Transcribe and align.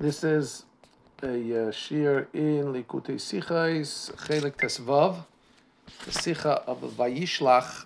This 0.00 0.22
is 0.22 0.64
a 1.24 1.26
uh, 1.26 1.70
shir 1.72 2.28
in 2.32 2.72
Likutei 2.72 3.16
Sichais, 3.16 4.14
Chelik 4.14 4.52
Tesvav, 4.52 5.24
the 6.04 6.12
Sicha 6.12 6.62
of 6.68 6.82
Vayishlach, 6.82 7.84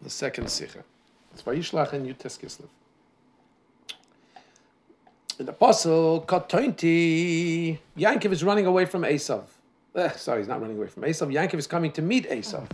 the 0.00 0.08
second 0.08 0.44
Sicha. 0.44 0.84
It's 1.32 1.42
Vayishlach 1.42 1.94
in 1.94 2.06
Yutes 2.06 2.38
Kislev. 2.38 2.68
The 5.38 5.52
pasuk, 5.52 6.26
Katointi, 6.26 7.76
Yankov 7.96 8.30
is 8.30 8.44
running 8.44 8.66
away 8.66 8.84
from 8.84 9.02
Esav. 9.02 9.42
Eh, 9.96 10.10
sorry, 10.10 10.42
he's 10.42 10.48
not 10.48 10.60
running 10.60 10.76
away 10.76 10.86
from 10.86 11.02
Esav. 11.02 11.26
Yankov 11.26 11.58
is 11.58 11.66
coming 11.66 11.90
to 11.90 12.02
meet 12.02 12.30
Esav. 12.30 12.70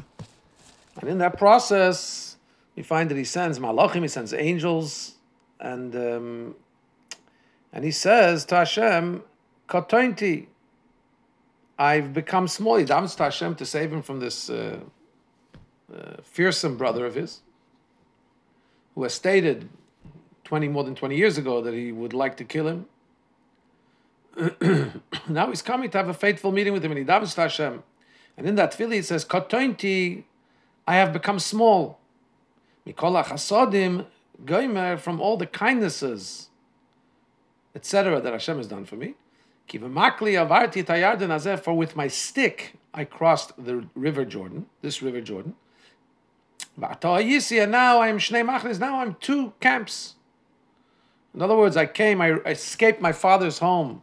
And 1.01 1.09
in 1.09 1.17
that 1.19 1.39
process, 1.39 2.37
we 2.77 2.83
find 2.83 3.11
that 3.11 3.17
he 3.17 3.25
sends 3.25 3.59
malachim, 3.59 4.03
he 4.03 4.09
sends 4.09 4.35
angels, 4.35 5.15
and 5.59 5.97
um, 5.97 6.55
and 7.75 7.85
he 7.85 7.91
says 7.91 8.45
to 8.47 8.55
Hashem, 8.55 9.25
I've 11.77 12.13
become 12.15 12.47
small. 12.47 12.77
He 12.77 12.85
davens 12.85 13.17
to 13.17 13.25
Hashem 13.25 13.57
to 13.57 13.67
save 13.67 13.93
him 13.93 14.01
from 14.01 14.21
this 14.21 14.49
uh, 14.49 14.79
uh, 15.93 16.17
fearsome 16.23 16.77
brother 16.77 17.05
of 17.05 17.17
his, 17.17 17.41
who 18.95 19.03
has 19.03 19.13
stated 19.13 19.69
20 20.45 20.69
more 20.69 20.85
than 20.85 20.95
20 20.95 21.17
years 21.17 21.37
ago 21.37 21.61
that 21.63 21.75
he 21.75 21.91
would 21.91 22.13
like 22.13 22.37
to 22.37 22.45
kill 22.45 22.69
him. 22.69 22.87
now 25.29 25.49
he's 25.49 25.63
coming 25.63 25.91
to 25.91 25.99
have 25.99 26.09
a 26.09 26.15
faithful 26.15 26.53
meeting 26.53 26.73
with 26.73 26.85
him, 26.85 26.93
and 26.93 26.99
he 26.99 27.05
davens 27.05 27.35
to 27.35 27.41
Hashem. 27.41 27.83
And 28.37 28.47
in 28.47 28.55
that 28.55 28.73
tefillah 28.73 28.99
it 28.99 29.05
says, 29.07 29.25
Katointi, 29.25 30.23
I 30.87 30.95
have 30.95 31.13
become 31.13 31.41
small. 31.41 31.99
Mikola 32.87 33.25
chasodim, 33.25 34.07
goimer, 34.45 34.97
from 34.97 35.21
all 35.21 35.37
the 35.37 35.47
kindnesses 35.47 36.51
etc., 37.75 38.21
that 38.21 38.33
Hashem 38.33 38.59
has 38.59 38.67
done 38.67 38.85
for 38.85 38.97
me. 38.97 39.15
For 39.71 39.79
with 41.75 41.97
my 41.97 42.09
stick 42.09 42.75
I 42.93 43.05
crossed 43.05 43.53
the 43.63 43.87
river 43.95 44.25
Jordan, 44.25 44.67
this 44.83 45.03
river 45.03 45.21
Jordan. 45.21 45.55
And 46.77 47.73
now 47.73 47.99
I 47.99 48.09
am 48.09 48.19
now 48.79 49.01
I'm 49.01 49.17
two 49.21 49.53
camps. 49.61 50.15
In 51.35 51.43
other 51.43 51.57
words, 51.57 51.77
I 51.77 51.87
came, 51.87 52.21
I 52.21 52.35
escaped 52.47 53.01
my 53.01 53.13
father's 53.13 53.59
home 53.59 54.03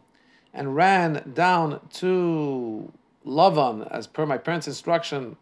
and 0.53 0.75
ran 0.75 1.31
down 1.33 1.79
to 1.93 2.91
Lavan, 3.25 3.89
as 3.89 4.07
per 4.07 4.25
my 4.25 4.37
parents' 4.37 4.67
instruction, 4.67 5.37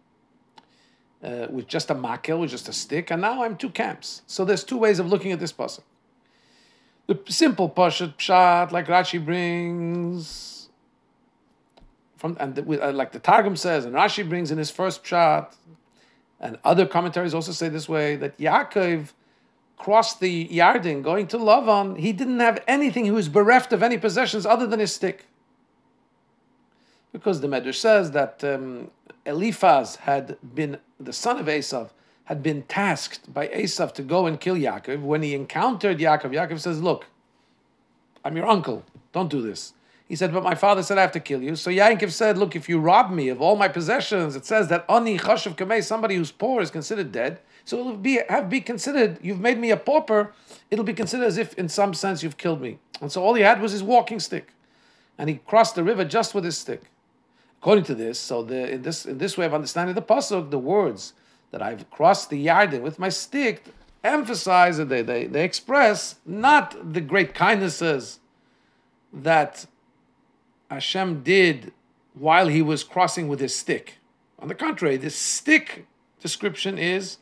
uh, 1.23 1.47
with 1.50 1.67
just 1.67 1.89
a 1.89 1.95
makel, 1.95 2.39
with 2.39 2.52
just 2.52 2.69
a 2.69 2.73
stick, 2.73 3.09
and 3.09 3.22
now 3.22 3.44
I'm 3.44 3.57
two 3.57 3.69
camps. 3.69 4.22
So 4.27 4.45
there's 4.45 4.63
two 4.63 4.77
ways 4.77 5.00
of 5.00 5.07
looking 5.07 5.31
at 5.31 5.39
this 5.39 5.52
puzzle. 5.52 5.83
The 7.09 7.19
simple 7.27 7.67
Pashat 7.67 8.17
Pshat, 8.17 8.71
like 8.71 8.85
Rashi 8.85 9.23
brings, 9.23 10.69
from 12.17 12.38
and 12.39 12.53
the, 12.53 12.88
uh, 12.88 12.91
like 12.91 13.13
the 13.13 13.17
Targum 13.17 13.55
says, 13.55 13.83
and 13.83 13.95
Rashi 13.95 14.29
brings 14.29 14.51
in 14.51 14.59
his 14.59 14.69
first 14.69 15.03
Pshat, 15.03 15.55
and 16.39 16.59
other 16.63 16.85
commentaries 16.85 17.33
also 17.33 17.51
say 17.51 17.67
this 17.67 17.89
way 17.89 18.16
that 18.17 18.38
Yaakov 18.38 19.13
crossed 19.75 20.19
the 20.19 20.49
Yarden 20.49 21.01
going 21.01 21.25
to 21.29 21.39
Lavan. 21.39 21.97
He 21.97 22.13
didn't 22.13 22.41
have 22.41 22.63
anything. 22.67 23.05
He 23.05 23.11
was 23.11 23.27
bereft 23.27 23.73
of 23.73 23.81
any 23.81 23.97
possessions 23.97 24.45
other 24.45 24.67
than 24.67 24.79
his 24.79 24.94
stick. 24.94 25.25
Because 27.11 27.41
the 27.41 27.47
Medrash 27.47 27.77
says 27.77 28.11
that 28.11 28.44
um, 28.44 28.91
Eliphaz 29.25 29.95
had 29.95 30.38
been 30.53 30.77
the 30.99 31.13
son 31.13 31.39
of 31.39 31.47
Esav 31.47 31.89
had 32.30 32.44
been 32.44 32.61
tasked 32.61 33.33
by 33.33 33.47
Esav 33.47 33.91
to 33.95 34.03
go 34.03 34.27
and 34.27 34.39
kill 34.39 34.55
Yaakov, 34.55 35.02
when 35.02 35.23
he 35.23 35.33
encountered 35.33 35.97
Yaakov, 35.97 36.30
Yaakov 36.30 36.59
says, 36.59 36.80
Look, 36.80 37.08
I'm 38.23 38.38
your 38.38 38.45
uncle. 38.45 38.83
Don't 39.13 39.31
do 39.31 39.41
this. 39.41 39.73
He 40.08 40.16
said, 40.16 40.31
But 40.31 40.44
my 40.44 40.53
father 40.53 40.83
said 40.83 41.00
I 41.00 41.02
have 41.02 41.11
to 41.13 41.19
kill 41.19 41.41
you. 41.41 41.55
So 41.55 41.72
Yaakov 41.72 42.11
said, 42.11 42.38
Look, 42.38 42.55
if 42.55 42.69
you 42.69 42.80
rob 42.80 43.09
me 43.09 43.30
of 43.30 43.41
all 43.41 43.55
my 43.55 43.67
possessions, 43.67 44.35
it 44.35 44.45
says 44.45 44.67
that 44.67 44.85
Ani 44.88 45.17
Chashav 45.17 45.55
Kamei, 45.55 45.84
somebody 45.84 46.17
who's 46.17 46.31
poor 46.31 46.62
is 46.62 46.69
considered 46.69 47.12
dead. 47.12 47.40
So 47.66 47.79
it'll 47.79 47.97
be 47.97 48.19
have 48.29 48.47
be 48.47 48.61
considered, 48.61 49.17
you've 49.23 49.40
made 49.40 49.57
me 49.57 49.72
a 49.72 49.78
pauper, 49.78 50.31
it'll 50.69 50.85
be 50.85 50.94
considered 50.94 51.25
as 51.25 51.40
if 51.40 51.56
in 51.56 51.67
some 51.67 51.96
sense 51.96 52.22
you've 52.22 52.38
killed 52.38 52.61
me. 52.61 52.78
And 53.01 53.11
so 53.11 53.23
all 53.23 53.34
he 53.34 53.41
had 53.41 53.59
was 53.59 53.72
his 53.72 53.81
walking 53.81 54.19
stick. 54.19 54.53
And 55.17 55.29
he 55.29 55.38
crossed 55.47 55.73
the 55.73 55.84
river 55.84 56.06
just 56.06 56.35
with 56.35 56.44
his 56.44 56.59
stick. 56.59 56.84
According 57.59 57.85
to 57.85 57.96
this, 57.96 58.19
so 58.19 58.44
the, 58.44 58.73
in 58.73 58.84
this 58.84 59.07
in 59.07 59.17
this 59.17 59.35
way 59.35 59.47
of 59.47 59.53
understanding 59.56 59.96
the 59.96 60.03
pasuk, 60.03 60.51
the 60.51 60.59
words 60.59 61.13
that 61.51 61.61
I've 61.61 61.89
crossed 61.89 62.29
the 62.29 62.45
Yarden 62.45 62.81
with 62.81 62.99
my 62.99 63.09
stick 63.09 63.63
emphasize 64.03 64.77
that 64.77 64.89
they, 64.89 65.01
they, 65.01 65.25
they 65.25 65.43
express 65.43 66.15
not 66.25 66.93
the 66.93 67.01
great 67.01 67.33
kindnesses 67.33 68.19
that 69.11 69.65
Hashem 70.69 71.23
did 71.23 71.73
while 72.13 72.47
he 72.47 72.61
was 72.61 72.83
crossing 72.83 73.27
with 73.27 73.39
his 73.39 73.55
stick. 73.55 73.95
On 74.39 74.47
the 74.47 74.55
contrary, 74.55 74.97
this 74.97 75.15
stick 75.15 75.85
description 76.21 76.77
is 76.77 77.17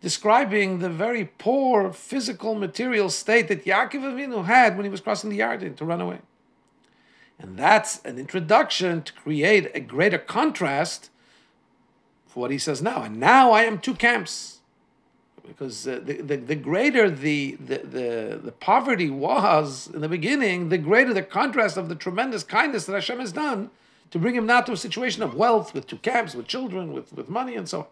describing 0.00 0.78
the 0.78 0.88
very 0.88 1.24
poor 1.38 1.92
physical 1.92 2.54
material 2.54 3.10
state 3.10 3.48
that 3.48 3.64
Yaakov 3.64 4.02
Avinu 4.02 4.44
had 4.44 4.76
when 4.76 4.84
he 4.84 4.90
was 4.90 5.00
crossing 5.00 5.30
the 5.30 5.38
Yarden 5.38 5.76
to 5.76 5.84
run 5.84 6.00
away. 6.00 6.18
And 7.38 7.56
that's 7.58 8.00
an 8.04 8.18
introduction 8.18 9.02
to 9.02 9.12
create 9.12 9.70
a 9.74 9.80
greater 9.80 10.18
contrast 10.18 11.10
for 12.30 12.40
what 12.40 12.50
he 12.50 12.58
says 12.58 12.80
now. 12.80 13.02
And 13.02 13.18
now 13.18 13.50
I 13.50 13.64
am 13.64 13.78
two 13.78 13.94
camps. 13.94 14.60
Because 15.46 15.86
uh, 15.88 16.00
the, 16.04 16.22
the, 16.22 16.36
the, 16.36 16.54
greater 16.54 17.10
the, 17.10 17.56
the, 17.58 17.78
the, 17.78 18.40
the 18.44 18.52
poverty 18.52 19.10
was 19.10 19.90
in 19.92 20.00
the 20.00 20.08
beginning, 20.08 20.68
the 20.68 20.78
greater 20.78 21.12
the 21.12 21.22
contrast 21.22 21.76
of 21.76 21.88
the 21.88 21.96
tremendous 21.96 22.44
kindness 22.44 22.86
that 22.86 22.92
Hashem 22.92 23.18
has 23.18 23.32
done 23.32 23.70
to 24.12 24.18
bring 24.18 24.36
him 24.36 24.46
now 24.46 24.60
to 24.60 24.72
a 24.72 24.76
situation 24.76 25.24
of 25.24 25.34
wealth 25.34 25.74
with 25.74 25.88
two 25.88 25.98
camps, 25.98 26.34
with 26.34 26.46
children, 26.46 26.92
with, 26.92 27.12
with 27.12 27.28
money, 27.28 27.56
and 27.56 27.68
so 27.68 27.80
on. 27.80 27.86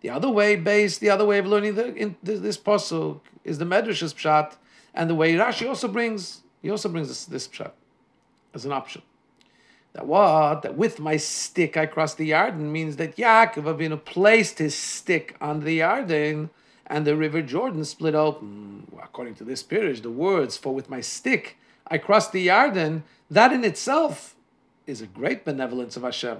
The 0.00 0.10
other 0.10 0.30
way, 0.30 0.54
based, 0.54 1.00
the 1.00 1.10
other 1.10 1.24
way 1.24 1.38
of 1.38 1.46
learning 1.46 1.74
the, 1.74 1.94
in, 1.94 2.16
this, 2.22 2.56
pasuk 2.56 3.20
is 3.42 3.58
the 3.58 3.64
Medrash's 3.64 4.14
pshat, 4.14 4.54
and 4.94 5.10
the 5.10 5.14
way 5.14 5.34
Rashi 5.34 5.68
also 5.68 5.88
brings, 5.88 6.42
he 6.62 6.70
also 6.70 6.88
brings 6.88 7.08
this, 7.08 7.24
this 7.24 7.48
pshat 7.48 7.72
as 8.54 8.64
an 8.64 8.72
option. 8.72 9.02
That 9.92 10.06
what? 10.06 10.62
That 10.62 10.76
with 10.76 11.00
my 11.00 11.16
stick 11.16 11.76
I 11.76 11.86
crossed 11.86 12.16
the 12.16 12.30
Yarden 12.30 12.70
means 12.70 12.96
that 12.96 13.16
Yaakov 13.16 13.64
Avinu 13.64 14.04
placed 14.04 14.58
his 14.58 14.74
stick 14.74 15.36
on 15.40 15.60
the 15.60 15.80
Yarden 15.80 16.50
and 16.86 17.06
the 17.06 17.16
river 17.16 17.42
Jordan 17.42 17.84
split 17.84 18.14
open. 18.14 18.86
Well, 18.90 19.04
according 19.04 19.34
to 19.36 19.44
this 19.44 19.62
pirish, 19.62 20.02
the 20.02 20.10
words 20.10 20.56
for 20.56 20.74
with 20.74 20.90
my 20.90 21.00
stick 21.00 21.56
I 21.86 21.98
crossed 21.98 22.32
the 22.32 22.46
Yarden, 22.46 23.02
that 23.30 23.52
in 23.52 23.64
itself 23.64 24.36
is 24.86 25.00
a 25.00 25.06
great 25.06 25.44
benevolence 25.44 25.96
of 25.96 26.02
Hashem. 26.02 26.38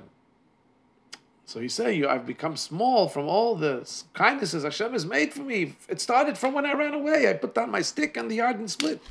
So 1.44 1.58
you 1.58 1.68
say, 1.68 1.92
you, 1.94 2.08
I've 2.08 2.26
become 2.26 2.56
small 2.56 3.08
from 3.08 3.26
all 3.26 3.56
the 3.56 3.88
kindnesses 4.14 4.62
Hashem 4.62 4.92
has 4.92 5.04
made 5.04 5.32
for 5.32 5.42
me. 5.42 5.74
It 5.88 6.00
started 6.00 6.38
from 6.38 6.54
when 6.54 6.64
I 6.64 6.74
ran 6.74 6.94
away. 6.94 7.28
I 7.28 7.32
put 7.32 7.56
down 7.56 7.72
my 7.72 7.82
stick 7.82 8.16
and 8.16 8.30
the 8.30 8.38
Yarden 8.38 8.70
split. 8.70 9.02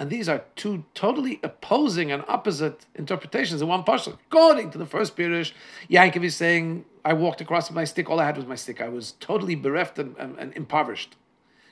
And 0.00 0.08
these 0.08 0.30
are 0.30 0.44
two 0.56 0.84
totally 0.94 1.40
opposing 1.42 2.10
and 2.10 2.24
opposite 2.26 2.86
interpretations 2.94 3.60
in 3.60 3.68
one 3.68 3.84
pasuk. 3.84 4.16
According 4.30 4.70
to 4.70 4.78
the 4.78 4.86
first 4.86 5.14
Pirush, 5.14 5.52
Yankov 5.90 6.24
is 6.24 6.34
saying, 6.34 6.86
I 7.04 7.12
walked 7.12 7.42
across 7.42 7.68
with 7.68 7.76
my 7.76 7.84
stick, 7.84 8.08
all 8.08 8.18
I 8.18 8.24
had 8.24 8.38
was 8.38 8.46
my 8.46 8.54
stick. 8.54 8.80
I 8.80 8.88
was 8.88 9.12
totally 9.20 9.54
bereft 9.54 9.98
and, 9.98 10.16
and, 10.16 10.38
and 10.38 10.56
impoverished. 10.56 11.16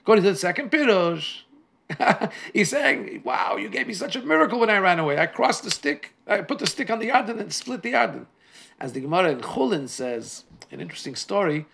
According 0.00 0.24
to 0.24 0.32
the 0.32 0.36
second 0.36 0.70
Pirush, 0.70 1.40
he's 2.52 2.68
saying, 2.68 3.22
Wow, 3.24 3.56
you 3.56 3.70
gave 3.70 3.86
me 3.86 3.94
such 3.94 4.14
a 4.14 4.20
miracle 4.20 4.60
when 4.60 4.68
I 4.68 4.76
ran 4.76 4.98
away. 4.98 5.18
I 5.18 5.24
crossed 5.24 5.64
the 5.64 5.70
stick, 5.70 6.12
I 6.26 6.42
put 6.42 6.58
the 6.58 6.66
stick 6.66 6.90
on 6.90 6.98
the 6.98 7.08
Yarden 7.08 7.40
and 7.40 7.50
split 7.50 7.80
the 7.80 7.94
Yarden. 7.94 8.26
As 8.78 8.92
the 8.92 9.00
Gemara 9.00 9.30
in 9.30 9.40
Chulin 9.40 9.88
says, 9.88 10.44
an 10.70 10.82
interesting 10.82 11.16
story 11.16 11.64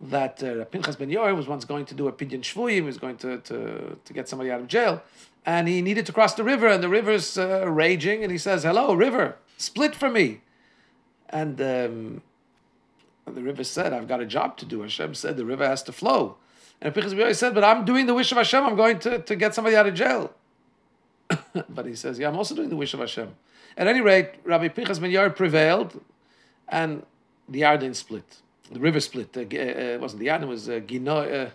that 0.00 0.42
uh, 0.42 0.64
Pinchas 0.66 0.96
ben 0.96 1.08
Yair 1.08 1.34
was 1.34 1.46
once 1.46 1.64
going 1.64 1.86
to 1.86 1.94
do 1.94 2.08
a 2.08 2.12
pidyon 2.12 2.40
shvuyim, 2.40 2.70
he 2.70 2.80
was 2.80 2.98
going 2.98 3.16
to, 3.18 3.38
to, 3.38 3.96
to 4.04 4.12
get 4.12 4.28
somebody 4.28 4.50
out 4.50 4.60
of 4.60 4.66
jail, 4.66 5.02
and 5.44 5.68
he 5.68 5.80
needed 5.80 6.06
to 6.06 6.12
cross 6.12 6.34
the 6.34 6.44
river, 6.44 6.66
and 6.66 6.82
the 6.82 6.88
river's 6.88 7.38
uh, 7.38 7.68
raging, 7.68 8.22
and 8.22 8.30
he 8.30 8.38
says, 8.38 8.62
"Hello, 8.64 8.94
river, 8.94 9.36
split 9.56 9.94
for 9.94 10.10
me." 10.10 10.42
And 11.30 11.60
um, 11.60 12.22
the 13.24 13.42
river 13.42 13.64
said, 13.64 13.92
"I've 13.92 14.08
got 14.08 14.20
a 14.20 14.26
job 14.26 14.56
to 14.58 14.64
do." 14.66 14.82
Hashem 14.82 15.14
said, 15.14 15.36
"The 15.36 15.46
river 15.46 15.66
has 15.66 15.82
to 15.84 15.92
flow." 15.92 16.36
And 16.80 16.92
Pinchas 16.92 17.14
ben 17.14 17.26
Yair 17.26 17.34
said, 17.34 17.54
"But 17.54 17.64
I'm 17.64 17.84
doing 17.84 18.06
the 18.06 18.14
wish 18.14 18.30
of 18.32 18.38
Hashem. 18.38 18.64
I'm 18.64 18.76
going 18.76 18.98
to, 19.00 19.20
to 19.20 19.36
get 19.36 19.54
somebody 19.54 19.76
out 19.76 19.86
of 19.86 19.94
jail." 19.94 20.34
but 21.68 21.86
he 21.86 21.94
says, 21.94 22.18
"Yeah, 22.18 22.28
I'm 22.28 22.36
also 22.36 22.54
doing 22.54 22.68
the 22.68 22.76
wish 22.76 22.92
of 22.92 23.00
Hashem." 23.00 23.34
At 23.78 23.86
any 23.86 24.00
rate, 24.00 24.30
Rabbi 24.44 24.68
Pinchas 24.68 24.98
ben 24.98 25.10
Yair 25.10 25.34
prevailed, 25.34 26.00
and 26.68 27.04
the 27.48 27.62
Yarden 27.62 27.94
split. 27.94 28.42
The 28.70 28.80
river 28.80 29.00
split. 29.00 29.36
Uh, 29.36 29.40
uh, 29.42 29.98
wasn't 30.00 30.20
the? 30.20 30.28
It 30.28 30.48
was 30.48 30.68
uh, 30.68 30.80
Gino. 30.80 31.18
Uh, 31.18 31.50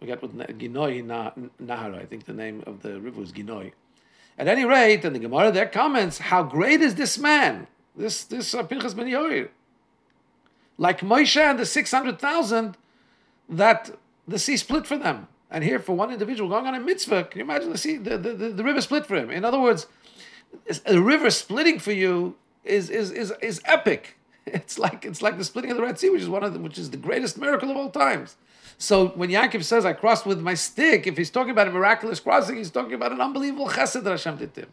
forget 0.00 0.20
what 0.20 0.36
Ginoi 0.58 1.04
Nahar, 1.04 1.94
I 1.96 2.04
think 2.04 2.24
the 2.24 2.32
name 2.32 2.64
of 2.66 2.82
the 2.82 3.00
river 3.00 3.20
was 3.20 3.30
Ginoi. 3.30 3.72
At 4.36 4.48
any 4.48 4.64
rate, 4.64 5.04
in 5.04 5.12
the 5.12 5.20
Gemara 5.20 5.52
there 5.52 5.66
comments, 5.66 6.18
how 6.18 6.42
great 6.42 6.80
is 6.80 6.96
this 6.96 7.18
man, 7.18 7.68
this 7.94 8.24
this 8.24 8.54
uh, 8.54 8.64
Pinchas 8.64 8.94
ben 8.94 9.06
Yair, 9.06 9.50
like 10.78 11.00
Moshe 11.00 11.40
and 11.40 11.58
the 11.58 11.66
six 11.66 11.92
hundred 11.92 12.18
thousand 12.18 12.76
that 13.48 13.90
the 14.26 14.38
sea 14.38 14.56
split 14.56 14.86
for 14.86 14.96
them, 14.96 15.28
And 15.52 15.62
here, 15.62 15.78
for 15.78 15.94
one 15.94 16.10
individual 16.10 16.48
going 16.48 16.66
on 16.66 16.74
a 16.74 16.80
mitzvah, 16.80 17.24
can 17.24 17.40
you 17.40 17.44
imagine 17.44 17.70
the 17.70 17.76
sea, 17.76 17.98
the, 17.98 18.16
the, 18.16 18.32
the, 18.32 18.48
the 18.48 18.64
river 18.64 18.80
split 18.80 19.04
for 19.04 19.16
him? 19.16 19.30
In 19.30 19.44
other 19.44 19.60
words, 19.60 19.86
a 20.86 20.98
river 20.98 21.30
splitting 21.30 21.78
for 21.78 21.92
you 21.92 22.36
is 22.64 22.88
is 22.88 23.10
is 23.10 23.34
is 23.42 23.60
epic. 23.66 24.16
It's 24.46 24.78
like 24.78 25.04
it's 25.04 25.22
like 25.22 25.38
the 25.38 25.44
splitting 25.44 25.70
of 25.70 25.76
the 25.76 25.82
Red 25.82 25.98
Sea, 25.98 26.10
which 26.10 26.22
is 26.22 26.28
one 26.28 26.42
of 26.42 26.52
the, 26.52 26.58
which 26.58 26.78
is 26.78 26.90
the 26.90 26.96
greatest 26.96 27.38
miracle 27.38 27.70
of 27.70 27.76
all 27.76 27.90
times. 27.90 28.36
So 28.76 29.08
when 29.08 29.30
Yaakov 29.30 29.62
says, 29.62 29.84
"I 29.84 29.92
crossed 29.92 30.26
with 30.26 30.40
my 30.40 30.54
stick," 30.54 31.06
if 31.06 31.16
he's 31.16 31.30
talking 31.30 31.52
about 31.52 31.68
a 31.68 31.70
miraculous 31.70 32.18
crossing, 32.18 32.56
he's 32.56 32.70
talking 32.70 32.94
about 32.94 33.12
an 33.12 33.20
unbelievable 33.20 33.68
chesed 33.68 34.02
that 34.02 34.10
Hashem 34.10 34.36
did 34.38 34.54
to 34.54 34.62
him. 34.62 34.68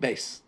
Base. 0.00 0.40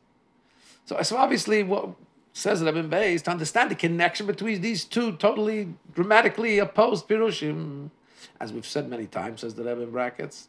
So, 0.87 1.01
so 1.03 1.17
obviously, 1.17 1.63
what 1.63 1.91
says 2.33 2.61
that 2.61 2.69
I've 2.69 2.75
been 2.75 2.89
based 2.89 3.25
to 3.25 3.31
understand 3.31 3.71
the 3.71 3.75
connection 3.75 4.27
between 4.27 4.61
these 4.61 4.85
two 4.85 5.13
totally 5.13 5.75
dramatically 5.95 6.59
opposed 6.59 7.09
pirushim, 7.09 7.91
as 8.41 8.53
we've 8.53 8.67
said 8.67 8.89
many 8.89 9.07
times, 9.07 9.41
says 9.41 9.55
the 9.55 9.65
Rebbe 9.65 9.83
in 9.83 9.91
brackets. 9.91 10.49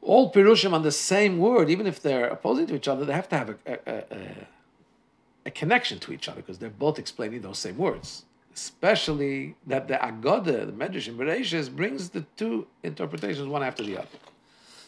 All 0.00 0.32
pirushim 0.32 0.72
on 0.72 0.82
the 0.82 0.92
same 0.92 1.38
word, 1.38 1.68
even 1.70 1.86
if 1.86 2.00
they're 2.00 2.28
opposing 2.28 2.66
to 2.68 2.74
each 2.74 2.88
other, 2.88 3.04
they 3.04 3.12
have 3.12 3.28
to 3.28 3.36
have 3.38 3.50
a, 3.50 3.56
a, 3.66 3.78
a, 3.86 3.96
a 4.12 4.46
connection 5.50 5.98
to 6.00 6.12
each 6.12 6.28
other 6.28 6.40
because 6.40 6.58
they're 6.58 6.70
both 6.70 6.98
explaining 6.98 7.42
those 7.42 7.58
same 7.58 7.76
words. 7.76 8.24
Especially 8.54 9.54
that 9.66 9.86
the 9.86 9.94
Agoda, 9.94 10.66
the 10.66 10.72
Medrash 10.72 11.06
in 11.06 11.16
Bereshis, 11.16 11.74
brings 11.74 12.10
the 12.10 12.22
two 12.36 12.66
interpretations 12.82 13.46
one 13.46 13.62
after 13.62 13.84
the 13.84 13.98
other. 13.98 14.08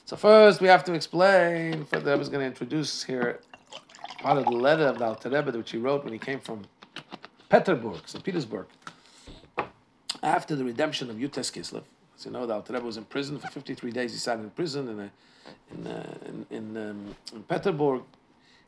So 0.06 0.16
first 0.16 0.60
we 0.60 0.66
have 0.66 0.82
to 0.84 0.92
explain, 0.92 1.84
for 1.84 1.96
I 1.98 2.16
was 2.16 2.28
going 2.28 2.40
to 2.40 2.46
introduce 2.46 3.04
here 3.04 3.40
part 4.18 4.38
of 4.38 4.44
the 4.44 4.50
letter 4.50 4.86
of 4.86 4.98
the 4.98 5.04
Alter 5.04 5.30
Rebbe 5.30 5.56
which 5.56 5.70
he 5.70 5.78
wrote 5.78 6.04
when 6.04 6.12
he 6.12 6.18
came 6.18 6.40
from 6.40 6.62
Peterburg, 7.48 8.06
St. 8.06 8.22
Petersburg, 8.22 8.66
after 10.22 10.54
the 10.54 10.64
redemption 10.64 11.10
of 11.10 11.16
Yutes 11.16 11.50
Kislev. 11.50 11.82
As 12.16 12.26
you 12.26 12.32
know, 12.32 12.46
the 12.46 12.54
Alter 12.54 12.74
Rebbe 12.74 12.84
was 12.84 12.96
in 12.96 13.04
prison 13.04 13.38
for 13.38 13.48
53 13.48 13.90
days. 13.90 14.12
He 14.12 14.18
sat 14.18 14.38
in 14.38 14.50
prison 14.50 14.88
in 14.88 15.00
a, 15.00 15.10
in, 15.72 15.86
a, 15.86 16.18
in, 16.26 16.46
in, 16.50 16.76
um, 16.76 17.16
in 17.32 17.42
Petersburg, 17.44 18.02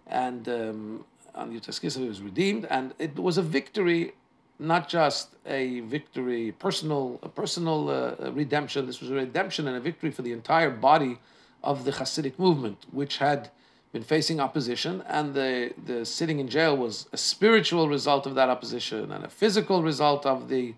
and 0.06 0.48
um, 0.48 1.04
Kislev 1.36 2.02
he 2.02 2.08
was 2.08 2.22
redeemed, 2.22 2.66
and 2.66 2.94
it 2.98 3.16
was 3.16 3.38
a 3.38 3.42
victory 3.42 4.12
not 4.58 4.88
just 4.88 5.30
a 5.44 5.80
victory, 5.80 6.52
personal, 6.52 7.18
a 7.22 7.28
personal 7.28 7.90
uh, 7.90 8.30
redemption. 8.30 8.86
This 8.86 9.00
was 9.00 9.10
a 9.10 9.14
redemption 9.14 9.66
and 9.66 9.76
a 9.76 9.80
victory 9.80 10.10
for 10.10 10.22
the 10.22 10.32
entire 10.32 10.70
body 10.70 11.18
of 11.64 11.84
the 11.84 11.92
Hasidic 11.92 12.38
movement, 12.38 12.86
which 12.90 13.18
had 13.18 13.50
been 13.92 14.02
facing 14.02 14.40
opposition, 14.40 15.02
and 15.06 15.34
the, 15.34 15.72
the 15.84 16.06
sitting 16.06 16.38
in 16.38 16.48
jail 16.48 16.76
was 16.76 17.08
a 17.12 17.16
spiritual 17.16 17.88
result 17.88 18.26
of 18.26 18.34
that 18.34 18.48
opposition 18.48 19.12
and 19.12 19.24
a 19.24 19.28
physical 19.28 19.82
result 19.82 20.24
of 20.24 20.48
the 20.48 20.74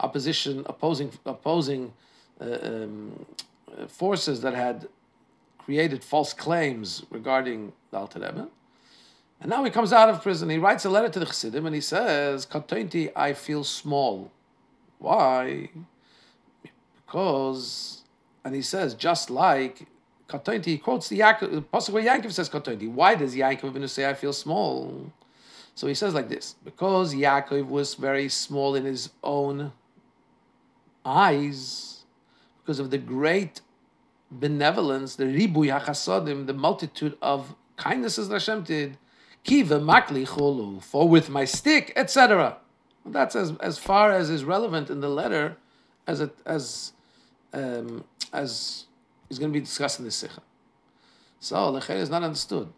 opposition 0.00 0.62
opposing 0.66 1.10
opposing 1.26 1.92
uh, 2.40 2.58
um, 2.62 3.26
forces 3.88 4.42
that 4.42 4.54
had 4.54 4.86
created 5.58 6.04
false 6.04 6.32
claims 6.32 7.04
regarding 7.10 7.72
the 7.90 7.96
Alter 7.96 8.20
Rebbe. 8.20 8.48
And 9.40 9.50
now 9.50 9.62
he 9.64 9.70
comes 9.70 9.92
out 9.92 10.08
of 10.08 10.22
prison. 10.22 10.50
He 10.50 10.58
writes 10.58 10.84
a 10.84 10.90
letter 10.90 11.08
to 11.08 11.18
the 11.18 11.26
Chassidim 11.26 11.64
and 11.64 11.74
he 11.74 11.80
says, 11.80 12.44
"Katonti, 12.44 13.10
I 13.14 13.32
feel 13.32 13.64
small. 13.64 14.32
Why? 14.98 15.70
Because, 17.06 18.02
and 18.44 18.54
he 18.54 18.62
says, 18.62 18.94
just 18.94 19.30
like 19.30 19.86
Katonti, 20.28 20.66
he 20.66 20.78
quotes 20.78 21.08
the 21.08 21.20
Yaakov, 21.20 21.64
Pasuk 21.72 21.90
where 21.90 22.02
Yaakov 22.02 22.32
says 22.32 22.50
Katonti. 22.50 22.90
Why 22.90 23.14
does 23.14 23.34
Yaakov 23.34 23.88
say, 23.88 24.08
I 24.08 24.14
feel 24.14 24.32
small? 24.32 25.12
So 25.74 25.86
he 25.86 25.94
says 25.94 26.12
like 26.12 26.28
this 26.28 26.56
because 26.64 27.14
Yaakov 27.14 27.68
was 27.68 27.94
very 27.94 28.28
small 28.28 28.74
in 28.74 28.84
his 28.84 29.10
own 29.22 29.72
eyes, 31.04 32.04
because 32.60 32.80
of 32.80 32.90
the 32.90 32.98
great 32.98 33.60
benevolence, 34.30 35.16
the 35.16 35.24
ribuy 35.24 35.68
hachasodim, 35.74 36.46
the 36.46 36.52
multitude 36.52 37.16
of 37.22 37.54
kindnesses 37.76 38.28
that 38.28 38.34
Hashem 38.34 38.64
did, 38.64 38.98
kiva 39.48 39.80
makli 39.80 40.26
cholu, 40.26 40.82
for 40.82 41.08
with 41.08 41.30
my 41.30 41.44
stick, 41.44 41.92
etc. 41.96 42.58
That's 43.06 43.34
as, 43.34 43.52
as 43.60 43.78
far 43.78 44.12
as 44.12 44.28
is 44.28 44.44
relevant 44.44 44.90
in 44.90 45.00
the 45.00 45.08
letter 45.08 45.56
as 46.06 46.20
it, 46.20 46.34
as 46.44 46.92
um, 47.54 48.04
as 48.32 48.84
is 49.30 49.38
going 49.38 49.50
to 49.50 49.58
be 49.58 49.64
discussed 49.64 49.98
in 49.98 50.04
the 50.04 50.10
Sicha. 50.10 50.40
So, 51.40 51.70
Lecher 51.70 51.94
is 51.94 52.10
not 52.10 52.22
understood. 52.22 52.68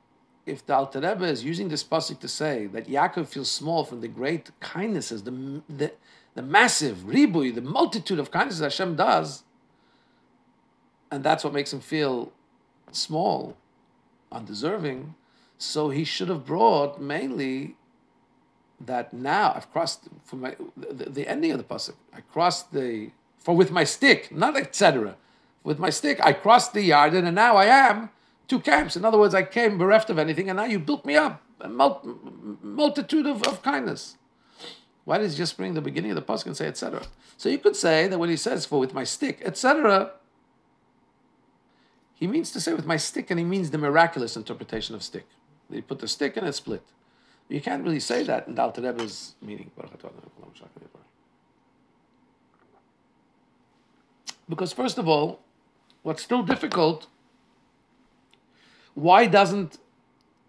If 0.47 0.65
the 0.67 0.75
Alter 0.75 1.01
Rebbe 1.01 1.25
is 1.25 1.45
using 1.45 1.69
this 1.69 1.83
pasuk 1.83 2.21
to 2.21 2.29
say 2.29 2.67
that 2.67 2.89
Yaakov 2.89 3.27
feels 3.27 3.51
small 3.51 3.85
from 3.85 4.01
the 4.01 4.09
great 4.09 4.51
kindnesses, 4.61 5.23
the, 5.25 5.63
the, 5.69 5.93
the 6.35 6.43
massive 6.43 6.99
ribui, 6.99 7.55
the 7.55 7.61
multitude 7.61 8.19
of 8.19 8.31
kindnesses 8.31 8.61
Hashem 8.61 8.97
does, 8.97 9.45
and 11.11 11.25
that's 11.25 11.43
what 11.43 11.53
makes 11.53 11.73
him 11.73 11.81
feel 11.81 12.33
small, 12.93 13.57
undeserving, 14.31 15.15
so 15.61 15.91
he 15.91 16.05
should 16.05 16.29
have 16.29 16.45
brought 16.45 17.01
mainly 17.01 17.77
that 18.81 19.13
now 19.13 19.53
I've 19.55 19.71
crossed 19.71 20.09
for 20.25 20.37
my 20.37 20.57
the, 20.77 21.11
the 21.11 21.29
ending 21.29 21.53
of 21.53 21.59
the 21.59 21.65
pasuk. 21.65 21.95
I 22.15 22.21
crossed 22.33 22.73
the 22.73 23.11
for 23.39 23.55
with 23.55 23.71
my 23.71 23.85
stick, 23.85 24.33
not 24.33 24.57
etc 24.57 25.17
with 25.63 25.79
my 25.79 25.91
stick. 25.91 26.21
I 26.23 26.33
crossed 26.33 26.73
the 26.73 26.83
yard, 26.83 27.15
and 27.15 27.35
now 27.35 27.57
I 27.57 27.67
am 27.67 28.11
two 28.49 28.61
camps. 28.61 28.97
In 28.97 29.05
other 29.05 29.19
words, 29.19 29.35
I 29.35 29.43
came 29.43 29.79
bereft 29.79 30.11
of 30.11 30.19
anything, 30.19 30.49
and 30.49 30.57
now 30.57 30.65
you 30.65 30.79
built 30.79 31.05
me 31.05 31.17
up 31.17 31.43
a 31.61 31.69
multitude 31.69 33.27
of, 33.27 33.43
of 33.43 33.63
kindness. 33.63 34.17
Why 35.05 35.19
does 35.19 35.33
he 35.33 35.39
just 35.39 35.57
bring 35.57 35.75
the 35.75 35.81
beginning 35.81 36.13
of 36.13 36.15
the 36.15 36.23
pasuk 36.23 36.47
and 36.47 36.57
say 36.57 36.67
etc.? 36.67 37.03
So 37.37 37.49
you 37.49 37.59
could 37.59 37.77
say 37.77 38.07
that 38.09 38.19
when 38.19 38.31
he 38.31 38.37
says 38.37 38.67
for 38.67 38.79
with 38.79 38.95
my 38.95 39.05
stick 39.05 39.41
etc., 39.45 40.13
he 42.15 42.27
means 42.27 42.51
to 42.53 42.61
say 42.61 42.75
with 42.75 42.87
my 42.87 42.99
stick, 42.99 43.31
and 43.31 43.39
he 43.39 43.45
means 43.45 43.71
the 43.71 43.79
miraculous 43.79 44.37
interpretation 44.37 44.95
of 44.95 45.03
stick. 45.03 45.27
He 45.73 45.81
put 45.81 45.99
the 45.99 46.09
stick 46.09 46.37
and 46.37 46.47
it 46.47 46.55
split. 46.55 46.83
You 47.49 47.61
can't 47.61 47.83
really 47.83 48.01
say 48.01 48.23
that 48.25 48.47
in 48.47 48.55
Dal 48.55 48.73
Rebbe's 48.77 49.35
meaning. 49.43 49.71
Because 54.49 54.73
first 54.73 54.99
of 54.99 55.09
all, 55.09 55.41
what's 56.03 56.23
still 56.23 56.43
difficult, 56.43 57.07
why 58.95 59.27
doesn't 59.27 59.79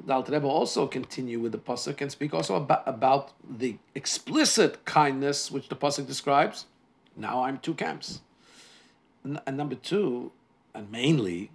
the 0.06 0.24
Rebbe 0.24 0.48
also 0.48 0.88
continue 0.88 1.40
with 1.40 1.52
the 1.52 1.58
pasuk 1.58 2.02
and 2.02 2.12
speak 2.12 2.34
also 2.34 2.56
about, 2.56 2.84
about 2.88 3.34
the 3.48 3.78
explicit 3.94 4.86
kindness 4.86 5.52
which 5.52 5.70
the 5.70 5.76
pasuk 5.76 6.08
describes? 6.08 6.66
Now 7.16 7.44
I'm 7.44 7.58
two 7.60 7.74
camps. 7.74 8.22
And 9.24 9.58
number 9.58 9.76
two, 9.76 10.32
and 10.74 10.92
mainly, 10.92 11.52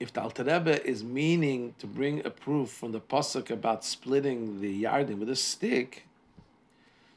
if 0.00 0.12
the 0.12 0.20
Alter 0.20 0.44
Rebbe 0.44 0.84
is 0.86 1.04
meaning 1.04 1.74
to 1.78 1.86
bring 1.86 2.24
a 2.26 2.30
proof 2.30 2.70
from 2.70 2.92
the 2.92 3.00
pasuk 3.00 3.50
about 3.50 3.84
splitting 3.84 4.60
the 4.60 4.84
Yarden 4.84 5.18
with 5.18 5.30
a 5.30 5.36
stick, 5.36 6.06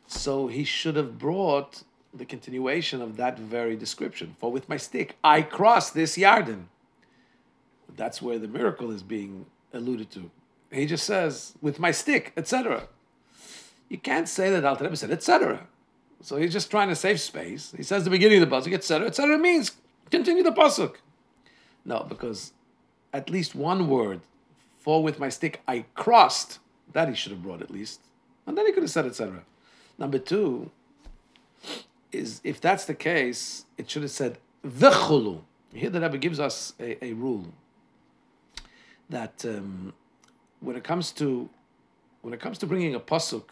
so 0.06 0.48
he 0.48 0.64
should 0.64 0.96
have 0.96 1.18
brought 1.18 1.84
the 2.14 2.26
continuation 2.26 3.02
of 3.02 3.18
that 3.18 3.38
very 3.38 3.76
description. 3.76 4.36
For 4.40 4.52
with 4.52 4.70
my 4.70 4.78
stick, 4.78 5.18
I 5.24 5.42
cross 5.42 5.90
this 5.90 6.18
Yarden. 6.18 6.66
That's 7.96 8.22
where 8.22 8.40
the 8.40 8.48
miracle 8.48 8.92
is 8.92 9.04
being 9.04 9.48
alluded 9.74 10.12
to. 10.12 10.30
He 10.72 10.86
just 10.86 11.06
says, 11.06 11.54
with 11.62 11.80
my 11.80 11.92
stick, 11.92 12.34
etc. 12.38 12.88
You 13.90 13.98
can't 13.98 14.30
say 14.30 14.50
that 14.52 14.66
Alter 14.66 14.86
Rebbe 14.86 14.96
said, 14.96 15.12
etc. 15.12 15.68
So 16.22 16.38
he's 16.38 16.54
just 16.54 16.72
trying 16.72 16.90
to 16.90 16.96
save 16.96 17.20
space. 17.20 17.74
He 17.76 17.84
says 17.84 18.04
the 18.04 18.10
beginning 18.10 18.42
of 18.42 18.50
the 18.50 18.56
pasuk, 18.56 18.74
etc. 18.74 19.08
etc. 19.08 19.38
means 19.38 19.72
continue 20.10 20.44
the 20.44 20.52
pasuk. 20.52 20.96
No, 21.86 22.06
because 22.08 22.54
at 23.14 23.30
least 23.30 23.56
one 23.56 23.88
word, 23.88 24.22
for 24.80 25.04
with 25.04 25.20
my 25.20 25.30
stick 25.30 25.62
I 25.68 25.86
crossed, 25.96 26.60
that 26.94 27.10
he 27.10 27.16
should 27.16 27.32
have 27.32 27.44
brought 27.44 27.62
at 27.62 27.72
least. 27.72 28.02
And 28.46 28.58
then 28.58 28.66
he 28.66 28.72
could 28.72 28.84
have 28.84 28.92
said, 28.92 29.06
etc. 29.06 29.44
Number 29.98 30.20
two, 30.20 30.72
is 32.12 32.42
if 32.44 32.62
that's 32.62 32.86
the 32.86 32.94
case, 32.94 33.66
it 33.78 33.90
should 33.90 34.02
have 34.02 34.12
said 34.12 34.38
v'chulu. 34.66 35.42
Here 35.74 35.90
the 35.90 36.02
Rebbe 36.02 36.18
gives 36.18 36.40
us 36.40 36.74
a, 36.80 37.04
a 37.04 37.14
rule 37.14 37.54
that 39.10 39.44
um, 39.46 39.94
when 40.60 40.76
it 40.76 40.84
comes 40.84 41.12
to 41.14 41.50
when 42.22 42.34
it 42.34 42.40
comes 42.40 42.58
to 42.58 42.66
bringing 42.66 42.96
a 42.96 43.00
pasuk, 43.00 43.44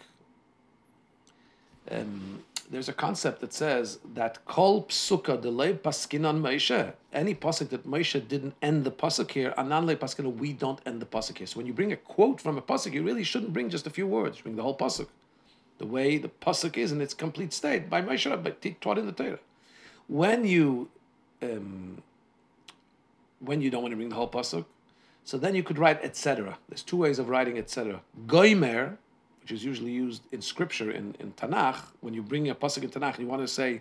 um, 1.92 2.44
there's 2.70 2.90
a 2.90 2.94
concept 2.94 3.42
that 3.42 3.54
says 3.54 4.00
that 4.14 4.44
kol 4.46 4.84
psuka 4.84 5.42
delay 5.42 5.74
paskinan 5.74 6.42
Moshe. 6.42 6.94
Any 7.14 7.36
pasuk 7.36 7.70
that 7.70 7.88
Moshe 7.88 8.28
didn't 8.28 8.56
end 8.62 8.84
the 8.84 8.92
pasuk 8.92 9.32
here, 9.32 9.54
anan 9.58 9.86
le 9.86 9.96
paskinan, 9.96 10.38
we 10.38 10.54
don't 10.54 10.80
end 10.86 11.02
the 11.02 11.06
pasuk 11.06 11.38
here. 11.38 11.48
So 11.48 11.58
when 11.58 11.66
you 11.66 11.74
bring 11.74 11.92
a 11.92 11.98
quote 11.98 12.42
from 12.42 12.58
a 12.58 12.62
pasuk, 12.62 12.94
you 12.94 13.04
really 13.04 13.24
shouldn't 13.24 13.54
bring 13.54 13.70
just 13.70 13.88
a 13.88 13.90
few 13.90 14.08
words. 14.08 14.42
Bring 14.42 14.56
the 14.56 14.64
whole 14.64 14.78
pasuk 14.78 15.08
the 15.78 15.86
way 15.86 16.18
the 16.18 16.30
pasuk 16.30 16.78
is 16.78 16.92
in 16.92 17.02
its 17.02 17.14
complete 17.14 17.54
state 17.54 17.90
by 17.90 18.02
Moshe 18.02 18.30
Rabbeinu 18.32 18.80
taught 18.80 18.98
in 18.98 19.06
the 19.06 19.12
Torah. 19.12 19.40
When 20.08 20.46
you 20.46 20.90
um, 21.42 22.02
when 23.40 23.62
you 23.62 23.70
don't 23.70 23.82
want 23.82 23.92
to 23.92 23.98
bring 23.98 24.10
the 24.10 24.16
whole 24.16 24.30
pasuk, 24.30 24.66
so 25.24 25.38
then 25.38 25.56
you 25.56 25.64
could 25.64 25.78
write 25.78 26.04
etc. 26.04 26.58
There's 26.70 26.84
two 26.84 26.98
ways 26.98 27.20
of 27.20 27.30
writing 27.30 27.58
etc. 27.58 28.02
Goimer, 28.26 28.98
which 29.46 29.52
is 29.52 29.64
usually 29.64 29.92
used 29.92 30.24
in 30.32 30.42
scripture 30.42 30.90
in, 30.90 31.16
in 31.20 31.32
Tanakh, 31.34 31.76
when 32.02 32.16
you 32.16 32.24
bring 32.24 32.50
a 32.50 32.56
pasuk 32.56 32.82
in 32.82 32.90
Tanakh, 32.90 33.20
you 33.20 33.28
want 33.28 33.44
to 33.44 33.48
say 33.48 33.80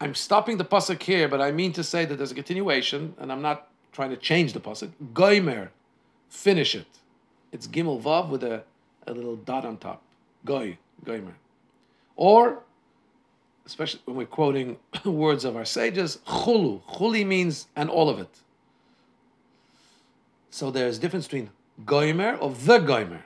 I'm 0.00 0.14
stopping 0.14 0.56
the 0.56 0.64
pasuk 0.64 1.02
here, 1.02 1.28
but 1.28 1.38
I 1.38 1.52
mean 1.52 1.74
to 1.74 1.84
say 1.84 2.06
that 2.06 2.16
there's 2.16 2.32
a 2.32 2.34
continuation, 2.34 3.12
and 3.18 3.30
I'm 3.30 3.42
not 3.42 3.68
trying 3.92 4.08
to 4.08 4.16
change 4.16 4.54
the 4.54 4.60
pasuk. 4.60 4.88
Goimer, 5.12 5.68
finish 6.30 6.74
it. 6.74 6.86
It's 7.52 7.66
gimel 7.66 8.00
vav 8.00 8.30
with 8.30 8.42
a, 8.42 8.62
a 9.06 9.12
little 9.12 9.36
dot 9.36 9.66
on 9.66 9.76
top. 9.76 10.00
Goy, 10.46 10.78
goimer. 11.04 11.34
Or, 12.16 12.62
especially 13.66 14.00
when 14.06 14.16
we're 14.16 14.24
quoting 14.24 14.78
words 15.04 15.44
of 15.44 15.56
our 15.56 15.66
sages, 15.66 16.20
chulu. 16.26 16.80
Chuli 16.84 17.26
means 17.26 17.66
and 17.76 17.90
all 17.90 18.08
of 18.08 18.18
it. 18.18 18.34
So 20.48 20.70
there's 20.70 20.98
difference 20.98 21.26
between 21.26 21.50
goimer 21.84 22.38
or 22.40 22.52
the 22.52 22.78
goimer, 22.78 23.24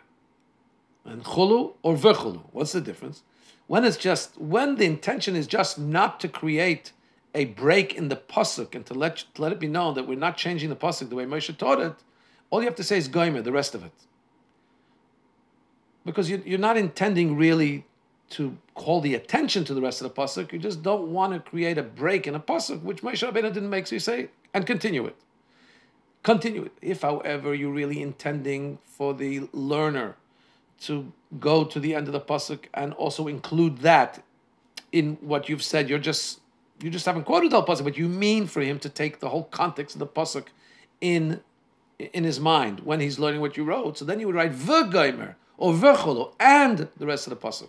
and 1.04 1.24
chulu 1.24 1.74
or 1.82 1.94
vechulu. 1.96 2.42
What's 2.52 2.72
the 2.72 2.80
difference? 2.80 3.22
When 3.66 3.84
it's 3.84 3.96
just 3.96 4.38
when 4.38 4.76
the 4.76 4.84
intention 4.84 5.36
is 5.36 5.46
just 5.46 5.78
not 5.78 6.20
to 6.20 6.28
create 6.28 6.92
a 7.34 7.46
break 7.46 7.94
in 7.94 8.08
the 8.08 8.16
pasuk 8.16 8.74
and 8.74 8.84
to 8.86 8.94
let 8.94 9.24
to 9.34 9.42
let 9.42 9.52
it 9.52 9.60
be 9.60 9.66
known 9.66 9.94
that 9.94 10.06
we're 10.06 10.18
not 10.18 10.36
changing 10.36 10.68
the 10.68 10.76
pasuk 10.76 11.08
the 11.08 11.16
way 11.16 11.24
Moshe 11.24 11.56
taught 11.56 11.80
it, 11.80 11.94
all 12.50 12.60
you 12.60 12.66
have 12.66 12.76
to 12.76 12.84
say 12.84 12.98
is 12.98 13.08
goimer, 13.08 13.42
the 13.42 13.52
rest 13.52 13.74
of 13.74 13.84
it, 13.84 13.92
because 16.04 16.30
you, 16.30 16.42
you're 16.44 16.58
not 16.58 16.76
intending 16.76 17.36
really 17.36 17.86
to 18.30 18.56
call 18.74 19.00
the 19.00 19.14
attention 19.14 19.64
to 19.64 19.74
the 19.74 19.80
rest 19.80 20.00
of 20.02 20.12
the 20.12 20.20
pasuk. 20.20 20.52
You 20.52 20.58
just 20.58 20.82
don't 20.82 21.08
want 21.08 21.32
to 21.32 21.40
create 21.40 21.78
a 21.78 21.82
break 21.82 22.26
in 22.26 22.34
a 22.34 22.40
pasuk, 22.40 22.82
which 22.82 23.02
Moshe 23.02 23.26
Rabbeinu 23.26 23.52
didn't 23.52 23.70
make. 23.70 23.86
So 23.86 23.96
you 23.96 24.00
say 24.00 24.28
and 24.52 24.66
continue 24.66 25.06
it. 25.06 25.16
Continue 26.22 26.64
it. 26.64 26.72
If, 26.80 27.02
however, 27.02 27.54
you're 27.54 27.72
really 27.72 28.00
intending 28.00 28.78
for 28.84 29.12
the 29.12 29.48
learner 29.52 30.16
to 30.82 31.12
go 31.40 31.64
to 31.64 31.80
the 31.80 31.94
end 31.94 32.06
of 32.06 32.12
the 32.12 32.20
pasuk 32.20 32.66
and 32.74 32.92
also 32.94 33.26
include 33.26 33.78
that 33.78 34.22
in 34.92 35.16
what 35.20 35.48
you've 35.48 35.62
said. 35.62 35.88
You're 35.88 35.98
just 35.98 36.40
you 36.82 36.90
just 36.90 37.06
haven't 37.06 37.24
quoted 37.24 37.52
the 37.52 37.62
pasuk, 37.62 37.84
but 37.84 37.96
you 37.96 38.08
mean 38.08 38.46
for 38.46 38.60
him 38.60 38.78
to 38.80 38.88
take 38.88 39.20
the 39.20 39.28
whole 39.28 39.44
context 39.44 39.94
of 39.96 40.00
the 40.00 40.06
pasuk 40.06 40.46
in 41.00 41.40
in 41.98 42.24
his 42.24 42.40
mind 42.40 42.80
when 42.80 43.00
he's 43.00 43.18
learning 43.18 43.40
what 43.40 43.56
you 43.56 43.64
wrote. 43.64 43.98
So 43.98 44.04
then 44.04 44.20
you 44.20 44.26
would 44.26 44.36
write 44.36 44.52
v'gaimer 44.52 45.36
or 45.56 45.72
v'cholo 45.72 46.34
and 46.40 46.88
the 46.96 47.06
rest 47.06 47.26
of 47.26 47.30
the 47.30 47.36
pasuk. 47.36 47.68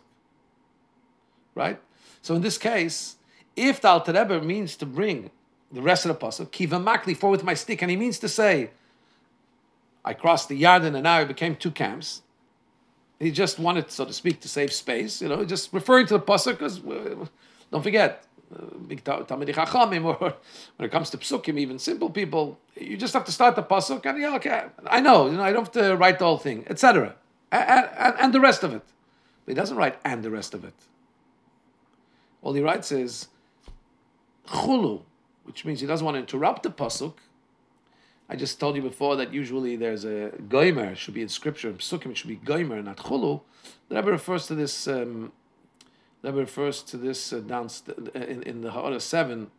Right. 1.54 1.80
So 2.22 2.36
in 2.36 2.42
this 2.42 2.58
case, 2.58 3.18
if 3.56 3.82
the 3.82 3.88
Alter 3.88 4.14
Rebbe 4.14 4.42
means 4.42 4.76
to 4.78 4.86
bring 4.86 5.32
the 5.72 5.82
rest 5.82 6.06
of 6.06 6.10
the 6.10 6.26
pasuk, 6.26 6.52
kiva 6.52 6.78
makli 6.78 7.16
forward 7.16 7.38
with 7.38 7.46
my 7.46 7.54
stick, 7.54 7.82
and 7.82 7.92
he 7.92 7.98
means 7.98 8.20
to 8.20 8.30
say, 8.30 8.72
I 10.04 10.14
crossed 10.14 10.50
the 10.50 10.62
Yarden 10.62 10.94
and 10.94 11.04
now 11.04 11.22
it 11.22 11.28
became 11.28 11.56
two 11.56 11.72
camps. 11.72 12.22
He 13.20 13.32
just 13.32 13.60
wanted, 13.60 13.92
so 13.92 14.06
to 14.06 14.14
speak, 14.14 14.42
to 14.42 14.50
save 14.50 14.74
space. 14.74 15.22
You 15.22 15.30
know, 15.30 15.46
just 15.46 15.72
referring 15.72 16.06
to 16.08 16.16
the 16.16 16.24
pasuk 16.24 16.58
because 16.58 16.80
uh, 16.86 17.26
don't 17.72 17.82
forget, 17.82 18.26
or 18.52 18.66
when 20.78 20.86
it 20.86 20.92
comes 20.92 21.10
to 21.10 21.18
psukim, 21.18 21.58
even 21.58 21.80
simple 21.80 22.10
people, 22.10 22.60
you 22.76 22.98
just 22.98 23.14
have 23.14 23.26
to 23.26 23.32
start 23.32 23.56
the 23.56 23.64
pasuk 23.64 24.06
and 24.06 24.20
yeah, 24.20 24.36
okay, 24.36 24.66
I 24.88 25.00
know, 25.00 25.28
you 25.28 25.38
know, 25.38 25.44
I 25.44 25.52
don't 25.52 25.64
have 25.64 25.72
to 25.74 25.96
write 25.96 26.20
the 26.20 26.26
whole 26.26 26.38
thing, 26.38 26.66
etc., 26.68 27.16
and, 27.52 27.90
and, 27.98 28.16
and, 28.20 28.34
the 28.34 28.40
rest 28.40 28.64
of 28.64 28.74
it. 28.74 28.84
But 29.46 29.52
he 29.52 29.56
doesn't 29.56 29.78
write 29.78 29.98
and 30.04 30.24
the 30.24 30.32
rest 30.32 30.54
of 30.54 30.66
it. 30.66 30.74
All 32.42 32.54
he 32.54 32.62
writes 32.62 32.92
is 32.92 33.30
chulu, 34.48 35.02
which 35.44 35.64
means 35.66 35.80
he 35.80 35.88
doesn't 35.88 36.06
want 36.06 36.16
to 36.16 36.20
interrupt 36.20 36.64
the 36.64 36.72
pasuk 36.72 37.14
I 38.28 38.36
just 38.36 38.60
told 38.60 38.76
you 38.76 38.82
before 38.82 39.16
that 39.18 39.34
usually 39.34 39.76
there's 39.76 40.04
a 40.04 40.32
goimer, 40.50 40.96
should 40.96 41.14
be 41.14 41.22
in 41.22 41.30
scripture, 41.30 41.70
in 41.70 41.78
psukim, 41.78 42.12
it 42.12 42.18
should 42.18 42.30
be 42.30 42.38
goimer, 42.38 42.84
not 42.84 42.98
chulu. 42.98 43.42
The 43.90 43.96
Rebbe 43.96 44.12
refers 44.12 44.48
to 44.48 44.56
this, 44.56 44.88
um, 44.88 45.32
the 46.22 46.30
Rebbe 46.30 46.40
refers 46.40 46.82
to 46.84 46.98
this 46.98 47.32
uh, 47.32 47.40
down 47.40 47.70
st- 47.70 48.10
in, 48.16 48.42
in 48.44 48.62
the 48.62 48.72
Ha'ara 48.72 49.00
7. 49.00 49.52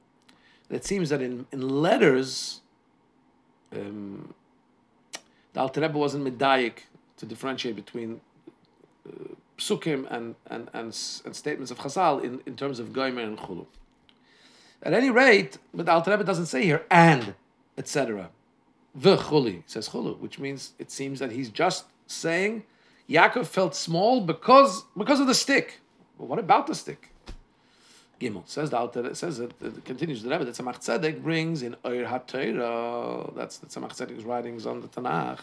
It 0.69 0.85
seems 0.85 1.11
that 1.11 1.23
in, 1.23 1.47
in 1.53 1.61
letters, 1.81 2.61
um, 3.73 4.35
the 5.53 5.61
Alter 5.61 5.81
Rebbe 5.83 5.97
wasn't 5.97 6.25
medayik 6.25 6.79
to 7.19 7.27
differentiate 7.27 7.77
between 7.77 8.21
uh, 9.09 9.29
psukim 9.57 10.11
and, 10.11 10.35
and, 10.49 10.69
and, 10.73 10.87
and, 11.25 11.37
statements 11.37 11.71
of 11.71 11.79
Chazal 11.79 12.23
in, 12.23 12.41
in 12.47 12.57
terms 12.57 12.81
of 12.81 12.89
goimer 12.89 13.23
and 13.23 13.39
chulu. 13.39 13.67
At 14.83 14.93
any 14.93 15.09
rate, 15.09 15.59
but 15.73 15.87
the 15.87 15.93
Alter 15.93 16.11
Rebbe 16.11 16.25
doesn't 16.25 16.47
say 16.47 16.65
here 16.65 16.85
and, 16.91 17.37
etc 17.79 18.31
chuli 18.99 19.63
says 19.67 19.89
chulu, 19.89 20.19
which 20.19 20.39
means 20.39 20.73
it 20.79 20.91
seems 20.91 21.19
that 21.19 21.33
he's 21.33 21.51
just 21.51 21.85
saying 22.07 22.65
Yaakov 23.09 23.47
felt 23.47 23.75
small 23.75 24.21
because 24.21 24.85
because 24.97 25.21
of 25.21 25.27
the 25.27 25.35
stick. 25.35 25.81
Well, 26.19 26.29
what 26.29 26.39
about 26.39 26.67
the 26.67 26.75
stick? 26.75 27.11
Gimel 28.21 28.49
says 28.49 28.71
the 28.71 28.79
Alter, 28.79 29.07
it 29.07 29.17
says 29.17 29.41
it, 29.41 29.53
it 29.61 29.85
continues 29.85 30.23
the 30.23 30.31
Rebbe 30.31 30.47
that 30.47 30.55
Tzemach 30.55 30.79
Tzedek 30.79 31.23
brings 31.23 31.63
in 31.63 31.77
Oir 31.85 32.07
HaTorah. 32.07 33.35
That's 33.35 33.59
the 33.59 33.67
Tzemach 33.67 33.95
Tzedek's 33.95 34.25
writings 34.25 34.67
on 34.67 34.81
the 34.81 34.89
Tanakh. 34.89 35.41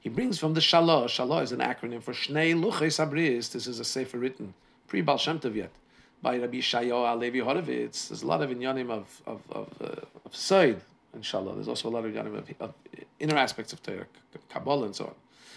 He 0.00 0.08
brings 0.08 0.38
from 0.38 0.54
the 0.54 0.60
Shalah. 0.60 1.06
Shalah 1.06 1.42
is 1.42 1.50
an 1.50 1.58
acronym 1.58 2.00
for 2.00 2.12
Shnei 2.12 2.54
Luchei 2.54 2.90
Sabris. 2.90 3.50
This 3.50 3.66
is 3.66 3.80
a 3.80 3.84
sefer 3.84 4.18
written 4.18 4.54
pre 4.86 5.00
Baal 5.00 5.18
Shem 5.18 5.40
Tov 5.40 5.56
yet 5.56 5.70
by 6.22 6.38
Rabbi 6.38 6.58
Shayo 6.58 7.04
Alevi 7.04 7.42
Horovitz. 7.42 8.08
There's 8.08 8.22
a 8.22 8.26
lot 8.26 8.40
of 8.40 8.50
inyanim 8.50 8.90
of 8.90 9.20
of 9.26 9.40
of, 9.50 9.68
uh, 9.80 10.24
of 10.24 10.36
Seid, 10.36 10.80
inshallah. 11.14 11.54
There's 11.54 11.68
also 11.68 11.88
a 11.88 11.90
lot 11.90 12.04
of 12.04 12.16
of, 12.16 12.50
of 12.60 12.74
inner 13.18 13.36
aspects 13.36 13.72
of 13.72 13.82
Torah, 13.82 14.06
Kabbalah, 14.48 14.86
and 14.86 14.96
so 14.96 15.06
on. 15.06 15.14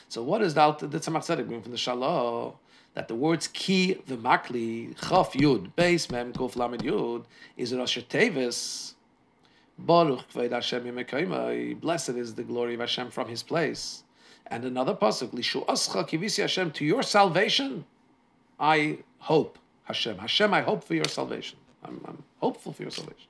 So 0.10 0.24
what 0.24 0.42
is 0.42 0.54
that? 0.54 0.80
The 0.80 0.88
Tzemach 0.88 1.26
Tzedek 1.26 1.48
bring 1.48 1.62
from 1.62 1.72
the 1.72 1.78
Shalah 1.78 2.54
that 2.94 3.08
the 3.08 3.16
words 3.16 3.48
ki 3.48 3.96
v'makli 4.08 4.96
chaf 4.98 5.34
yud 5.34 5.72
beis 5.76 6.12
mem 6.12 6.34
kuf 6.34 6.56
lamed 6.56 6.84
yud 6.84 7.26
is 7.58 7.74
Rosh 7.74 7.98
Tevis. 8.10 8.94
Baruch 9.78 10.30
kved 10.34 10.52
Hashem 10.52 10.86
yimekaymai. 10.86 11.80
Blessed 11.80 12.12
is 12.12 12.36
the 12.36 12.44
glory 12.44 12.76
of 12.76 12.80
Hashem 12.80 13.12
from 13.12 13.28
His 13.28 13.44
place. 13.44 14.04
And 14.48 14.64
another 14.64 14.94
pasuk 14.94 15.32
lishu 15.32 15.66
ascha 15.66 16.08
kivisi 16.08 16.42
Hashem 16.42 16.72
to 16.72 16.86
your 16.86 17.04
salvation. 17.04 17.86
I 18.60 19.00
hope 19.18 19.60
Hashem. 19.84 20.18
Hashem, 20.20 20.54
I 20.54 20.62
hope 20.62 20.84
for 20.84 20.96
your 20.96 21.06
salvation. 21.06 21.58
I'm, 21.84 22.00
I'm 22.08 22.24
hopeful 22.40 22.72
for 22.72 22.84
your 22.84 22.92
salvation. 22.92 23.28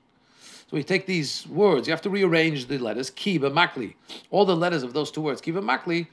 So 0.68 0.76
we 0.76 0.82
take 0.82 1.06
these 1.06 1.46
words, 1.46 1.86
you 1.86 1.92
have 1.92 2.02
to 2.02 2.10
rearrange 2.10 2.66
the 2.66 2.78
letters, 2.78 3.10
kiba 3.10 3.52
makli. 3.52 3.94
All 4.30 4.44
the 4.44 4.56
letters 4.56 4.82
of 4.82 4.92
those 4.92 5.10
two 5.10 5.20
words, 5.20 5.40
kiba 5.40 5.62
makli, 5.62 6.08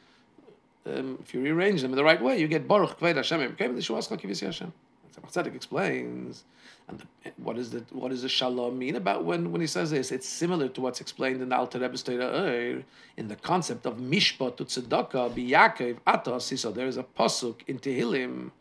um, 0.86 1.18
if 1.22 1.34
you 1.34 1.42
rearrange 1.42 1.82
them 1.82 1.92
in 1.92 1.98
the 1.98 2.04
right 2.04 2.22
way, 2.22 2.40
you 2.40 2.48
get 2.48 2.68
Baruch 2.68 3.00
Kved 3.00 3.16
Hashem. 3.16 3.56
Hashem. 3.58 4.74
Tzedek 5.22 5.56
explains, 5.56 6.44
and 6.88 7.00
the, 7.00 7.32
what 7.38 7.58
is 7.58 7.72
the 7.72 7.86
what 7.92 8.10
does 8.10 8.24
the 8.24 8.28
Shalah 8.28 8.76
mean 8.76 8.96
about 8.96 9.24
when, 9.24 9.52
when 9.52 9.62
he 9.62 9.68
says 9.68 9.92
this? 9.92 10.12
It's 10.12 10.28
similar 10.28 10.68
to 10.70 10.82
what's 10.82 11.02
explained 11.02 11.42
in 11.42 11.50
the 11.50 11.56
Alter 11.56 11.80
Rebbe's 11.80 12.04
Torah 12.04 12.84
in 13.18 13.28
the 13.28 13.36
concept 13.36 13.86
of 13.86 13.98
mishpat 13.98 14.58
to 14.58 14.66
tzedakah 14.66 15.34
biyakov 15.34 15.98
atos. 16.08 16.58
So 16.58 16.72
there 16.72 16.88
is 16.88 16.98
a 16.98 17.04
pasuk 17.04 17.58
in 17.68 17.80
Tehillim 17.80 18.52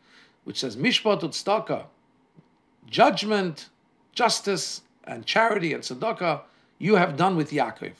which 0.43 0.59
says 0.59 0.75
mishpat 0.77 1.21
to 1.21 1.29
tzedakah, 1.29 1.85
judgment, 2.87 3.69
justice, 4.13 4.81
and 5.05 5.25
charity 5.25 5.73
and 5.73 5.83
tzedakah 5.83 6.41
you 6.79 6.95
have 6.95 7.15
done 7.15 7.35
with 7.35 7.51
Yaakov. 7.51 7.93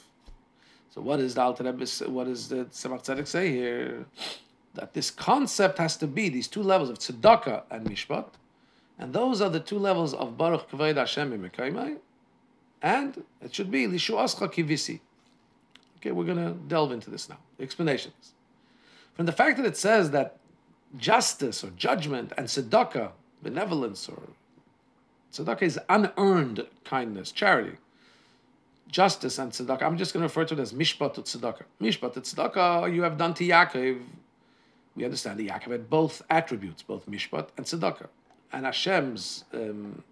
So 0.90 1.00
what 1.00 1.20
is 1.20 1.34
the 1.34 1.42
Alter 1.42 1.64
Rebbe, 1.64 1.86
what 2.08 2.24
does 2.24 2.48
the 2.48 2.66
Tzemach 2.66 3.04
Tzedek 3.04 3.26
say 3.26 3.50
here? 3.50 4.06
That 4.74 4.92
this 4.94 5.10
concept 5.10 5.78
has 5.78 5.96
to 5.98 6.06
be 6.06 6.28
these 6.28 6.48
two 6.48 6.62
levels 6.62 6.90
of 6.90 6.98
tzedakah 6.98 7.62
and 7.70 7.86
mishpat, 7.86 8.28
and 8.98 9.12
those 9.12 9.40
are 9.40 9.48
the 9.48 9.60
two 9.60 9.78
levels 9.78 10.14
of 10.14 10.36
Baruch 10.36 10.70
Kavod 10.70 10.96
Hashem 10.96 11.30
Mekaymai, 11.48 11.98
and 12.82 13.24
it 13.40 13.54
should 13.54 13.70
be 13.70 13.86
Lishu 13.86 14.14
Ascha 14.14 14.52
Kivisi. 14.52 15.00
Okay, 15.96 16.12
we're 16.12 16.24
going 16.24 16.44
to 16.44 16.52
delve 16.68 16.92
into 16.92 17.10
this 17.10 17.28
now. 17.28 17.38
The 17.56 17.64
explanations. 17.64 18.34
From 19.14 19.26
the 19.26 19.32
fact 19.32 19.56
that 19.56 19.66
it 19.66 19.76
says 19.76 20.10
that 20.10 20.36
justice 20.96 21.64
or 21.64 21.70
judgment 21.70 22.32
and 22.36 22.46
tzedakah, 22.46 23.12
benevolence 23.42 24.08
or 24.08 24.22
Tzedakah 25.34 25.62
is 25.62 25.80
unearned 25.88 26.64
kindness, 26.84 27.32
charity. 27.32 27.76
Justice 28.88 29.38
and 29.38 29.50
tzedakah. 29.50 29.82
I'm 29.82 29.98
just 29.98 30.14
going 30.14 30.20
to 30.20 30.28
refer 30.28 30.44
to 30.44 30.54
it 30.54 30.60
as 30.60 30.72
mishpat 30.72 31.16
tzedakah. 31.16 31.64
Mishpat 31.80 32.14
tzedakah 32.14 32.94
you 32.94 33.02
have 33.02 33.18
done 33.18 33.34
to 33.34 33.44
Yaakov. 33.44 34.00
We 34.94 35.04
understand 35.04 35.40
that 35.40 35.48
Yaakov 35.48 35.72
had 35.72 35.90
both 35.90 36.22
attributes, 36.30 36.82
both 36.82 37.10
mishpat 37.10 37.48
and 37.56 37.66
tzedakah. 37.66 38.06
And 38.52 38.64
Hashem's 38.64 39.44
um, 39.52 40.04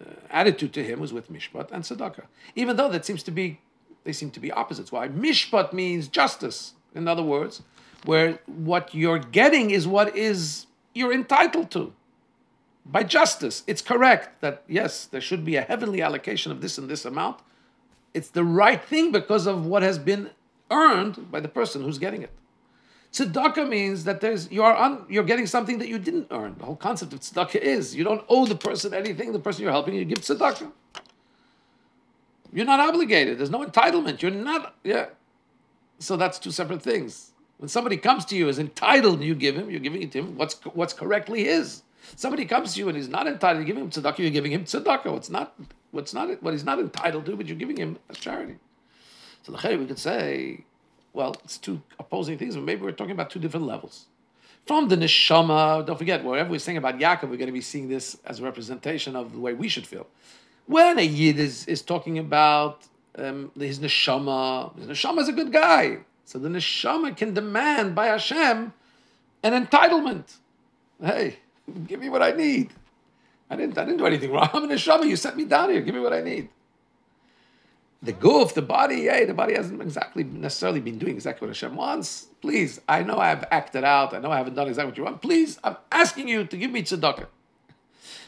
uh, 0.00 0.10
attitude 0.30 0.72
to 0.72 0.82
him 0.82 0.98
was 0.98 1.12
with 1.12 1.32
mishpat 1.32 1.70
and 1.70 1.84
tzedakah. 1.84 2.24
Even 2.56 2.76
though 2.76 2.88
that 2.88 3.06
seems 3.06 3.22
to 3.22 3.30
be, 3.30 3.60
they 4.02 4.12
seem 4.12 4.32
to 4.32 4.40
be 4.40 4.50
opposites. 4.50 4.90
Why? 4.90 5.06
Mishpat 5.06 5.72
means 5.72 6.08
justice. 6.08 6.72
In 6.92 7.06
other 7.06 7.22
words, 7.22 7.62
where 8.04 8.40
what 8.46 8.92
you're 8.96 9.20
getting 9.20 9.70
is 9.70 9.86
what 9.86 10.16
is 10.16 10.66
you're 10.92 11.12
entitled 11.12 11.70
to 11.70 11.92
by 12.86 13.02
justice. 13.02 13.62
It's 13.66 13.82
correct 13.82 14.40
that, 14.40 14.62
yes, 14.68 15.06
there 15.06 15.20
should 15.20 15.44
be 15.44 15.56
a 15.56 15.62
heavenly 15.62 16.02
allocation 16.02 16.52
of 16.52 16.60
this 16.60 16.78
and 16.78 16.88
this 16.88 17.04
amount. 17.04 17.40
It's 18.12 18.28
the 18.28 18.44
right 18.44 18.82
thing 18.82 19.10
because 19.10 19.46
of 19.46 19.66
what 19.66 19.82
has 19.82 19.98
been 19.98 20.30
earned 20.70 21.30
by 21.30 21.40
the 21.40 21.48
person 21.48 21.82
who's 21.82 21.98
getting 21.98 22.22
it. 22.22 22.30
Tzedakah 23.12 23.68
means 23.68 24.04
that 24.04 24.20
there's 24.20 24.50
you 24.50 24.64
are 24.64 24.76
un, 24.76 25.04
you're 25.08 25.24
getting 25.24 25.46
something 25.46 25.78
that 25.78 25.86
you 25.86 26.00
didn't 26.00 26.26
earn. 26.32 26.56
The 26.58 26.64
whole 26.64 26.74
concept 26.74 27.12
of 27.12 27.20
tzedakah 27.20 27.60
is 27.60 27.94
you 27.94 28.02
don't 28.02 28.24
owe 28.28 28.44
the 28.44 28.56
person 28.56 28.92
anything. 28.92 29.32
The 29.32 29.38
person 29.38 29.62
you're 29.62 29.70
helping, 29.70 29.94
you 29.94 30.04
give 30.04 30.18
tzedakah. 30.18 30.72
You're 32.52 32.66
not 32.66 32.80
obligated. 32.80 33.38
There's 33.38 33.50
no 33.50 33.64
entitlement. 33.64 34.20
You're 34.20 34.32
not 34.32 34.74
yeah. 34.82 35.06
So 36.00 36.16
that's 36.16 36.40
two 36.40 36.50
separate 36.50 36.82
things. 36.82 37.30
When 37.58 37.68
somebody 37.68 37.96
comes 37.96 38.24
to 38.26 38.36
you 38.36 38.48
as 38.48 38.58
entitled, 38.58 39.22
you 39.22 39.36
give 39.36 39.56
him. 39.56 39.70
You're 39.70 39.80
giving 39.80 40.02
it 40.02 40.10
to 40.12 40.18
him. 40.18 40.36
What's 40.36 40.54
what's 40.66 40.92
correctly 40.92 41.44
his. 41.44 41.82
Somebody 42.16 42.44
comes 42.44 42.74
to 42.74 42.80
you 42.80 42.88
and 42.88 42.96
he's 42.96 43.08
not 43.08 43.26
entitled. 43.26 43.66
You 43.66 43.72
give 43.72 43.80
him 43.80 43.90
tzedakah. 43.90 44.18
You're 44.18 44.30
giving 44.30 44.52
him 44.52 44.64
tzedakah. 44.64 45.12
What's 45.12 45.30
not 45.30 45.54
what's 45.90 46.14
not 46.14 46.42
what 46.42 46.52
he's 46.52 46.64
not 46.64 46.78
entitled 46.78 47.26
to, 47.26 47.36
but 47.36 47.46
you're 47.46 47.56
giving 47.56 47.76
him 47.76 47.98
as 48.08 48.18
charity. 48.18 48.56
So 49.42 49.52
the 49.52 49.76
we 49.76 49.86
could 49.86 49.98
say 49.98 50.64
well, 51.14 51.36
it's 51.44 51.56
two 51.56 51.80
opposing 51.98 52.36
things, 52.36 52.56
but 52.56 52.64
maybe 52.64 52.82
we're 52.82 52.92
talking 52.92 53.12
about 53.12 53.30
two 53.30 53.38
different 53.38 53.66
levels. 53.66 54.06
From 54.66 54.88
the 54.88 54.96
neshama, 54.96 55.86
don't 55.86 55.96
forget, 55.96 56.24
wherever 56.24 56.50
we're 56.50 56.58
saying 56.58 56.78
about 56.78 56.98
Yaakov, 56.98 57.22
we're 57.22 57.36
going 57.36 57.46
to 57.46 57.52
be 57.52 57.60
seeing 57.60 57.88
this 57.88 58.18
as 58.26 58.40
a 58.40 58.42
representation 58.42 59.14
of 59.14 59.32
the 59.32 59.38
way 59.38 59.54
we 59.54 59.68
should 59.68 59.86
feel. 59.86 60.06
When 60.66 60.98
a 60.98 61.02
yid 61.02 61.38
is, 61.38 61.66
is 61.66 61.82
talking 61.82 62.18
about 62.18 62.86
um, 63.16 63.52
his 63.56 63.78
neshama, 63.78 64.76
his 64.76 64.86
neshama 64.88 65.20
is 65.20 65.28
a 65.28 65.32
good 65.32 65.52
guy. 65.52 65.98
So 66.24 66.38
the 66.38 66.48
neshama 66.48 67.16
can 67.16 67.34
demand 67.34 67.94
by 67.94 68.06
Hashem 68.06 68.72
an 69.42 69.66
entitlement. 69.66 70.34
Hey, 71.00 71.36
give 71.86 72.00
me 72.00 72.08
what 72.08 72.22
I 72.22 72.32
need. 72.32 72.70
I 73.50 73.56
didn't, 73.56 73.76
I 73.76 73.84
didn't 73.84 73.98
do 73.98 74.06
anything 74.06 74.32
wrong. 74.32 74.50
I'm 74.54 74.64
a 74.64 74.68
neshama. 74.68 75.06
You 75.06 75.16
sent 75.16 75.36
me 75.36 75.44
down 75.44 75.70
here. 75.70 75.80
Give 75.82 75.94
me 75.94 76.00
what 76.00 76.12
I 76.12 76.20
need 76.20 76.48
the 78.04 78.12
goof, 78.12 78.54
the 78.54 78.62
body, 78.62 79.04
hey, 79.04 79.24
the 79.24 79.34
body 79.34 79.54
hasn't 79.54 79.80
exactly 79.80 80.24
necessarily 80.24 80.80
been 80.80 80.98
doing 80.98 81.14
exactly 81.14 81.46
what 81.46 81.56
Hashem 81.56 81.74
wants. 81.74 82.26
Please, 82.42 82.80
I 82.86 83.02
know 83.02 83.18
I've 83.18 83.44
acted 83.50 83.82
out. 83.82 84.12
I 84.12 84.18
know 84.18 84.30
I 84.30 84.36
haven't 84.36 84.54
done 84.54 84.68
exactly 84.68 84.90
what 84.90 84.98
you 84.98 85.04
want. 85.04 85.22
Please, 85.22 85.58
I'm 85.64 85.76
asking 85.90 86.28
you 86.28 86.44
to 86.44 86.56
give 86.56 86.70
me 86.70 86.82
tzedakah. 86.82 87.26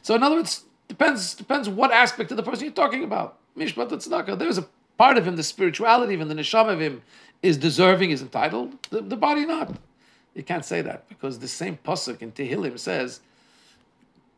So, 0.00 0.14
in 0.14 0.22
other 0.22 0.36
words, 0.36 0.64
depends 0.88 1.34
depends 1.34 1.68
what 1.68 1.92
aspect 1.92 2.30
of 2.30 2.38
the 2.38 2.42
person 2.42 2.64
you're 2.64 2.72
talking 2.72 3.04
about. 3.04 3.38
Mishpat 3.56 3.90
tzedakah. 3.90 4.38
There's 4.38 4.58
a 4.58 4.66
part 4.96 5.18
of 5.18 5.28
him, 5.28 5.36
the 5.36 5.42
spirituality 5.42 6.14
of 6.14 6.22
him, 6.22 6.28
the 6.28 6.34
neshama 6.34 6.72
of 6.72 6.80
him, 6.80 7.02
is 7.42 7.58
deserving, 7.58 8.10
is 8.10 8.22
entitled. 8.22 8.82
The, 8.88 9.02
the 9.02 9.16
body 9.16 9.44
not. 9.44 9.76
You 10.36 10.42
can't 10.42 10.64
say 10.64 10.82
that 10.82 11.08
because 11.08 11.38
the 11.38 11.48
same 11.48 11.78
pasuk 11.82 12.20
in 12.20 12.30
Tehillim 12.30 12.78
says 12.78 13.20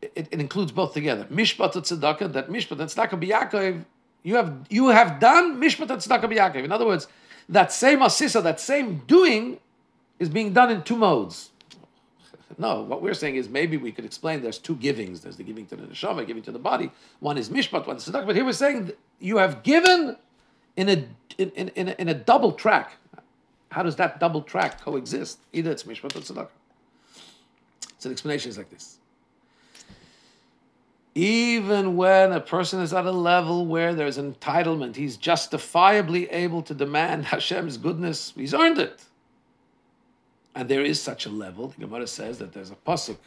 it, 0.01 0.29
it 0.31 0.41
includes 0.41 0.71
both 0.71 0.95
together. 0.95 1.25
Mishpat 1.25 1.73
tzedakah. 1.75 2.33
That 2.33 2.49
mishpat 2.49 2.79
tzedakah 2.79 3.21
b'Yaakov 3.21 3.85
you 4.23 4.37
have 4.37 4.67
you 4.71 4.89
have 4.89 5.19
done 5.19 5.61
mishpat 5.61 5.91
and 5.91 6.01
tzedakah 6.01 6.33
b'Yaakov. 6.33 6.65
In 6.65 6.71
other 6.71 6.87
words, 6.87 7.09
that 7.49 7.73
same 7.73 8.01
asisa, 8.01 8.43
that 8.43 8.61
same 8.61 9.03
doing, 9.07 9.59
is 10.21 10.29
being 10.29 10.53
done 10.53 10.71
in 10.71 10.83
two 10.83 10.97
modes. 10.97 11.51
No, 12.57 12.83
what 12.83 13.03
we're 13.03 13.15
saying 13.15 13.37
is 13.37 13.49
maybe 13.49 13.77
we 13.77 13.93
could 13.93 14.05
explain 14.05 14.43
there's 14.43 14.59
two 14.59 14.77
givings. 14.77 15.21
There's 15.21 15.37
the 15.37 15.45
giving 15.45 15.67
to 15.67 15.77
the 15.77 15.87
neshama, 15.87 16.27
giving 16.27 16.43
to 16.45 16.53
the 16.53 16.59
body. 16.59 16.91
One 17.21 17.39
is 17.39 17.51
mishpat, 17.51 17.87
one 17.87 17.97
is 17.97 18.09
tzedakah. 18.09 18.27
But 18.27 18.37
here 18.37 18.45
we're 18.45 18.53
saying 18.53 18.93
you 19.19 19.39
have 19.39 19.65
given 19.65 20.17
in 20.77 20.89
a 20.89 21.09
in, 21.39 21.51
in, 21.51 21.69
in, 21.71 21.89
a, 21.89 21.93
in 21.99 22.09
a 22.09 22.15
double 22.15 22.53
track. 22.53 22.93
How 23.71 23.83
does 23.83 23.97
that 23.97 24.19
double 24.19 24.43
track 24.43 24.81
coexist? 24.81 25.39
Either 25.53 25.71
it's 25.71 25.83
mishpat 25.83 26.17
or 26.17 26.21
tzedakah. 26.21 26.49
So 27.99 28.09
the 28.09 28.13
explanation 28.13 28.51
is 28.51 28.59
like 28.59 28.71
this 28.71 28.99
even 31.19 31.97
when 31.97 32.31
a 32.31 32.41
person 32.41 32.81
is 32.81 32.93
at 32.93 33.05
a 33.05 33.11
level 33.11 33.67
where 33.67 33.93
there's 33.93 34.19
entitlement, 34.19 34.95
he's 34.95 35.17
justifiably 35.17 36.31
able 36.31 36.63
to 36.63 36.73
demand 36.73 37.25
Hashem's 37.25 37.77
goodness, 37.77 38.33
he's 38.37 38.55
earned 38.55 38.79
it. 38.79 39.05
And 40.55 40.69
there 40.69 40.83
is 40.83 41.03
such 41.03 41.27
a 41.27 41.29
level. 41.29 41.69
The 41.69 41.87
Gemara 41.87 42.07
says 42.07 42.39
that 42.39 42.53
there's 42.53 42.71
a 42.71 42.77
pasuk 42.77 43.19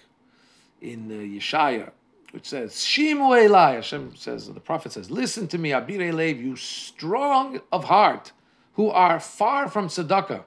in 0.79 1.12
uh, 1.12 1.15
Yeshaya 1.15 1.91
which 2.31 2.48
says, 2.48 2.75
Shimu 2.75 3.45
Elai. 3.45 3.75
Hashem 3.75 4.15
says, 4.15 4.48
the 4.48 4.62
prophet 4.62 4.93
says, 4.93 5.12
Listen 5.12 5.50
to 5.50 5.57
me, 5.57 5.71
Abirei 5.71 6.13
Lev, 6.13 6.39
you 6.39 6.55
strong 6.55 7.60
of 7.74 7.83
heart, 7.83 8.31
who 8.74 8.90
are 8.90 9.20
far 9.20 9.68
from 9.70 9.88
tzedakah. 9.88 10.44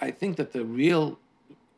I 0.00 0.10
think 0.10 0.36
that 0.36 0.52
the 0.52 0.64
real, 0.64 1.18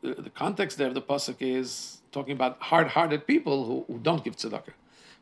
the 0.01 0.31
context 0.33 0.77
there 0.77 0.87
of 0.87 0.93
the 0.93 1.01
pasuk 1.01 1.37
is 1.39 2.01
talking 2.11 2.33
about 2.33 2.61
hard-hearted 2.61 3.25
people 3.25 3.65
who, 3.65 3.85
who 3.87 3.99
don't 3.99 4.23
give 4.23 4.35
tzedakah. 4.35 4.73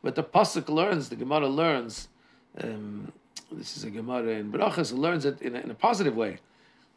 But 0.02 0.14
the 0.14 0.24
pasuk 0.24 0.68
learns, 0.68 1.08
the 1.08 1.16
Gemara 1.16 1.48
learns. 1.48 2.08
Um, 2.60 3.12
this 3.52 3.76
is 3.76 3.84
a 3.84 3.90
Gemara 3.90 4.30
in 4.30 4.50
Berachas. 4.50 4.96
learns 4.96 5.24
it 5.24 5.40
in 5.40 5.54
a, 5.54 5.60
in 5.60 5.70
a 5.70 5.74
positive 5.74 6.16
way. 6.16 6.38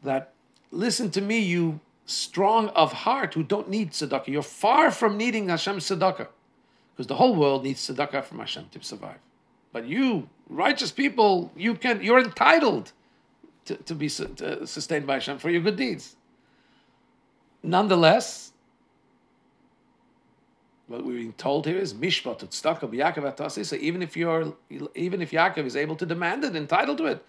That 0.04 0.34
listen 0.72 1.12
to 1.12 1.22
me, 1.22 1.40
you 1.40 1.80
strong 2.06 2.70
of 2.70 2.92
heart 2.92 3.34
who 3.34 3.44
don't 3.44 3.70
need 3.70 3.92
tzedakah. 3.92 4.28
You're 4.28 4.42
far 4.42 4.92
from 4.92 5.18
needing 5.18 5.50
Hashem's 5.50 5.86
tzedakah, 5.86 6.28
because 6.94 7.08
the 7.08 7.16
whole 7.16 7.36
world 7.36 7.64
needs 7.64 7.88
tzedakah 7.88 8.24
from 8.24 8.40
Hashem 8.40 8.70
to 8.72 8.84
survive. 8.84 9.20
But 9.72 9.86
you, 9.86 10.30
righteous 10.50 10.92
people, 10.92 11.52
you 11.56 11.76
can. 11.76 12.04
You're 12.04 12.20
entitled 12.20 12.92
to, 13.66 13.76
to 13.76 13.96
be 13.96 14.10
to 14.10 14.62
uh, 14.62 14.66
sustained 14.66 15.08
by 15.08 15.16
Hashem 15.16 15.38
for 15.40 15.50
your 15.50 15.62
good 15.62 15.76
deeds. 15.76 16.16
Nonetheless, 17.62 18.52
what 20.88 21.06
we're 21.06 21.18
being 21.18 21.34
told 21.34 21.66
here 21.66 21.78
is 21.78 21.94
mishpat 21.94 22.40
tzedakah 22.40 22.92
b'Yaakov 22.92 23.36
atasi. 23.36 23.66
So 23.66 23.76
even 23.78 24.02
if 24.02 24.18
you're, 24.18 24.54
even 24.96 25.22
if 25.22 25.32
Yaakov 25.32 25.66
is 25.66 25.76
able 25.76 25.96
to 25.96 26.06
demand 26.06 26.44
it, 26.44 26.56
entitled 26.56 26.98
to 27.00 27.06
it, 27.06 27.26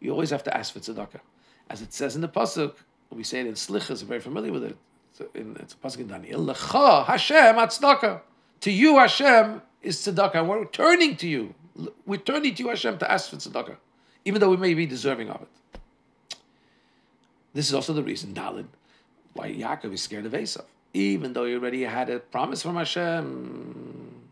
you 0.00 0.10
always 0.12 0.30
have 0.30 0.44
to 0.44 0.56
ask 0.56 0.72
for 0.72 0.80
tzedakah. 0.80 1.20
As 1.68 1.82
it 1.82 1.92
says 1.92 2.14
in 2.14 2.22
the 2.22 2.28
pasuk, 2.28 2.74
we 3.10 3.24
say 3.24 3.40
it 3.40 3.46
in 3.46 3.54
Slichas, 3.54 4.02
We're 4.02 4.08
very 4.08 4.20
familiar 4.20 4.52
with 4.52 4.64
it. 4.64 4.76
In, 5.34 5.56
it's 5.60 5.74
a 5.74 5.76
pasuk 5.76 6.00
in 6.00 6.08
Daniel. 6.08 6.44
Lecha 6.44 7.04
Hashem 7.06 7.56
tzedakah. 7.56 8.20
To 8.60 8.70
you, 8.70 8.98
Hashem 8.98 9.62
is 9.82 9.98
tzedakah, 9.98 10.36
and 10.36 10.48
we're 10.48 10.64
turning 10.66 11.16
to 11.16 11.28
you. 11.28 11.54
We're 12.06 12.20
turning 12.20 12.54
to 12.54 12.62
you, 12.62 12.68
Hashem, 12.68 12.98
to 12.98 13.10
ask 13.10 13.30
for 13.30 13.36
tzedakah, 13.36 13.76
even 14.24 14.40
though 14.40 14.50
we 14.50 14.56
may 14.56 14.74
be 14.74 14.86
deserving 14.86 15.30
of 15.30 15.42
it. 15.42 16.38
This 17.54 17.68
is 17.68 17.74
also 17.74 17.92
the 17.92 18.02
reason, 18.02 18.32
Dalid, 18.34 18.66
why 19.34 19.52
Yaakov 19.52 19.92
is 19.92 20.02
scared 20.02 20.26
of 20.26 20.32
Esav 20.32 20.64
even 20.94 21.32
though 21.32 21.44
he 21.44 21.54
already 21.54 21.82
had 21.82 22.10
a 22.10 22.18
promise 22.18 22.62
from 22.62 22.76
Hashem. 22.76 24.24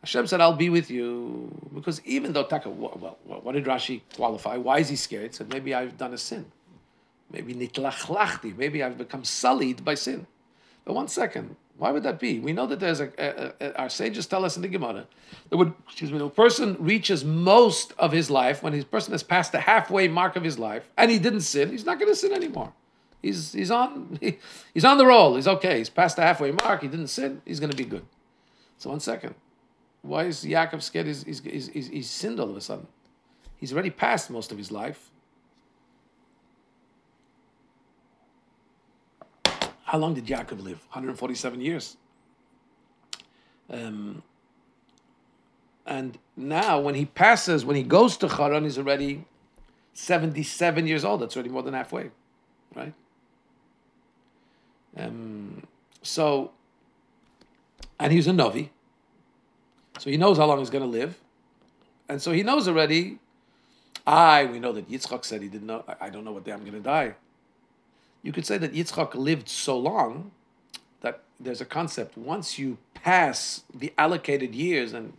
Hashem 0.00 0.26
said, 0.26 0.40
I'll 0.40 0.56
be 0.56 0.70
with 0.70 0.90
you. 0.90 1.52
Because 1.74 2.00
even 2.04 2.32
though 2.32 2.44
Taka, 2.44 2.70
well, 2.70 3.18
what 3.24 3.52
did 3.52 3.64
Rashi 3.64 4.00
qualify? 4.16 4.56
Why 4.56 4.78
is 4.78 4.88
he 4.88 4.96
scared? 4.96 5.30
He 5.30 5.36
said, 5.36 5.48
maybe 5.48 5.74
I've 5.74 5.96
done 5.96 6.12
a 6.12 6.18
sin. 6.18 6.46
Maybe 7.30 7.54
nitlachlachti. 7.54 8.56
Maybe 8.56 8.82
I've 8.82 8.98
become 8.98 9.24
sullied 9.24 9.84
by 9.84 9.94
sin. 9.94 10.26
But 10.84 10.94
one 10.94 11.08
second, 11.08 11.54
why 11.76 11.90
would 11.90 12.02
that 12.02 12.20
be? 12.20 12.38
We 12.38 12.52
know 12.52 12.66
that 12.66 12.80
there's 12.80 13.00
a, 13.00 13.10
a, 13.18 13.52
a, 13.60 13.78
our 13.78 13.88
sages 13.88 14.26
tell 14.26 14.44
us 14.44 14.56
in 14.56 14.62
the 14.62 14.68
Gemara 14.68 15.06
that 15.48 15.56
when, 15.56 15.74
excuse 15.86 16.12
me, 16.12 16.20
a 16.20 16.28
person 16.28 16.76
reaches 16.78 17.24
most 17.24 17.92
of 17.98 18.12
his 18.12 18.30
life, 18.30 18.62
when 18.62 18.72
his 18.72 18.84
person 18.84 19.12
has 19.12 19.22
passed 19.22 19.52
the 19.52 19.60
halfway 19.60 20.06
mark 20.08 20.36
of 20.36 20.44
his 20.44 20.58
life, 20.58 20.90
and 20.96 21.10
he 21.10 21.18
didn't 21.18 21.40
sin, 21.40 21.70
he's 21.70 21.84
not 21.84 21.98
going 21.98 22.10
to 22.10 22.16
sin 22.16 22.32
anymore. 22.32 22.72
He's 23.22 23.52
he's 23.52 23.70
on 23.70 24.18
he, 24.20 24.38
he's 24.74 24.84
on 24.84 24.98
the 24.98 25.06
roll. 25.06 25.36
He's 25.36 25.46
okay. 25.46 25.78
He's 25.78 25.88
past 25.88 26.16
the 26.16 26.22
halfway 26.22 26.50
mark. 26.50 26.82
He 26.82 26.88
didn't 26.88 27.06
sin. 27.06 27.40
He's 27.44 27.60
going 27.60 27.70
to 27.70 27.76
be 27.76 27.84
good. 27.84 28.04
So 28.78 28.90
one 28.90 29.00
second, 29.00 29.36
why 30.02 30.24
is 30.24 30.44
Yaakov 30.44 30.82
scared? 30.82 31.06
He's, 31.06 31.22
he's, 31.22 31.68
he's, 31.68 31.86
he's 31.88 32.10
sinned 32.10 32.40
all 32.40 32.50
of 32.50 32.56
a 32.56 32.60
sudden. 32.60 32.88
He's 33.56 33.72
already 33.72 33.90
passed 33.90 34.28
most 34.28 34.50
of 34.50 34.58
his 34.58 34.72
life. 34.72 35.10
How 39.92 39.98
long 39.98 40.14
did 40.14 40.24
Yaakov 40.24 40.62
live? 40.62 40.78
147 40.88 41.60
years. 41.60 41.98
Um, 43.68 44.22
and 45.84 46.16
now, 46.34 46.80
when 46.80 46.94
he 46.94 47.04
passes, 47.04 47.66
when 47.66 47.76
he 47.76 47.82
goes 47.82 48.16
to 48.16 48.28
Haran, 48.28 48.64
he's 48.64 48.78
already 48.78 49.26
77 49.92 50.86
years 50.86 51.04
old. 51.04 51.20
That's 51.20 51.36
already 51.36 51.50
more 51.50 51.62
than 51.62 51.74
halfway, 51.74 52.10
right? 52.74 52.94
Um, 54.96 55.62
so, 56.00 56.52
and 58.00 58.14
he's 58.14 58.26
a 58.26 58.32
Novi, 58.32 58.72
so 59.98 60.08
he 60.08 60.16
knows 60.16 60.38
how 60.38 60.46
long 60.46 60.58
he's 60.60 60.70
going 60.70 60.84
to 60.84 60.90
live. 60.90 61.20
And 62.08 62.22
so 62.22 62.32
he 62.32 62.42
knows 62.42 62.66
already, 62.66 63.18
I, 64.06 64.46
we 64.46 64.58
know 64.58 64.72
that 64.72 64.90
Yitzchak 64.90 65.26
said 65.26 65.42
he 65.42 65.48
didn't 65.48 65.66
know, 65.66 65.84
I 66.00 66.08
don't 66.08 66.24
know 66.24 66.32
what 66.32 66.44
day 66.44 66.52
I'm 66.52 66.60
going 66.60 66.72
to 66.72 66.80
die. 66.80 67.14
You 68.22 68.32
could 68.32 68.46
say 68.46 68.58
that 68.58 68.72
Yitzchak 68.72 69.14
lived 69.14 69.48
so 69.48 69.76
long 69.76 70.30
that 71.00 71.22
there's 71.40 71.60
a 71.60 71.64
concept. 71.64 72.16
Once 72.16 72.58
you 72.58 72.78
pass 72.94 73.64
the 73.74 73.92
allocated 73.98 74.54
years, 74.54 74.92
and 74.92 75.12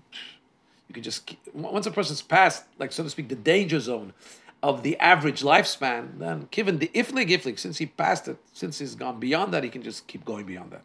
you 0.88 0.94
can 0.94 1.04
just, 1.04 1.36
once 1.54 1.86
a 1.86 1.92
person's 1.92 2.22
passed, 2.22 2.64
like 2.80 2.92
so 2.92 3.04
to 3.04 3.10
speak, 3.10 3.30
the 3.30 3.36
danger 3.36 3.80
zone, 3.80 4.14
of 4.62 4.82
the 4.82 4.98
average 5.00 5.42
lifespan, 5.42 6.20
then 6.20 6.48
given 6.50 6.80
the 6.80 6.88
iflig 6.96 7.30
iflig, 7.30 7.60
since 7.60 7.80
he 7.80 7.86
passed 7.86 8.30
it, 8.30 8.38
since 8.54 8.80
he's 8.80 8.96
gone 8.96 9.20
beyond 9.20 9.54
that, 9.54 9.64
he 9.64 9.70
can 9.70 9.84
just 9.84 10.08
keep 10.08 10.24
going 10.24 10.46
beyond 10.46 10.72
that. 10.72 10.84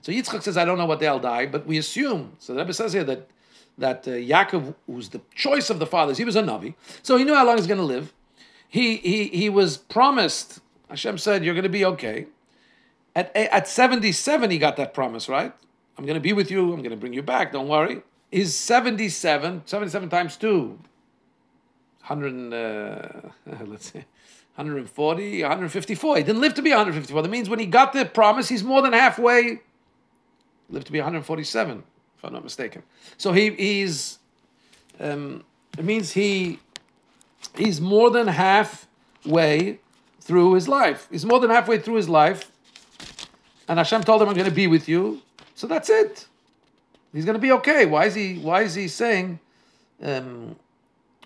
So 0.00 0.10
Yitzchak 0.10 0.42
says, 0.42 0.56
I 0.56 0.64
don't 0.64 0.78
know 0.78 0.86
what 0.86 0.98
they'll 0.98 1.18
die, 1.18 1.44
but 1.44 1.66
we 1.66 1.76
assume, 1.76 2.32
so 2.38 2.54
the 2.54 2.60
Rebbe 2.60 2.72
says 2.72 2.94
here 2.94 3.04
that 3.04 3.28
that 3.78 4.06
uh, 4.06 4.10
Yaakov, 4.10 4.74
was 4.86 5.10
the 5.10 5.20
choice 5.34 5.70
of 5.70 5.78
the 5.78 5.86
fathers, 5.86 6.18
he 6.18 6.24
was 6.24 6.36
a 6.36 6.42
Navi, 6.42 6.74
so 7.02 7.16
he 7.16 7.24
knew 7.24 7.34
how 7.34 7.46
long 7.46 7.56
he's 7.56 7.66
going 7.66 7.78
to 7.78 7.84
live. 7.84 8.12
He, 8.68 8.96
he, 8.96 9.24
he 9.28 9.48
was 9.48 9.76
promised 9.76 10.60
Hashem 10.92 11.16
said, 11.16 11.42
You're 11.42 11.54
going 11.54 11.62
to 11.62 11.70
be 11.70 11.86
okay. 11.86 12.26
At, 13.16 13.34
at 13.34 13.66
77, 13.66 14.50
he 14.50 14.58
got 14.58 14.76
that 14.76 14.92
promise, 14.92 15.26
right? 15.26 15.52
I'm 15.96 16.04
going 16.04 16.16
to 16.16 16.20
be 16.20 16.34
with 16.34 16.50
you. 16.50 16.72
I'm 16.72 16.80
going 16.80 16.90
to 16.90 16.96
bring 16.96 17.14
you 17.14 17.22
back. 17.22 17.52
Don't 17.52 17.68
worry. 17.68 18.02
Is 18.30 18.54
77, 18.54 19.62
77 19.64 20.08
times 20.10 20.36
2, 20.36 20.78
100, 22.06 22.54
uh, 22.54 23.28
let's 23.66 23.92
see, 23.92 24.04
140, 24.54 25.42
154. 25.42 26.16
He 26.16 26.22
didn't 26.22 26.40
live 26.40 26.54
to 26.54 26.62
be 26.62 26.70
154. 26.70 27.22
That 27.22 27.28
means 27.28 27.48
when 27.48 27.58
he 27.58 27.66
got 27.66 27.94
the 27.94 28.04
promise, 28.04 28.48
he's 28.48 28.64
more 28.64 28.82
than 28.82 28.92
halfway, 28.92 29.60
lived 30.68 30.86
to 30.86 30.92
be 30.92 30.98
147, 30.98 31.82
if 32.18 32.24
I'm 32.24 32.34
not 32.34 32.44
mistaken. 32.44 32.82
So 33.16 33.32
he, 33.32 33.50
he's, 33.50 34.18
um, 35.00 35.44
it 35.78 35.84
means 35.84 36.12
he, 36.12 36.58
he's 37.56 37.80
more 37.80 38.10
than 38.10 38.28
halfway 38.28 39.78
through 40.22 40.54
his 40.54 40.68
life. 40.68 41.08
He's 41.10 41.24
more 41.24 41.40
than 41.40 41.50
halfway 41.50 41.78
through 41.78 41.96
his 41.96 42.08
life. 42.08 42.50
And 43.68 43.78
Hashem 43.78 44.04
told 44.04 44.22
him, 44.22 44.28
I'm 44.28 44.34
going 44.34 44.48
to 44.48 44.54
be 44.54 44.66
with 44.66 44.88
you. 44.88 45.20
So 45.54 45.66
that's 45.66 45.90
it. 45.90 46.26
He's 47.12 47.24
going 47.24 47.34
to 47.34 47.40
be 47.40 47.52
okay. 47.52 47.86
Why 47.86 48.06
is 48.06 48.14
he, 48.14 48.38
why 48.38 48.62
is 48.62 48.74
he 48.74 48.88
saying, 48.88 49.38
um, 50.02 50.56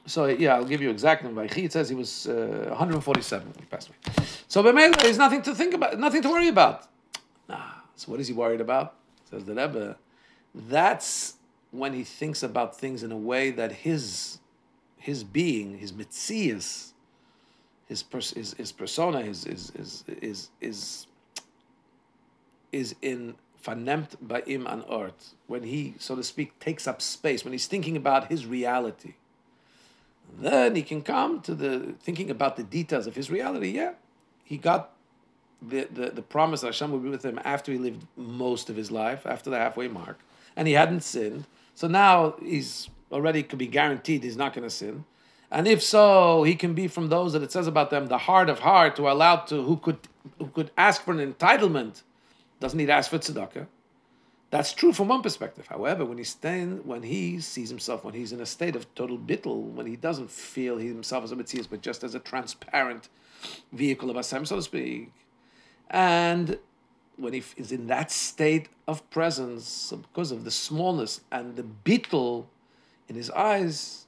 so 0.07 0.27
yeah, 0.27 0.55
I'll 0.55 0.65
give 0.65 0.81
you 0.81 0.91
exact 0.91 1.25
number. 1.25 1.45
It 1.45 1.73
says 1.73 1.89
he 1.89 1.95
was 1.95 2.27
uh, 2.27 2.67
147 2.69 3.47
when 3.47 3.55
he 3.59 3.65
passed 3.67 3.89
away. 3.89 4.27
So 4.49 4.63
Bemela, 4.63 5.01
there's 5.03 5.19
nothing 5.19 5.43
to 5.43 5.55
think 5.55 5.75
about, 5.75 5.99
nothing 5.99 6.23
to 6.23 6.31
worry 6.31 6.49
about. 6.49 6.87
Nah. 7.49 7.63
So 7.97 8.13
what 8.13 8.21
is 8.21 8.29
he 8.29 8.35
worried 8.35 8.61
about? 8.61 8.95
Says 9.31 9.45
the 9.45 9.55
Rebbe. 9.55 9.97
That's 10.55 11.35
when 11.71 11.93
he 11.93 12.05
thinks 12.05 12.43
about 12.43 12.79
things 12.79 13.03
in 13.03 13.13
a 13.13 13.17
way 13.17 13.51
that 13.51 13.73
his 13.73 14.39
his 14.97 15.23
being, 15.23 15.79
his 15.79 15.93
mitzias, 15.93 16.93
his, 17.87 18.03
pers- 18.03 18.35
his 18.35 18.55
his 18.55 18.72
persona, 18.72 19.22
his 19.22 19.44
is 19.46 19.72
is 19.75 20.05
is 20.20 20.51
is 20.61 21.07
is 22.72 22.94
in 23.01 23.35
vernemt 23.64 24.16
by 24.20 24.42
him 24.42 24.66
on 24.66 24.85
earth. 24.90 25.35
When 25.46 25.62
he, 25.62 25.94
so 25.99 26.14
to 26.16 26.22
speak, 26.22 26.59
takes 26.59 26.87
up 26.87 27.01
space, 27.01 27.44
when 27.44 27.53
he's 27.53 27.66
thinking 27.66 27.96
about 27.96 28.31
his 28.31 28.46
reality 28.46 29.14
then 30.38 30.75
he 30.75 30.83
can 30.83 31.03
come 31.03 31.40
to 31.42 31.55
the 31.55 31.94
thinking 32.01 32.31
about 32.31 32.57
the 32.57 32.62
details 32.62 33.07
of 33.07 33.14
his 33.14 33.31
reality. 33.31 33.70
Yeah, 33.70 33.92
he 34.44 34.57
got 34.57 34.92
the, 35.62 35.88
the, 35.90 36.11
the 36.11 36.22
promise 36.22 36.61
that 36.61 36.68
Hashem 36.68 36.90
would 36.92 37.03
be 37.03 37.09
with 37.09 37.25
him 37.25 37.40
after 37.44 37.72
he 37.72 37.79
lived 37.79 38.07
most 38.16 38.68
of 38.68 38.77
his 38.77 38.90
life, 38.90 39.27
after 39.27 39.51
the 39.51 39.59
halfway 39.59 39.88
mark, 39.88 40.18
and 40.55 40.68
he 40.68 40.75
hadn't 40.75 41.03
sinned. 41.03 41.46
So 41.75 41.88
now 41.88 42.35
he's 42.42 42.90
already 43.12 43.42
could 43.42 43.59
be 43.59 43.66
guaranteed 43.66 44.25
he's 44.25 44.37
not 44.37 44.53
going 44.53 44.64
to 44.64 44.70
sin. 44.70 45.05
And 45.51 45.69
if 45.69 45.83
so, 45.83 46.43
he 46.43 46.55
can 46.57 46.75
be 46.75 46.89
from 46.89 47.09
those 47.09 47.33
that 47.33 47.43
it 47.43 47.53
says 47.53 47.67
about 47.67 47.91
them, 47.91 48.07
the 48.07 48.19
heart 48.19 48.49
of 48.49 48.61
heart, 48.61 48.99
who 48.99 49.09
allowed 49.09 49.47
to 49.49 49.63
who 49.63 49.77
could 49.77 49.99
who 50.39 50.49
could 50.49 50.71
ask 50.77 51.03
for 51.03 51.13
an 51.13 51.33
entitlement, 51.33 52.03
doesn't 52.61 52.77
need 52.77 52.87
to 52.87 52.93
ask 52.93 53.11
for 53.11 53.19
tzedakah. 53.19 53.67
That's 54.51 54.73
true 54.73 54.93
from 54.93 55.09
one 55.09 55.23
perspective. 55.23 55.67
However, 55.67 56.05
when 56.05 56.19
he 56.19 56.25
staying, 56.25 56.87
when 56.87 57.03
he 57.03 57.41
sees 57.41 57.69
himself, 57.69 58.05
when 58.05 58.15
he's 58.15 58.33
in 58.33 58.41
a 58.41 58.47
state 58.47 58.77
of 58.77 58.93
total 58.95 59.19
bittul, 59.19 59.73
when 59.73 59.87
he 59.87 59.97
doesn't 59.97 60.31
feel 60.31 60.79
himself 60.79 61.25
as 61.25 61.33
a 61.33 61.37
mitzias, 61.37 61.69
but 61.69 61.83
just 61.83 62.05
as 62.05 62.15
a 62.15 62.21
transparent 62.21 63.09
vehicle 63.73 64.09
of 64.09 64.17
Hashem, 64.17 64.47
so 64.47 64.57
to 64.57 64.63
speak, 64.63 65.13
and 65.91 66.59
when 67.17 67.33
he 67.33 67.43
is 67.57 67.73
in 67.73 67.87
that 67.89 68.11
state 68.11 68.69
of 68.87 69.09
presence, 69.11 69.93
because 69.93 70.31
of 70.31 70.45
the 70.45 70.51
smallness 70.51 71.23
and 71.33 71.57
the 71.57 71.65
bittul 71.85 72.47
in 73.09 73.17
his 73.17 73.31
eyes, 73.31 74.06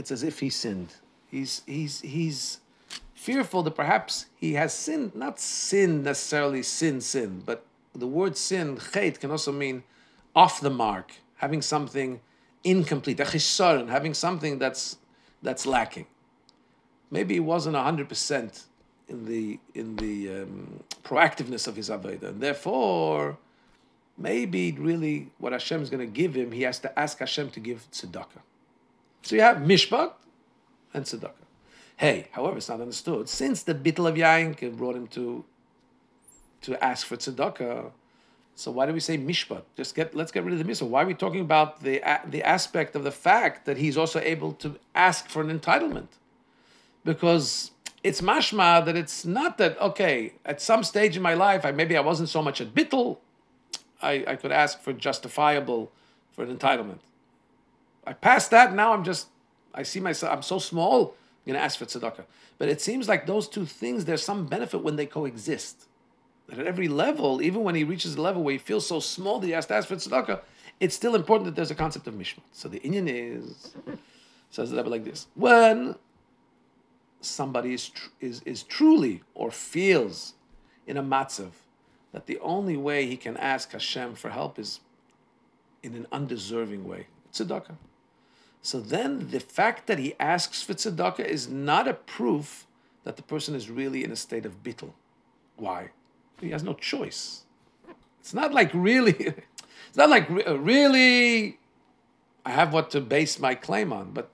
it's 0.00 0.10
as 0.10 0.22
if 0.22 0.40
he 0.40 0.48
sinned. 0.48 0.94
He's 1.30 1.62
he's 1.66 2.00
he's 2.00 2.58
fearful 3.14 3.62
that 3.64 3.76
perhaps 3.82 4.26
he 4.34 4.54
has 4.54 4.72
sinned, 4.72 5.14
not 5.14 5.38
sin 5.38 6.02
necessarily 6.02 6.62
sin 6.62 7.02
sin, 7.02 7.42
but 7.44 7.58
the 7.94 8.06
word 8.06 8.34
sin, 8.36 8.76
chait, 8.76 9.20
can 9.20 9.30
also 9.30 9.52
mean 9.52 9.82
off 10.34 10.60
the 10.60 10.70
mark, 10.70 11.12
having 11.36 11.60
something 11.60 12.20
incomplete, 12.64 13.20
a 13.20 13.24
chisaron, 13.24 13.88
having 13.88 14.14
something 14.14 14.58
that's 14.58 14.96
that's 15.42 15.66
lacking. 15.66 16.06
Maybe 17.10 17.34
he 17.34 17.40
wasn't 17.40 17.76
hundred 17.76 18.08
percent 18.08 18.64
in 19.06 19.26
the 19.26 19.60
in 19.74 19.96
the 19.96 20.42
um, 20.42 20.82
proactiveness 21.04 21.68
of 21.68 21.76
his 21.76 21.90
avodah, 21.90 22.30
and 22.30 22.40
therefore, 22.40 23.36
maybe 24.16 24.72
really 24.72 25.28
what 25.38 25.52
Hashem 25.52 25.82
is 25.82 25.90
going 25.90 26.06
to 26.08 26.14
give 26.22 26.34
him, 26.34 26.52
he 26.52 26.62
has 26.62 26.78
to 26.80 26.98
ask 26.98 27.18
Hashem 27.18 27.50
to 27.50 27.60
give 27.60 27.86
tzedakah. 27.90 28.42
So 29.22 29.36
you 29.36 29.42
have 29.42 29.58
mishpat 29.58 30.12
and 30.94 31.04
tzedakah. 31.04 31.32
Hey, 31.96 32.28
however, 32.32 32.56
it's 32.56 32.68
not 32.68 32.80
understood. 32.80 33.28
Since 33.28 33.64
the 33.64 33.74
bittel 33.74 34.08
of 34.08 34.14
Yain 34.14 34.76
brought 34.76 34.96
him 34.96 35.06
to 35.08 35.44
to 36.62 36.84
ask 36.84 37.06
for 37.06 37.16
tzedakah. 37.16 37.92
So 38.54 38.70
why 38.70 38.86
do 38.86 38.92
we 38.92 39.00
say 39.00 39.16
mishpat? 39.16 39.62
Just 39.76 39.94
get 39.94 40.14
let's 40.14 40.32
get 40.32 40.44
rid 40.44 40.52
of 40.52 40.58
the 40.58 40.64
mitzias. 40.70 40.88
Why 40.88 41.02
are 41.02 41.06
we 41.06 41.14
talking 41.14 41.40
about 41.40 41.82
the 41.82 42.02
the 42.26 42.42
aspect 42.42 42.96
of 42.96 43.04
the 43.04 43.10
fact 43.10 43.66
that 43.66 43.76
he's 43.78 43.96
also 43.96 44.20
able 44.20 44.52
to 44.54 44.78
ask 44.94 45.28
for 45.28 45.42
an 45.42 45.58
entitlement? 45.58 46.08
Because 47.04 47.70
it's 48.02 48.20
mashma 48.20 48.84
that 48.84 48.96
it's 48.96 49.24
not 49.24 49.58
that 49.58 49.80
okay. 49.80 50.34
At 50.44 50.60
some 50.60 50.82
stage 50.84 51.16
in 51.16 51.22
my 51.22 51.34
life, 51.34 51.64
I 51.64 51.70
maybe 51.70 51.96
I 51.96 52.00
wasn't 52.00 52.28
so 52.28 52.42
much 52.42 52.60
at 52.60 52.74
bittel. 52.74 53.18
I, 54.02 54.24
I 54.26 54.36
could 54.36 54.52
ask 54.52 54.80
for 54.80 54.92
justifiable 54.92 55.92
for 56.32 56.44
an 56.44 56.56
entitlement. 56.56 57.00
I 58.06 58.12
passed 58.12 58.50
that. 58.50 58.74
Now 58.74 58.92
I'm 58.92 59.04
just 59.04 59.28
I 59.74 59.82
see 59.82 60.00
myself. 60.00 60.32
I'm 60.32 60.42
so 60.42 60.58
small. 60.58 61.14
I'm 61.46 61.52
going 61.52 61.58
to 61.58 61.64
ask 61.64 61.78
for 61.78 61.86
tzedakah. 61.86 62.24
But 62.58 62.68
it 62.68 62.80
seems 62.80 63.08
like 63.08 63.26
those 63.26 63.48
two 63.48 63.64
things. 63.64 64.04
There's 64.04 64.22
some 64.22 64.46
benefit 64.46 64.82
when 64.82 64.96
they 64.96 65.06
coexist 65.06 65.86
that 66.48 66.58
at 66.58 66.66
every 66.66 66.88
level, 66.88 67.40
even 67.40 67.62
when 67.62 67.74
he 67.74 67.84
reaches 67.84 68.16
a 68.16 68.20
level 68.20 68.42
where 68.42 68.52
he 68.52 68.58
feels 68.58 68.86
so 68.86 69.00
small 69.00 69.38
that 69.38 69.46
he 69.46 69.52
has 69.52 69.66
to 69.66 69.74
ask 69.74 69.88
for 69.88 69.96
tzedakah, 69.96 70.40
it's 70.80 70.94
still 70.94 71.14
important 71.14 71.46
that 71.46 71.54
there's 71.54 71.70
a 71.70 71.74
concept 71.74 72.06
of 72.06 72.14
mishpat. 72.14 72.40
So 72.52 72.68
the 72.68 72.80
inyan 72.80 73.06
is 73.08 73.74
says 74.50 74.70
the 74.70 74.76
Rebbe 74.76 74.88
like 74.88 75.04
this: 75.04 75.28
when 75.34 75.94
somebody 77.20 77.74
is, 77.74 77.88
tr- 77.90 78.08
is 78.20 78.42
is 78.44 78.62
truly 78.62 79.22
or 79.34 79.50
feels 79.50 80.34
in 80.86 80.96
a 80.96 81.02
matzav 81.02 81.52
that 82.12 82.26
the 82.26 82.38
only 82.40 82.76
way 82.76 83.06
he 83.06 83.16
can 83.16 83.36
ask 83.36 83.70
Hashem 83.72 84.16
for 84.16 84.30
help 84.30 84.58
is 84.58 84.80
in 85.82 85.94
an 85.94 86.06
undeserving 86.10 86.86
way, 86.88 87.06
tzedakah. 87.32 87.76
So 88.62 88.80
then 88.80 89.30
the 89.30 89.40
fact 89.40 89.86
that 89.86 89.98
he 89.98 90.14
asks 90.20 90.62
for 90.62 90.74
tzedakah 90.74 91.24
is 91.24 91.48
not 91.48 91.88
a 91.88 91.94
proof 91.94 92.66
that 93.04 93.16
the 93.16 93.22
person 93.22 93.54
is 93.54 93.70
really 93.70 94.04
in 94.04 94.12
a 94.12 94.16
state 94.16 94.44
of 94.44 94.62
bittul. 94.62 94.92
Why? 95.56 95.90
He 96.40 96.50
has 96.50 96.62
no 96.62 96.74
choice. 96.74 97.44
It's 98.20 98.34
not 98.34 98.52
like 98.52 98.70
really, 98.74 99.12
it's 99.88 99.96
not 99.96 100.10
like 100.10 100.28
really, 100.28 101.58
I 102.44 102.50
have 102.50 102.72
what 102.72 102.90
to 102.90 103.00
base 103.00 103.38
my 103.38 103.54
claim 103.54 103.92
on, 103.92 104.12
but 104.12 104.30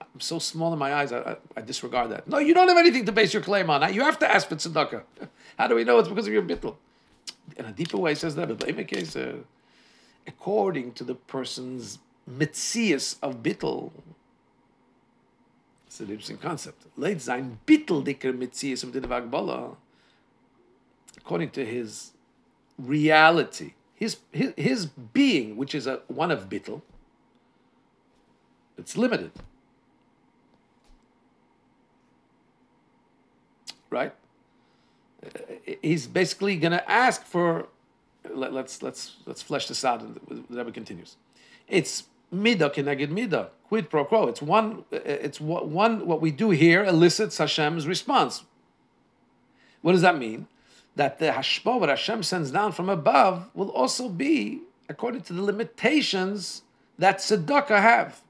I'm 0.00 0.20
so 0.20 0.38
small 0.38 0.72
in 0.72 0.78
my 0.78 0.94
eyes, 0.94 1.12
I, 1.12 1.18
I, 1.18 1.36
I 1.58 1.60
disregard 1.60 2.10
that. 2.10 2.26
No, 2.26 2.38
you 2.38 2.54
don't 2.54 2.68
have 2.68 2.78
anything 2.78 3.04
to 3.04 3.12
base 3.12 3.34
your 3.34 3.42
claim 3.42 3.68
on. 3.68 3.92
You 3.92 4.02
have 4.02 4.18
to 4.20 4.30
ask 4.30 4.48
for 4.48 4.56
tzedakah. 4.56 5.02
How 5.58 5.66
do 5.66 5.74
we 5.74 5.84
know 5.84 5.98
it's 5.98 6.08
because 6.08 6.26
of 6.26 6.32
your 6.32 6.42
bittul? 6.42 6.76
In 7.56 7.66
a 7.66 7.72
deeper 7.72 7.98
way, 7.98 8.12
he 8.12 8.14
says 8.14 8.34
that, 8.36 8.48
but 8.48 8.68
in 8.68 8.74
any 8.74 8.84
case, 8.84 9.14
uh, 9.16 9.36
according 10.26 10.92
to 10.94 11.04
the 11.04 11.14
person's 11.14 11.98
mitzias 12.30 13.16
of 13.22 13.42
bittul, 13.42 13.92
it's 15.86 16.00
an 16.00 16.10
interesting 16.10 16.38
concept. 16.38 16.84
Leit 16.96 17.20
sein 17.20 17.58
bittul 17.66 18.04
dicker 18.04 18.32
mitzias 18.32 18.82
of 18.82 18.92
the 18.92 19.76
according 21.16 21.50
to 21.50 21.64
his 21.64 22.12
reality, 22.78 23.74
his, 23.94 24.18
his, 24.30 24.52
his 24.56 24.86
being, 24.86 25.56
which 25.56 25.74
is 25.74 25.86
a 25.86 26.02
one 26.08 26.30
of 26.30 26.48
bittel, 26.48 26.82
it's 28.76 28.96
limited. 28.96 29.32
Right? 33.88 34.12
Uh, 35.24 35.38
he's 35.80 36.06
basically 36.06 36.56
going 36.56 36.72
to 36.72 36.90
ask 36.90 37.24
for. 37.24 37.68
Let, 38.28 38.52
us 38.52 38.82
let's 38.82 39.16
let's 39.24 39.40
flesh 39.40 39.68
this 39.68 39.84
out. 39.84 40.02
And 40.02 40.20
the 40.50 40.56
Rebbe 40.58 40.72
continues. 40.72 41.16
It's 41.68 42.04
midah 42.34 42.72
keneged 42.72 43.10
midah, 43.10 43.48
quid 43.68 43.90
pro 43.90 44.04
quo. 44.04 44.26
It's 44.28 44.42
one. 44.42 44.84
It's 44.90 45.40
what 45.40 45.68
one. 45.68 46.06
What 46.06 46.20
we 46.20 46.30
do 46.30 46.50
here 46.50 46.84
elicits 46.84 47.38
Hashem's 47.38 47.86
response. 47.86 48.44
What 49.82 49.92
does 49.92 50.02
that 50.02 50.18
mean? 50.18 50.48
that 50.96 51.18
the 51.18 51.26
hashpah 51.26 51.78
what 51.78 51.88
Hashem 51.90 52.22
sends 52.22 52.50
down 52.50 52.72
from 52.72 52.88
above 52.88 53.48
will 53.54 53.70
also 53.70 54.08
be 54.08 54.62
according 54.88 55.20
to 55.22 55.32
the 55.32 55.42
limitations 55.42 56.62
that 56.98 57.18
tzedakah 57.18 57.80
have. 57.80 58.22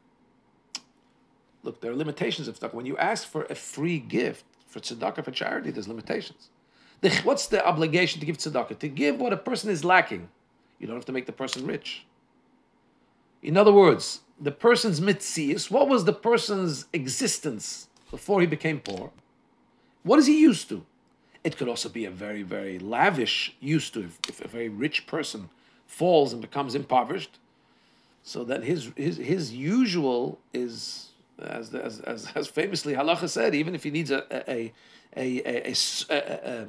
Look, 1.63 1.81
there 1.81 1.93
are 1.93 1.97
limitations 1.97 2.49
of 2.49 2.59
tzedakah. 2.59 2.75
When 2.75 2.87
you 2.87 2.97
ask 2.99 3.27
for 3.27 3.45
a 3.45 3.55
free 3.55 3.99
gift 3.99 4.45
for 4.67 4.81
tzedakah 4.81 5.25
for 5.25 5.31
charity, 5.31 5.71
there's 5.71 5.89
limitations. 5.89 6.51
The, 7.03 7.11
what's 7.23 7.47
the 7.47 7.65
obligation 7.65 8.21
to 8.21 8.27
give 8.27 8.39
tzedakah? 8.39 8.79
To 8.81 8.89
give 8.89 9.19
what 9.21 9.33
a 9.33 9.37
person 9.37 9.71
is 9.71 9.85
lacking. 9.85 10.29
You 10.81 10.87
don't 10.87 10.97
have 10.97 11.05
to 11.07 11.13
make 11.13 11.27
the 11.27 11.33
person 11.33 11.67
rich. 11.67 12.05
In 13.47 13.57
other 13.57 13.71
words, 13.71 14.23
the 14.41 14.51
person's 14.51 15.01
mitzias, 15.01 15.71
what 15.71 15.89
was 15.89 16.05
the 16.05 16.13
person's 16.13 16.87
existence 16.93 17.87
before 18.11 18.41
he 18.41 18.47
became 18.47 18.81
poor? 18.81 19.13
What 20.03 20.19
is 20.19 20.27
he 20.27 20.41
used 20.41 20.69
to? 20.71 20.85
It 21.45 21.57
could 21.57 21.69
also 21.69 21.89
be 21.89 22.05
a 22.05 22.11
very, 22.11 22.43
very 22.43 22.81
lavish 22.81 23.55
used 23.61 23.95
to 23.95 24.01
if, 24.01 24.19
if 24.29 24.45
a 24.45 24.49
very 24.49 24.69
rich 24.69 25.07
person 25.07 25.49
falls 25.87 26.33
and 26.33 26.43
becomes 26.43 26.75
impoverished. 26.75 27.39
So 28.25 28.43
that 28.43 28.65
his 28.65 28.91
his 28.97 29.19
his 29.19 29.55
usual 29.55 30.41
is 30.53 31.11
as 31.39 31.73
as 31.73 32.01
as, 32.01 32.27
as 32.35 32.49
famously 32.49 32.95
halacha 32.95 33.29
said, 33.29 33.55
even 33.55 33.77
if 33.77 33.85
he 33.85 33.93
needs 33.93 34.11
a 34.11 34.25
a 34.33 34.73
a 35.17 35.43
a, 35.47 35.71
a, 35.71 36.17
a, 36.17 36.67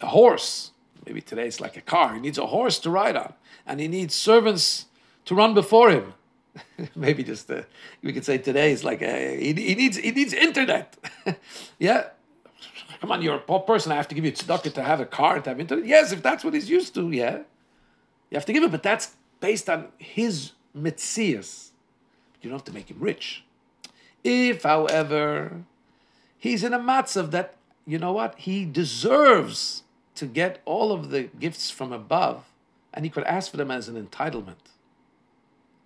a 0.00 0.06
horse, 0.06 0.70
maybe 1.04 1.20
today 1.20 1.46
it's 1.46 1.60
like 1.60 1.76
a 1.76 1.82
car. 1.82 2.14
He 2.14 2.20
needs 2.20 2.38
a 2.38 2.46
horse 2.46 2.78
to 2.78 2.88
ride 2.88 3.16
on, 3.16 3.34
and 3.66 3.80
he 3.80 3.88
needs 3.88 4.14
servants 4.14 4.86
to 5.26 5.34
run 5.34 5.54
before 5.54 5.90
him. 5.90 6.14
maybe 6.94 7.22
just 7.24 7.50
uh, 7.50 7.62
we 8.02 8.12
could 8.12 8.24
say 8.24 8.38
today 8.38 8.72
is 8.72 8.84
like 8.84 9.00
he, 9.00 9.52
he 9.52 9.74
needs 9.74 9.96
he 9.96 10.10
needs 10.10 10.32
internet. 10.32 10.96
yeah, 11.78 12.08
come 13.00 13.10
on, 13.10 13.22
you're 13.22 13.36
a 13.36 13.40
poor 13.40 13.60
person. 13.60 13.92
I 13.92 13.96
have 13.96 14.08
to 14.08 14.14
give 14.14 14.24
you 14.24 14.32
tzedakah 14.32 14.74
to 14.74 14.82
have 14.82 15.00
a 15.00 15.06
car 15.06 15.36
and 15.36 15.44
to 15.44 15.50
have 15.50 15.60
internet. 15.60 15.86
Yes, 15.86 16.12
if 16.12 16.22
that's 16.22 16.44
what 16.44 16.54
he's 16.54 16.68
used 16.68 16.94
to, 16.94 17.10
yeah, 17.10 17.38
you 18.30 18.34
have 18.34 18.44
to 18.46 18.52
give 18.52 18.62
it. 18.64 18.70
But 18.70 18.82
that's 18.82 19.16
based 19.40 19.68
on 19.70 19.88
his 19.98 20.52
mitzias. 20.76 21.70
You 22.40 22.50
don't 22.50 22.58
have 22.58 22.64
to 22.66 22.72
make 22.72 22.90
him 22.90 22.98
rich. 23.00 23.44
If, 24.24 24.62
however, 24.64 25.62
he's 26.38 26.62
in 26.64 26.72
a 26.72 26.78
matzav 26.78 27.30
that 27.30 27.56
you 27.86 27.98
know 27.98 28.12
what 28.12 28.38
he 28.38 28.64
deserves 28.64 29.82
to 30.14 30.26
get 30.26 30.60
all 30.64 30.92
of 30.92 31.10
the 31.10 31.24
gifts 31.24 31.70
from 31.70 31.92
above, 31.92 32.44
and 32.92 33.04
he 33.04 33.10
could 33.10 33.24
ask 33.24 33.50
for 33.50 33.56
them 33.56 33.70
as 33.70 33.88
an 33.88 33.96
entitlement. 34.06 34.72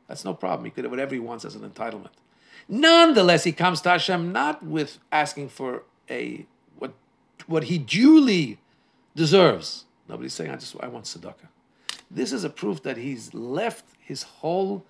That's 0.08 0.24
no 0.24 0.34
problem. 0.34 0.64
He 0.64 0.70
could 0.70 0.84
have 0.84 0.90
whatever 0.90 1.14
he 1.14 1.20
wants 1.20 1.44
as 1.44 1.54
an 1.54 1.68
entitlement. 1.68 2.12
Nonetheless, 2.68 3.44
he 3.44 3.52
comes 3.52 3.80
to 3.82 3.90
Hashem 3.90 4.32
not 4.32 4.62
with 4.64 4.98
asking 5.12 5.48
for 5.50 5.82
a 6.10 6.46
what 6.78 6.94
what 7.46 7.64
he 7.64 7.78
duly 7.78 8.58
deserves. 9.14 9.84
Nobody's 10.08 10.34
saying 10.34 10.50
I 10.50 10.56
just 10.56 10.76
I 10.80 10.88
want 10.88 11.04
tzedakah. 11.04 11.48
This 12.10 12.32
is 12.32 12.44
a 12.44 12.50
proof 12.50 12.82
that 12.82 12.96
he's 12.96 13.34
left 13.34 13.84
his 14.00 14.22
whole 14.22 14.84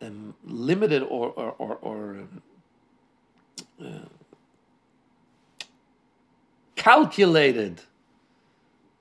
um, 0.00 0.34
limited 0.44 1.02
or 1.02 1.28
or 1.30 1.54
or, 1.58 1.78
or 1.80 2.10
um, 2.10 2.42
uh, 3.84 4.08
calculated 6.76 7.82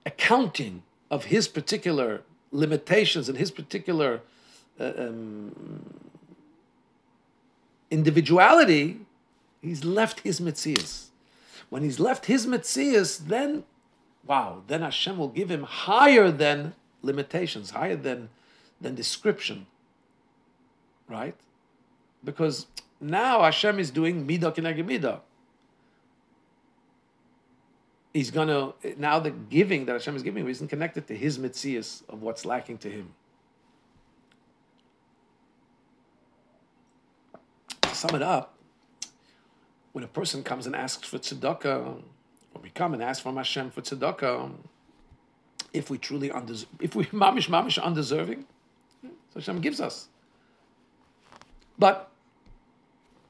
accounting 0.05 0.83
of 1.09 1.25
his 1.25 1.47
particular 1.47 2.21
limitations 2.51 3.29
and 3.29 3.37
his 3.37 3.51
particular 3.51 4.21
uh, 4.79 4.91
um, 4.97 5.83
individuality, 7.91 8.99
he's 9.61 9.85
left 9.85 10.21
his 10.21 10.39
mitzias. 10.39 11.07
When 11.69 11.83
he's 11.83 11.99
left 11.99 12.25
his 12.25 12.45
mitzias, 12.45 13.27
then, 13.27 13.63
wow, 14.25 14.63
then 14.67 14.81
Hashem 14.81 15.17
will 15.17 15.29
give 15.29 15.49
him 15.49 15.63
higher 15.63 16.31
than 16.31 16.73
limitations, 17.01 17.71
higher 17.71 17.95
than, 17.95 18.29
than 18.81 18.95
description. 18.95 19.67
Right? 21.07 21.35
Because 22.23 22.67
now 22.99 23.41
Hashem 23.43 23.79
is 23.79 23.91
doing 23.91 24.25
midah 24.25 24.55
kineged 24.55 24.85
midah. 24.85 25.19
He's 28.13 28.29
gonna 28.29 28.73
now 28.97 29.19
the 29.19 29.31
giving 29.31 29.85
that 29.85 29.93
Hashem 29.93 30.15
is 30.15 30.21
giving 30.21 30.47
isn't 30.47 30.67
connected 30.67 31.07
to 31.07 31.15
his 31.15 31.39
mitzias 31.39 32.07
of 32.07 32.21
what's 32.21 32.45
lacking 32.45 32.77
to 32.79 32.89
him. 32.89 33.13
Sum 38.03 38.15
it 38.15 38.21
up, 38.21 38.57
when 39.93 40.03
a 40.03 40.07
person 40.07 40.43
comes 40.43 40.67
and 40.67 40.75
asks 40.75 41.07
for 41.07 41.17
tzedakah, 41.17 42.01
or 42.53 42.61
we 42.61 42.69
come 42.69 42.93
and 42.93 43.01
ask 43.01 43.23
from 43.23 43.37
Hashem 43.37 43.71
for 43.71 43.81
tzedakah, 43.81 44.51
if 45.71 45.89
we 45.89 45.97
truly 45.97 46.29
undeserve, 46.29 46.67
if 46.81 46.95
we 46.95 47.05
mamish 47.23 47.47
mamish 47.47 47.81
undeserving, 47.81 48.45
so 49.03 49.35
Hashem 49.35 49.61
gives 49.61 49.79
us. 49.79 50.09
But 51.79 52.11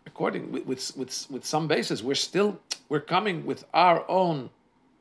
according 0.08 0.52
with, 0.52 0.66
with 0.66 0.98
with 0.98 1.28
with 1.30 1.46
some 1.46 1.68
basis, 1.68 2.02
we're 2.02 2.16
still 2.16 2.60
we're 2.90 3.08
coming 3.16 3.46
with 3.46 3.66
our 3.74 4.04
own 4.10 4.50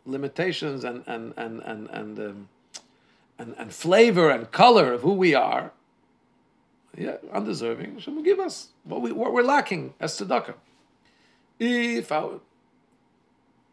limitations 0.04 0.84
and 0.84 1.02
and 1.06 1.32
and 1.38 1.60
and 1.60 1.88
and 1.88 2.18
um, 2.18 2.48
and, 3.38 3.54
and 3.56 3.72
flavor 3.72 4.28
and 4.28 4.50
color 4.50 4.92
of 4.92 5.00
who 5.00 5.14
we 5.14 5.34
are, 5.34 5.72
yeah, 6.96 7.16
undeserving, 7.32 7.94
Hashem 7.94 8.16
will 8.16 8.22
give 8.22 8.38
us 8.38 8.68
what, 8.84 9.00
we, 9.00 9.12
what 9.12 9.32
we're 9.32 9.42
lacking 9.42 9.94
as 9.98 10.18
tzedakah. 10.18 10.54
If 11.58 12.12
I, 12.12 12.28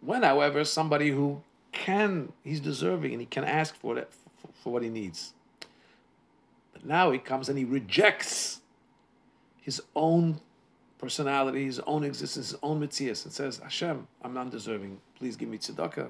when, 0.01 0.23
however, 0.23 0.63
somebody 0.63 1.09
who 1.09 1.41
can, 1.71 2.31
he's 2.43 2.59
deserving 2.59 3.11
and 3.11 3.21
he 3.21 3.25
can 3.25 3.43
ask 3.43 3.75
for 3.75 3.95
that 3.95 4.13
for, 4.13 4.49
for 4.63 4.73
what 4.73 4.83
he 4.83 4.89
needs. 4.89 5.33
But 6.71 6.85
now 6.85 7.11
he 7.11 7.19
comes 7.19 7.49
and 7.49 7.57
he 7.57 7.65
rejects 7.65 8.61
his 9.59 9.81
own 9.95 10.39
personality, 10.97 11.65
his 11.65 11.79
own 11.81 12.03
existence, 12.03 12.51
his 12.51 12.59
own 12.63 12.79
mitzias, 12.79 13.25
and 13.25 13.33
says, 13.33 13.59
Hashem, 13.59 14.07
I'm 14.21 14.37
undeserving. 14.37 14.99
Please 15.17 15.35
give 15.35 15.49
me 15.49 15.57
tzedakah. 15.57 16.09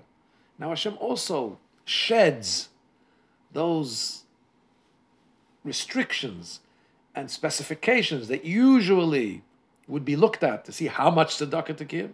Now 0.60 0.70
Hashem 0.70 0.98
also 1.00 1.58
sheds 1.86 2.70
those 3.52 4.24
restrictions 5.64 6.60
and 7.20 7.30
specifications 7.30 8.30
that 8.30 8.46
usually 8.46 9.44
would 9.90 10.06
be 10.06 10.16
looked 10.16 10.42
at 10.42 10.64
to 10.64 10.72
see 10.72 10.88
how 10.88 11.10
much 11.12 11.38
tzedakah 11.38 11.76
to 11.76 11.84
give. 11.84 12.12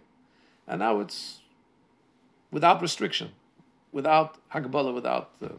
And 0.66 0.80
now 0.80 0.98
it's 0.98 1.42
without 2.50 2.82
restriction, 2.82 3.28
without 3.92 4.30
Hagbala, 4.52 4.92
without. 4.92 5.30
Uh... 5.40 5.50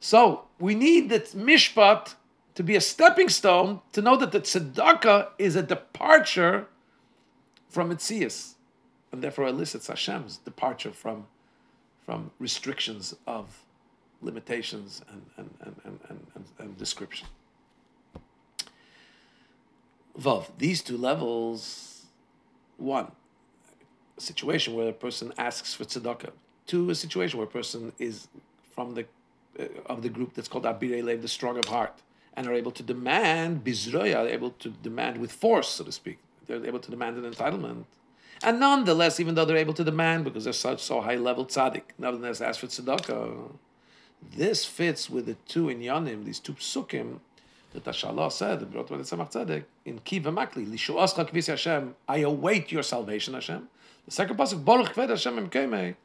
So 0.00 0.18
we 0.58 0.74
need 0.74 1.08
that 1.10 1.26
mishpat 1.48 2.16
to 2.56 2.62
be 2.64 2.74
a 2.74 2.80
stepping 2.80 3.28
stone 3.28 3.80
to 3.92 4.02
know 4.02 4.16
that 4.16 4.32
the 4.32 4.40
tzedakah 4.40 5.28
is 5.38 5.54
a 5.54 5.62
departure 5.62 6.66
from 7.68 7.90
Mitzias, 7.90 8.54
and 9.12 9.22
therefore 9.22 9.46
elicits 9.46 9.86
Hashem's 9.86 10.38
departure 10.38 10.90
from, 10.90 11.26
from 12.04 12.32
restrictions 12.40 13.14
of 13.26 13.44
limitations 14.20 15.02
and, 15.12 15.22
and, 15.36 15.50
and, 15.60 15.76
and, 15.84 16.20
and, 16.34 16.44
and 16.58 16.76
description. 16.76 17.28
Vav. 20.18 20.46
These 20.58 20.82
two 20.82 20.96
levels, 20.96 22.06
one, 22.76 23.12
a 24.16 24.20
situation 24.20 24.74
where 24.74 24.88
a 24.88 24.92
person 24.92 25.32
asks 25.36 25.74
for 25.74 25.84
tzedakah. 25.84 26.30
Two, 26.66 26.90
a 26.90 26.94
situation 26.94 27.38
where 27.38 27.46
a 27.46 27.50
person 27.50 27.92
is 27.98 28.28
from 28.74 28.94
the 28.94 29.06
uh, 29.58 29.64
of 29.86 30.02
the 30.02 30.08
group 30.08 30.34
that's 30.34 30.48
called 30.48 30.64
Abirei 30.64 31.02
Lev, 31.02 31.22
the 31.22 31.28
strong 31.28 31.58
of 31.58 31.66
heart, 31.66 32.02
and 32.34 32.46
are 32.46 32.52
able 32.52 32.72
to 32.72 32.82
demand 32.82 33.64
bizroya, 33.64 34.30
able 34.30 34.50
to 34.50 34.68
demand 34.68 35.18
with 35.18 35.32
force, 35.32 35.68
so 35.68 35.84
to 35.84 35.92
speak. 35.92 36.18
They're 36.46 36.64
able 36.64 36.80
to 36.80 36.90
demand 36.90 37.16
an 37.16 37.30
entitlement. 37.30 37.84
And 38.42 38.60
nonetheless, 38.60 39.18
even 39.18 39.34
though 39.34 39.44
they're 39.44 39.56
able 39.56 39.74
to 39.74 39.84
demand 39.84 40.24
because 40.24 40.44
they're 40.44 40.52
such 40.52 40.82
so 40.82 41.00
high 41.00 41.16
level 41.16 41.46
tzaddik, 41.46 41.82
nonetheless 41.98 42.40
ask 42.40 42.60
for 42.60 42.66
tzedakah. 42.66 43.56
This 44.36 44.64
fits 44.64 45.08
with 45.08 45.26
the 45.26 45.36
two 45.46 45.66
inyanim, 45.66 46.24
these 46.24 46.38
two 46.38 46.54
psukim 46.54 47.20
that 47.72 48.32
said, 48.32 48.60
the 48.60 48.66
brought 48.66 48.88
by 48.88 48.96
the 48.96 49.02
Tzemach 49.02 49.32
Tzedek, 49.32 49.64
in 49.84 49.98
Kiva 50.00 50.30
Makli, 50.30 51.94
I 52.08 52.18
await 52.18 52.72
your 52.72 52.82
salvation, 52.82 53.34
Hashem. 53.34 53.68
The 54.06 54.10
second 54.10 54.36
pasuk, 54.36 54.64
Baruch 54.64 54.94
Kved 54.94 55.10
Hashem 55.10 55.48
Imkeme, 55.48 55.96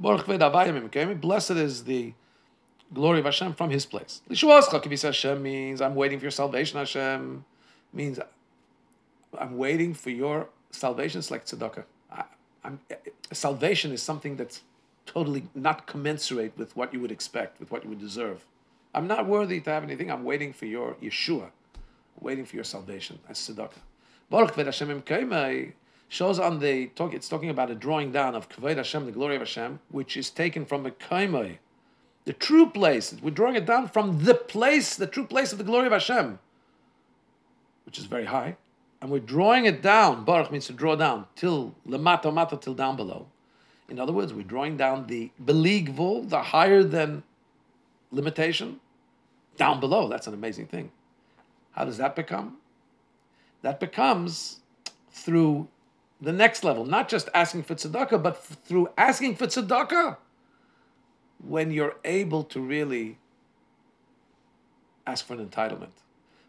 Baruch 0.00 0.26
Kved 0.26 0.40
Avayim 0.40 0.88
Imkeme, 0.88 1.20
blessed 1.20 1.52
is 1.52 1.84
the 1.84 2.12
glory 2.92 3.20
of 3.20 3.24
Hashem 3.24 3.54
from 3.54 3.70
His 3.70 3.86
place. 3.86 4.22
Lishuascha 4.28 4.82
Kvisi 4.82 5.04
Hashem 5.04 5.42
means, 5.42 5.80
I'm 5.80 5.94
waiting 5.94 6.18
for 6.18 6.24
your 6.24 6.32
salvation, 6.32 6.78
Hashem, 6.78 7.44
means, 7.92 8.18
I'm 9.38 9.56
waiting 9.56 9.94
for 9.94 10.10
your 10.10 10.48
salvation. 10.70 11.18
It's 11.18 11.30
like 11.30 11.44
tzedakah. 11.46 11.84
I, 12.10 12.72
salvation 13.32 13.92
is 13.92 14.02
something 14.02 14.36
that's 14.36 14.62
totally 15.04 15.44
not 15.54 15.86
commensurate 15.86 16.56
with 16.56 16.76
what 16.76 16.92
you 16.92 17.00
would 17.00 17.12
expect, 17.12 17.60
with 17.60 17.70
what 17.70 17.84
you 17.84 17.90
would 17.90 18.00
deserve. 18.00 18.44
I'm 18.94 19.06
not 19.06 19.26
worthy 19.26 19.60
to 19.60 19.70
have 19.70 19.82
anything. 19.82 20.10
I'm 20.10 20.24
waiting 20.24 20.52
for 20.52 20.66
your 20.66 20.94
Yeshua, 21.02 21.50
waiting 22.20 22.44
for 22.44 22.56
your 22.56 22.64
salvation. 22.64 23.18
That's 23.26 23.48
tzedakah. 23.48 23.80
Baruch 24.30 24.54
Kved 24.54 24.64
Hashem 24.66 25.02
Imkaimai 25.02 25.72
shows 26.08 26.38
on 26.38 26.58
the 26.60 26.86
talk. 26.88 27.14
It's 27.14 27.28
talking 27.28 27.50
about 27.50 27.70
a 27.70 27.74
drawing 27.74 28.12
down 28.12 28.34
of 28.34 28.48
Kved 28.48 28.76
Hashem, 28.76 29.06
the 29.06 29.12
glory 29.12 29.36
of 29.36 29.42
Hashem, 29.42 29.80
which 29.90 30.16
is 30.16 30.30
taken 30.30 30.64
from 30.64 30.82
the 30.82 30.90
Kaimai, 30.90 31.58
the 32.24 32.32
true 32.32 32.68
place. 32.70 33.14
We're 33.22 33.30
drawing 33.30 33.56
it 33.56 33.66
down 33.66 33.88
from 33.88 34.24
the 34.24 34.34
place, 34.34 34.96
the 34.96 35.06
true 35.06 35.26
place 35.26 35.52
of 35.52 35.58
the 35.58 35.64
glory 35.64 35.86
of 35.86 35.92
Hashem, 35.92 36.38
which 37.84 37.98
is 37.98 38.06
very 38.06 38.24
high, 38.24 38.56
and 39.00 39.10
we're 39.10 39.20
drawing 39.20 39.66
it 39.66 39.82
down. 39.82 40.24
Baruch 40.24 40.50
means 40.50 40.66
to 40.66 40.72
draw 40.72 40.96
down 40.96 41.26
till 41.36 41.74
lemata 41.86 42.32
mata 42.32 42.56
till 42.56 42.74
down 42.74 42.96
below. 42.96 43.26
In 43.88 44.00
other 44.00 44.12
words, 44.12 44.32
we're 44.32 44.42
drawing 44.42 44.76
down 44.76 45.06
the 45.06 45.30
beligvul, 45.44 46.28
the 46.28 46.42
higher 46.42 46.82
than 46.82 47.22
limitation, 48.10 48.80
down 49.56 49.80
below. 49.80 50.08
That's 50.08 50.26
an 50.26 50.34
amazing 50.34 50.66
thing. 50.66 50.90
How 51.72 51.84
does 51.84 51.98
that 51.98 52.16
become? 52.16 52.58
That 53.62 53.80
becomes 53.80 54.60
through 55.10 55.68
the 56.20 56.32
next 56.32 56.64
level, 56.64 56.84
not 56.84 57.08
just 57.08 57.28
asking 57.34 57.64
for 57.64 57.74
tzedakah, 57.74 58.22
but 58.22 58.34
f- 58.34 58.58
through 58.64 58.88
asking 58.96 59.36
for 59.36 59.46
tzedakah, 59.46 60.16
when 61.46 61.70
you're 61.70 61.96
able 62.04 62.42
to 62.44 62.60
really 62.60 63.18
ask 65.06 65.26
for 65.26 65.34
an 65.34 65.46
entitlement. 65.46 65.92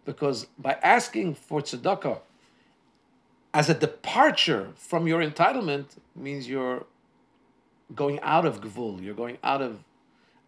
Because 0.06 0.48
by 0.58 0.78
asking 0.82 1.36
for 1.36 1.62
tzedakah 1.62 2.20
as 3.54 3.70
a 3.70 3.74
departure 3.74 4.70
from 4.76 5.08
your 5.08 5.22
entitlement 5.22 5.98
means 6.15 6.48
you're 6.48 6.86
going 7.96 8.20
out 8.22 8.46
of 8.46 8.62
gvul, 8.62 9.04
you're 9.04 9.13
going 9.15 9.38
out 9.43 9.62
of 9.62 9.84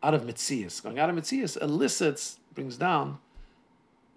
out 0.02 0.14
of 0.14 0.24
mitzias. 0.24 0.82
Going 0.82 1.00
out 1.00 1.10
of 1.10 1.16
mitzias 1.16 1.62
elicits, 1.62 2.40
brings 2.54 2.78
down 2.78 3.20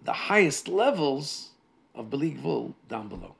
the 0.03 0.13
highest 0.13 0.67
levels 0.67 1.51
of 1.95 2.09
beli 2.09 2.31
gvul 2.31 2.73
down 2.89 3.07
below. 3.07 3.35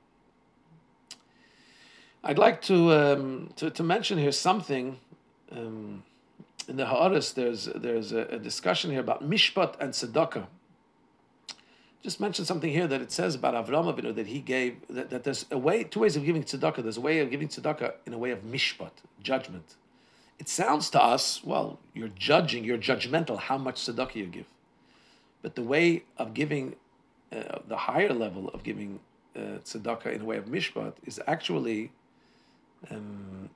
I'd 2.23 2.37
like 2.37 2.61
to, 2.63 2.93
um, 2.93 3.49
to, 3.57 3.69
to 3.69 3.83
mention 3.83 4.17
here 4.17 4.31
something. 4.31 4.97
Um, 5.51 6.03
in 6.69 6.77
the 6.77 6.85
Haaretz, 6.85 7.33
there's 7.33 7.65
there's 7.65 8.13
a, 8.13 8.21
a, 8.37 8.39
discussion 8.39 8.91
here 8.91 9.01
about 9.01 9.27
mishpat 9.29 9.75
and 9.81 9.91
tzedakah. 9.91 10.47
Just 12.01 12.21
mention 12.21 12.45
something 12.45 12.71
here 12.71 12.87
that 12.87 13.01
it 13.01 13.11
says 13.11 13.35
about 13.35 13.53
Avram 13.53 13.93
Avinu 13.93 14.15
that 14.15 14.27
he 14.27 14.39
gave 14.39 14.77
that, 14.89 15.09
that 15.09 15.25
there's 15.25 15.45
a 15.51 15.57
way, 15.57 15.83
two 15.83 15.99
ways 15.99 16.15
of 16.15 16.23
giving 16.23 16.43
tzedakah. 16.43 16.81
There's 16.81 16.95
a 16.95 17.01
way 17.01 17.19
of 17.19 17.29
giving 17.29 17.49
tzedakah 17.49 17.95
in 18.05 18.13
a 18.13 18.17
way 18.17 18.31
of 18.31 18.43
mishpat, 18.43 18.91
judgment. 19.21 19.75
It 20.39 20.49
sounds 20.49 20.89
to 20.91 21.01
us, 21.01 21.41
well, 21.43 21.79
you're 21.93 22.09
judging, 22.09 22.63
you're 22.63 22.77
judgmental 22.77 23.39
how 23.39 23.57
much 23.57 23.75
tzedakah 23.75 24.15
you 24.15 24.25
give. 24.25 24.45
But 25.41 25.55
the 25.55 25.63
way 25.63 26.03
of 26.17 26.33
giving, 26.33 26.75
uh, 27.31 27.59
the 27.67 27.77
higher 27.77 28.13
level 28.13 28.49
of 28.49 28.63
giving 28.63 28.99
uh, 29.35 29.59
tzedakah 29.63 30.13
in 30.13 30.19
the 30.19 30.25
way 30.25 30.37
of 30.37 30.45
mishpat 30.45 30.93
is 31.05 31.19
actually 31.27 31.91
um, 32.89 33.49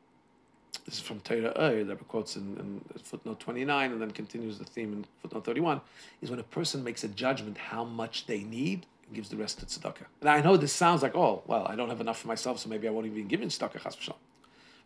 this 0.88 0.96
is 0.96 1.02
from 1.02 1.20
Torah 1.20 1.52
Ohr 1.58 1.84
that 1.84 2.08
quotes 2.08 2.38
in, 2.38 2.58
in, 2.58 3.02
footnote 3.04 3.40
29 3.42 3.92
and 3.92 4.02
then 4.02 4.12
continues 4.12 4.58
the 4.58 4.64
theme 4.64 4.94
in 4.94 5.06
footnote 5.22 5.44
31, 5.44 5.82
is 6.22 6.30
when 6.30 6.40
a 6.40 6.44
person 6.44 6.84
makes 6.84 7.04
a 7.04 7.10
judgment 7.10 7.58
how 7.58 7.84
much 7.84 8.26
they 8.26 8.40
need 8.44 8.86
and 9.06 9.16
gives 9.16 9.28
the 9.28 9.36
rest 9.36 9.60
to 9.60 9.66
tzedakah. 9.66 10.06
And 10.22 10.30
I 10.30 10.42
know 10.42 10.56
this 10.56 10.72
sounds 10.72 11.04
like, 11.04 11.14
oh, 11.14 11.44
well, 11.46 11.68
I 11.68 11.76
don't 11.76 11.90
have 11.90 12.00
enough 12.00 12.20
for 12.20 12.28
myself, 12.28 12.60
so 12.60 12.70
maybe 12.70 12.88
I 12.88 12.92
won't 12.92 13.06
even 13.06 13.28
give 13.28 13.42
in 13.42 13.50
tzedakah, 13.50 13.82
chas 13.82 13.98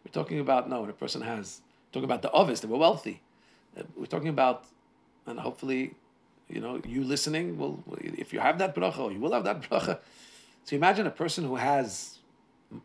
We're 0.04 0.12
talking 0.12 0.40
about, 0.40 0.68
no, 0.70 0.82
when 0.82 0.90
a 0.90 0.94
person 0.94 1.22
has, 1.22 1.62
talking 1.92 2.06
about 2.06 2.22
the 2.22 2.32
others, 2.32 2.62
they 2.62 2.68
were 2.68 2.78
wealthy. 2.78 3.22
Uh, 3.78 3.84
we're 3.96 4.06
talking 4.06 4.30
about, 4.30 4.66
and 5.26 5.40
hopefully, 5.40 5.96
you 6.50 6.60
know, 6.60 6.82
you 6.86 7.04
listening, 7.04 7.58
will 7.58 7.84
if 8.00 8.34
you 8.34 8.40
have 8.40 8.60
that 8.60 8.76
bracha, 8.76 9.12
you 9.12 9.20
will 9.20 9.34
have 9.34 9.44
that 9.44 9.62
bracha. 9.62 10.00
So 10.64 10.76
imagine 10.76 11.08
a 11.08 11.12
person 11.12 11.44
who 11.44 11.56
has 11.56 12.20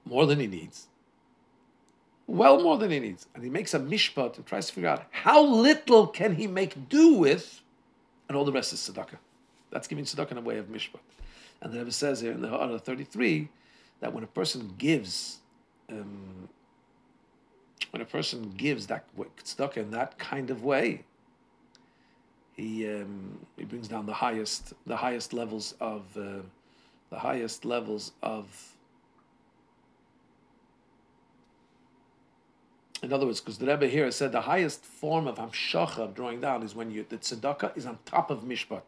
more 0.04 0.26
than 0.26 0.40
he 0.40 0.46
needs, 0.46 0.86
well 2.26 2.62
more 2.62 2.78
than 2.78 2.90
he 2.90 3.00
needs. 3.00 3.26
And 3.34 3.44
he 3.44 3.50
makes 3.50 3.74
a 3.74 3.80
mishpat 3.80 4.36
and 4.36 4.46
tries 4.46 4.66
to 4.68 4.72
figure 4.72 4.88
out 4.88 5.04
how 5.10 5.44
little 5.44 6.06
can 6.06 6.34
he 6.36 6.46
make 6.46 6.88
do 6.88 7.14
with, 7.14 7.60
and 8.28 8.36
all 8.36 8.44
the 8.44 8.52
rest 8.52 8.72
is 8.72 8.80
tzedakah. 8.80 9.18
That's 9.70 9.88
giving 9.88 10.04
tzedakah 10.04 10.32
in 10.32 10.38
a 10.38 10.42
way 10.42 10.58
of 10.58 10.66
mishpat. 10.66 11.00
And 11.60 11.72
the 11.72 11.78
Rebbe 11.78 11.92
says 11.92 12.20
here 12.20 12.32
in 12.32 12.42
the 12.42 12.48
Ha'ara 12.48 12.78
33 12.78 13.48
that 14.00 14.12
when 14.12 14.24
a 14.24 14.28
person 14.28 14.74
gives, 14.78 15.38
um, 15.90 16.48
when 17.90 18.02
a 18.02 18.04
person 18.04 18.52
gives 18.56 18.86
that 18.86 19.04
tzedakah 19.16 19.78
in 19.78 19.90
that 19.90 20.18
kind 20.18 20.50
of 20.50 20.64
way, 20.64 21.04
he 22.56 22.88
um, 22.88 23.38
he 23.56 23.64
brings 23.64 23.88
down 23.88 24.06
the 24.06 24.14
highest 24.14 24.72
the 24.86 24.96
highest 24.96 25.32
levels 25.32 25.74
of 25.80 26.02
uh, 26.16 26.40
the 27.10 27.18
highest 27.18 27.64
levels 27.64 28.12
of 28.22 28.76
In 33.02 33.12
other 33.12 33.26
words, 33.26 33.40
because 33.40 33.58
the 33.58 33.66
Rebbe 33.66 33.86
here 33.86 34.10
said 34.10 34.32
the 34.32 34.40
highest 34.40 34.84
form 34.84 35.28
of 35.28 35.36
hamshacha, 35.36 35.98
of 35.98 36.14
drawing 36.14 36.40
down, 36.40 36.62
is 36.62 36.74
when 36.74 36.90
you 36.90 37.04
the 37.08 37.18
tzedakah 37.18 37.76
is 37.76 37.86
on 37.86 37.98
top 38.04 38.30
of 38.30 38.40
mishpat, 38.40 38.82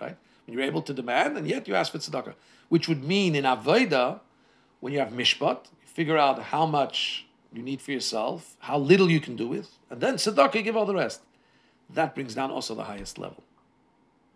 right? 0.00 0.16
When 0.46 0.56
you're 0.56 0.66
able 0.66 0.82
to 0.82 0.92
demand, 0.92 1.36
and 1.36 1.48
yet 1.48 1.66
you 1.66 1.74
ask 1.74 1.90
for 1.90 1.98
tzedakah, 1.98 2.34
which 2.68 2.88
would 2.88 3.02
mean 3.02 3.34
in 3.34 3.44
avodah, 3.44 4.20
when 4.80 4.92
you 4.92 4.98
have 4.98 5.08
mishpat, 5.08 5.64
you 5.80 5.88
figure 5.88 6.18
out 6.18 6.40
how 6.40 6.66
much 6.66 7.23
you 7.54 7.62
need 7.62 7.80
for 7.80 7.92
yourself, 7.92 8.56
how 8.58 8.78
little 8.78 9.10
you 9.10 9.20
can 9.20 9.36
do 9.36 9.48
with, 9.48 9.70
and 9.90 10.00
then 10.00 10.14
tzedakah, 10.14 10.64
give 10.64 10.76
all 10.76 10.86
the 10.86 10.94
rest. 10.94 11.22
That 11.90 12.14
brings 12.14 12.34
down 12.34 12.50
also 12.50 12.74
the 12.74 12.84
highest 12.84 13.18
level, 13.18 13.42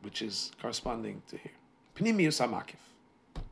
which 0.02 0.22
is 0.22 0.52
corresponding 0.60 1.22
to 1.28 1.36
here. 1.36 1.52
Pnimius 1.96 2.40
hamakif. 2.40 3.42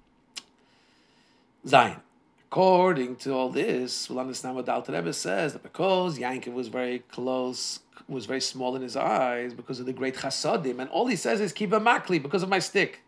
Zion. 1.66 2.00
According 2.48 3.16
to 3.16 3.35
all 3.35 3.48
this, 3.48 4.09
we'll 4.09 4.20
understand 4.20 4.55
what 4.55 4.66
the 4.66 4.72
Alter 4.72 4.92
Rebbe 4.92 5.12
says 5.12 5.52
that 5.52 5.64
because 5.64 6.16
Yankov 6.18 6.55
was 6.55 6.68
very 6.68 7.00
close, 7.11 7.81
was 8.09 8.24
very 8.24 8.40
small 8.40 8.76
in 8.76 8.83
his 8.83 8.96
eyes 8.96 9.52
because 9.52 9.81
of 9.81 9.87
the 9.87 9.92
great 9.92 10.14
chasadim, 10.14 10.79
and 10.79 10.88
all 10.90 11.09
he 11.09 11.16
says 11.16 11.40
is 11.40 11.52
keep 11.52 11.70
kiba 11.70 11.83
makli 11.83 12.22
because 12.22 12.44
of 12.44 12.48
my 12.48 12.61
stick, 12.61 13.00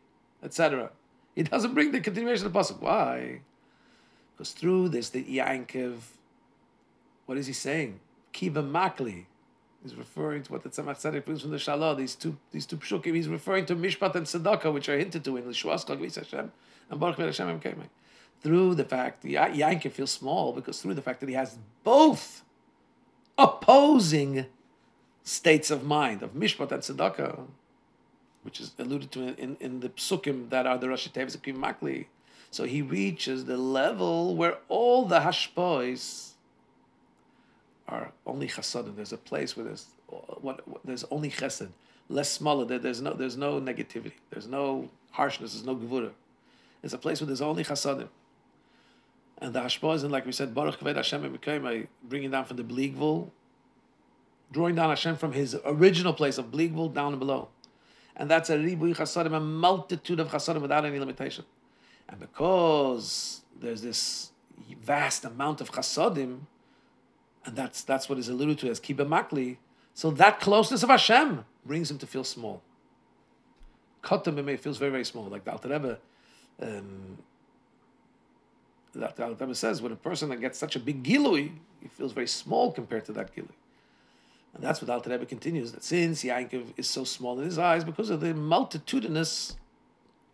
etc. 0.42 0.90
He 1.36 1.44
doesn't 1.44 1.72
bring 1.72 1.92
the 1.92 2.00
continuation 2.00 2.46
of 2.46 2.52
the 2.52 2.58
pasuk. 2.58 2.80
Why? 2.80 3.42
Because 4.36 4.52
through 4.52 4.88
this, 4.88 5.10
the 5.10 5.22
Yankov, 5.22 5.98
what 7.28 7.36
is 7.36 7.46
he 7.46 7.52
saying? 7.52 8.00
Kiba 8.32 8.64
makli. 8.66 9.26
He's 9.82 9.94
referring 9.94 10.42
to 10.44 10.52
what 10.52 10.62
the 10.62 10.70
Tzemach 10.70 10.96
Tzedek 10.96 11.26
brings 11.26 11.42
from 11.42 11.50
the 11.50 11.58
Shalah, 11.58 11.94
these 11.94 12.14
two 12.14 12.38
these 12.52 12.64
two 12.64 12.78
pshukim. 12.78 13.14
He's 13.14 13.28
referring 13.28 13.66
to 13.66 13.76
Mishpat 13.76 14.14
and 14.14 14.24
Tzedakah, 14.24 14.72
which 14.72 14.88
are 14.88 14.96
hinted 14.96 15.24
to 15.24 15.36
in 15.36 15.44
Lishuas 15.44 15.86
Kagvis 15.86 16.14
Hashem 16.14 16.50
and 16.90 16.98
Baruch 17.00 17.18
Hashem 17.18 17.60
through 18.40 18.74
the 18.76 18.84
fact 18.84 19.26
Yankee 19.26 19.90
feels 19.90 20.10
small 20.10 20.54
because 20.54 20.80
through 20.80 20.94
the 20.94 21.02
fact 21.02 21.20
that 21.20 21.28
he 21.28 21.34
has 21.34 21.58
both 21.84 22.44
opposing 23.36 24.46
states 25.22 25.70
of 25.70 25.84
mind 25.84 26.22
of 26.22 26.32
mishpat 26.32 26.72
and 26.72 26.82
tzedakah, 26.82 27.46
which 28.42 28.58
is 28.58 28.72
alluded 28.78 29.10
to 29.12 29.34
in, 29.38 29.56
in, 29.60 29.80
the 29.80 29.90
psukim 29.90 30.48
that 30.48 30.66
are 30.66 30.78
the 30.78 30.86
Rashi 30.86 31.12
Tevis 31.12 31.34
of 31.34 31.42
Makli. 31.42 32.06
So 32.50 32.64
he 32.64 32.80
reaches 32.80 33.44
the 33.44 33.58
level 33.58 34.34
where 34.34 34.58
all 34.68 35.04
the 35.04 35.20
hashpois 35.20 36.27
are 37.88 38.12
only 38.26 38.48
chasadim. 38.48 38.96
There's 38.96 39.12
a 39.12 39.18
place 39.18 39.56
where 39.56 39.64
there's 39.64 39.86
what, 40.40 40.60
there's 40.84 41.04
only 41.10 41.30
chesed, 41.30 41.68
less 42.08 42.30
smaller. 42.30 42.64
There, 42.64 42.78
there's 42.78 43.00
no 43.00 43.14
there's 43.14 43.36
no 43.36 43.60
negativity. 43.60 44.12
There's 44.30 44.46
no 44.46 44.90
harshness. 45.10 45.54
There's 45.54 45.66
no 45.66 45.76
gevura. 45.76 46.10
It's 46.82 46.92
a 46.92 46.98
place 46.98 47.20
where 47.20 47.26
there's 47.26 47.40
only 47.40 47.64
chasadim. 47.64 48.08
And 49.38 49.54
the 49.54 49.60
Hashpah 49.60 49.96
is 49.96 50.04
like 50.04 50.26
we 50.26 50.32
said, 50.32 50.54
Baruch 50.54 50.80
Kved 50.80 50.96
Hashem 50.96 51.88
bringing 52.04 52.30
down 52.30 52.44
from 52.44 52.56
the 52.56 52.64
beli 52.64 52.90
drawing 54.50 54.74
down 54.74 54.88
Hashem 54.90 55.16
from 55.16 55.32
his 55.32 55.56
original 55.64 56.12
place 56.12 56.38
of 56.38 56.50
beli 56.50 56.70
gvul 56.70 56.92
down 56.92 57.18
below. 57.18 57.48
And 58.16 58.28
that's 58.28 58.50
a 58.50 58.56
ribui 58.56 58.96
chasadim, 58.96 59.32
a 59.32 59.40
multitude 59.40 60.18
of 60.18 60.28
chasadim 60.28 60.60
without 60.60 60.84
any 60.84 60.98
limitation. 60.98 61.44
And 62.08 62.18
because 62.18 63.42
there's 63.60 63.82
this 63.82 64.32
vast 64.82 65.24
amount 65.24 65.60
of 65.60 65.70
chasadim, 65.70 66.40
and 67.48 67.56
that's 67.56 67.82
that's 67.82 68.08
what 68.08 68.18
is 68.18 68.28
alluded 68.28 68.58
to 68.58 68.68
as 68.68 68.78
kiba 68.78 69.06
makli, 69.06 69.56
so 69.94 70.10
that 70.10 70.38
closeness 70.38 70.82
of 70.82 70.90
Hashem 70.90 71.44
brings 71.64 71.90
him 71.90 71.98
to 71.98 72.06
feel 72.06 72.24
small. 72.24 72.62
Kotam 74.02 74.58
feels 74.58 74.76
very, 74.76 74.90
very 74.90 75.04
small, 75.04 75.24
like 75.24 75.44
the 75.44 75.52
Alter 75.52 75.70
Rebbe 75.70 75.98
um, 76.62 77.18
the 78.92 79.12
Rebbe 79.18 79.54
says 79.54 79.80
when 79.80 79.92
a 79.92 79.96
person 79.96 80.28
that 80.28 80.40
gets 80.40 80.58
such 80.58 80.76
a 80.76 80.78
big 80.80 81.02
gilui, 81.02 81.52
he 81.80 81.88
feels 81.88 82.12
very 82.12 82.26
small 82.26 82.70
compared 82.72 83.04
to 83.06 83.12
that 83.12 83.34
gilui. 83.34 83.56
And 84.54 84.62
that's 84.62 84.82
what 84.82 84.90
Alter 84.90 85.10
Rebbe 85.10 85.24
continues 85.24 85.72
that 85.72 85.84
since 85.84 86.24
Yankov 86.24 86.74
is 86.76 86.88
so 86.88 87.04
small 87.04 87.38
in 87.38 87.46
his 87.46 87.58
eyes 87.58 87.82
because 87.82 88.10
of 88.10 88.20
the 88.20 88.34
multitudinous 88.34 89.56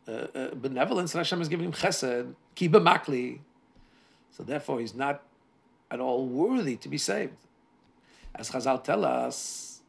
uh, 0.09 0.11
uh, 0.35 0.55
benevolence 0.55 1.13
that 1.13 1.19
Hashem 1.19 1.39
has 1.39 1.49
given 1.49 1.67
him, 1.67 1.73
Chesed, 1.73 2.35
Kiba 2.57 2.83
Makli, 2.83 3.39
so 4.31 4.43
therefore 4.43 4.81
he's 4.81 4.95
not 4.95 5.23
at 5.95 6.01
all 6.01 6.27
worthy 6.27 6.77
to 6.77 6.89
be 6.89 6.99
saved. 6.99 7.37
As 8.35 8.51
Chazal 8.51 8.83
tell 8.83 9.05
us, 9.05 9.81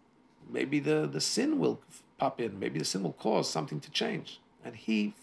maybe 0.49 0.79
the, 0.79 1.09
the 1.11 1.19
sin 1.19 1.59
will 1.59 1.81
pop 2.19 2.39
in, 2.39 2.59
maybe 2.59 2.77
the 2.77 2.85
sin 2.85 3.01
will 3.01 3.13
cause 3.13 3.49
something 3.49 3.79
to 3.79 3.89
change. 3.89 4.39
And 4.63 4.75
he 4.75 5.15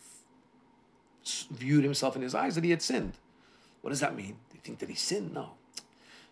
f- 1.25 1.47
viewed 1.51 1.85
himself 1.85 2.17
in 2.17 2.23
his 2.23 2.35
eyes 2.35 2.57
that 2.57 2.65
he 2.65 2.71
had 2.71 2.83
sinned. 2.83 3.13
What 3.81 3.91
does 3.91 4.01
that 4.01 4.17
mean? 4.17 4.37
Do 4.51 4.55
you 4.57 4.61
think 4.63 4.81
that 4.81 4.89
he 4.89 4.97
sinned? 4.97 5.33
No. 5.33 5.51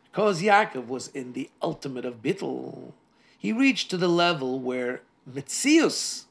Because 0.04 0.42
Yaakov 0.42 0.88
was 0.88 1.06
in 1.08 1.32
the 1.32 1.48
ultimate 1.62 2.04
of 2.04 2.20
bittul, 2.20 2.92
he 3.38 3.52
reached 3.52 3.88
to 3.90 3.96
the 3.96 4.08
level 4.08 4.58
where 4.58 5.02
Mitzius, 5.32 6.24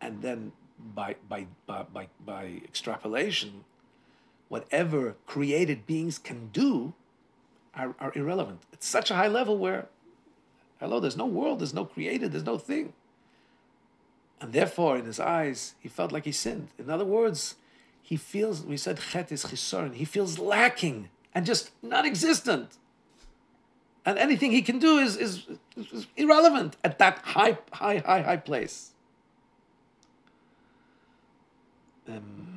and 0.00 0.22
then 0.22 0.52
by, 0.94 1.16
by, 1.28 1.46
by, 1.66 1.82
by, 1.92 2.08
by 2.24 2.62
extrapolation, 2.64 3.64
whatever 4.48 5.16
created 5.26 5.86
beings 5.86 6.18
can 6.18 6.48
do 6.52 6.94
are, 7.74 7.94
are 8.00 8.12
irrelevant. 8.14 8.60
It's 8.72 8.86
such 8.86 9.10
a 9.10 9.14
high 9.14 9.28
level 9.28 9.58
where, 9.58 9.88
hello, 10.80 11.00
there's 11.00 11.16
no 11.16 11.26
world, 11.26 11.60
there's 11.60 11.74
no 11.74 11.84
created, 11.84 12.32
there's 12.32 12.44
no 12.44 12.58
thing. 12.58 12.92
And 14.40 14.52
therefore, 14.52 14.98
in 14.98 15.04
his 15.04 15.20
eyes, 15.20 15.74
he 15.80 15.88
felt 15.88 16.12
like 16.12 16.24
he 16.24 16.32
sinned. 16.32 16.68
In 16.78 16.90
other 16.90 17.04
words, 17.04 17.56
he 18.02 18.16
feels, 18.16 18.62
we 18.62 18.76
said 18.76 19.00
chet 19.10 19.32
is 19.32 19.44
chisorin, 19.44 19.94
he 19.94 20.04
feels 20.04 20.38
lacking 20.38 21.08
and 21.34 21.44
just 21.44 21.70
non-existent. 21.82 22.78
And 24.04 24.18
anything 24.18 24.52
he 24.52 24.62
can 24.62 24.78
do 24.78 24.98
is, 24.98 25.16
is, 25.16 25.46
is 25.76 26.06
irrelevant 26.16 26.76
at 26.84 26.98
that 26.98 27.18
high, 27.18 27.58
high, 27.72 27.98
high, 27.98 28.22
high 28.22 28.36
place. 28.36 28.92
Um, 32.08 32.55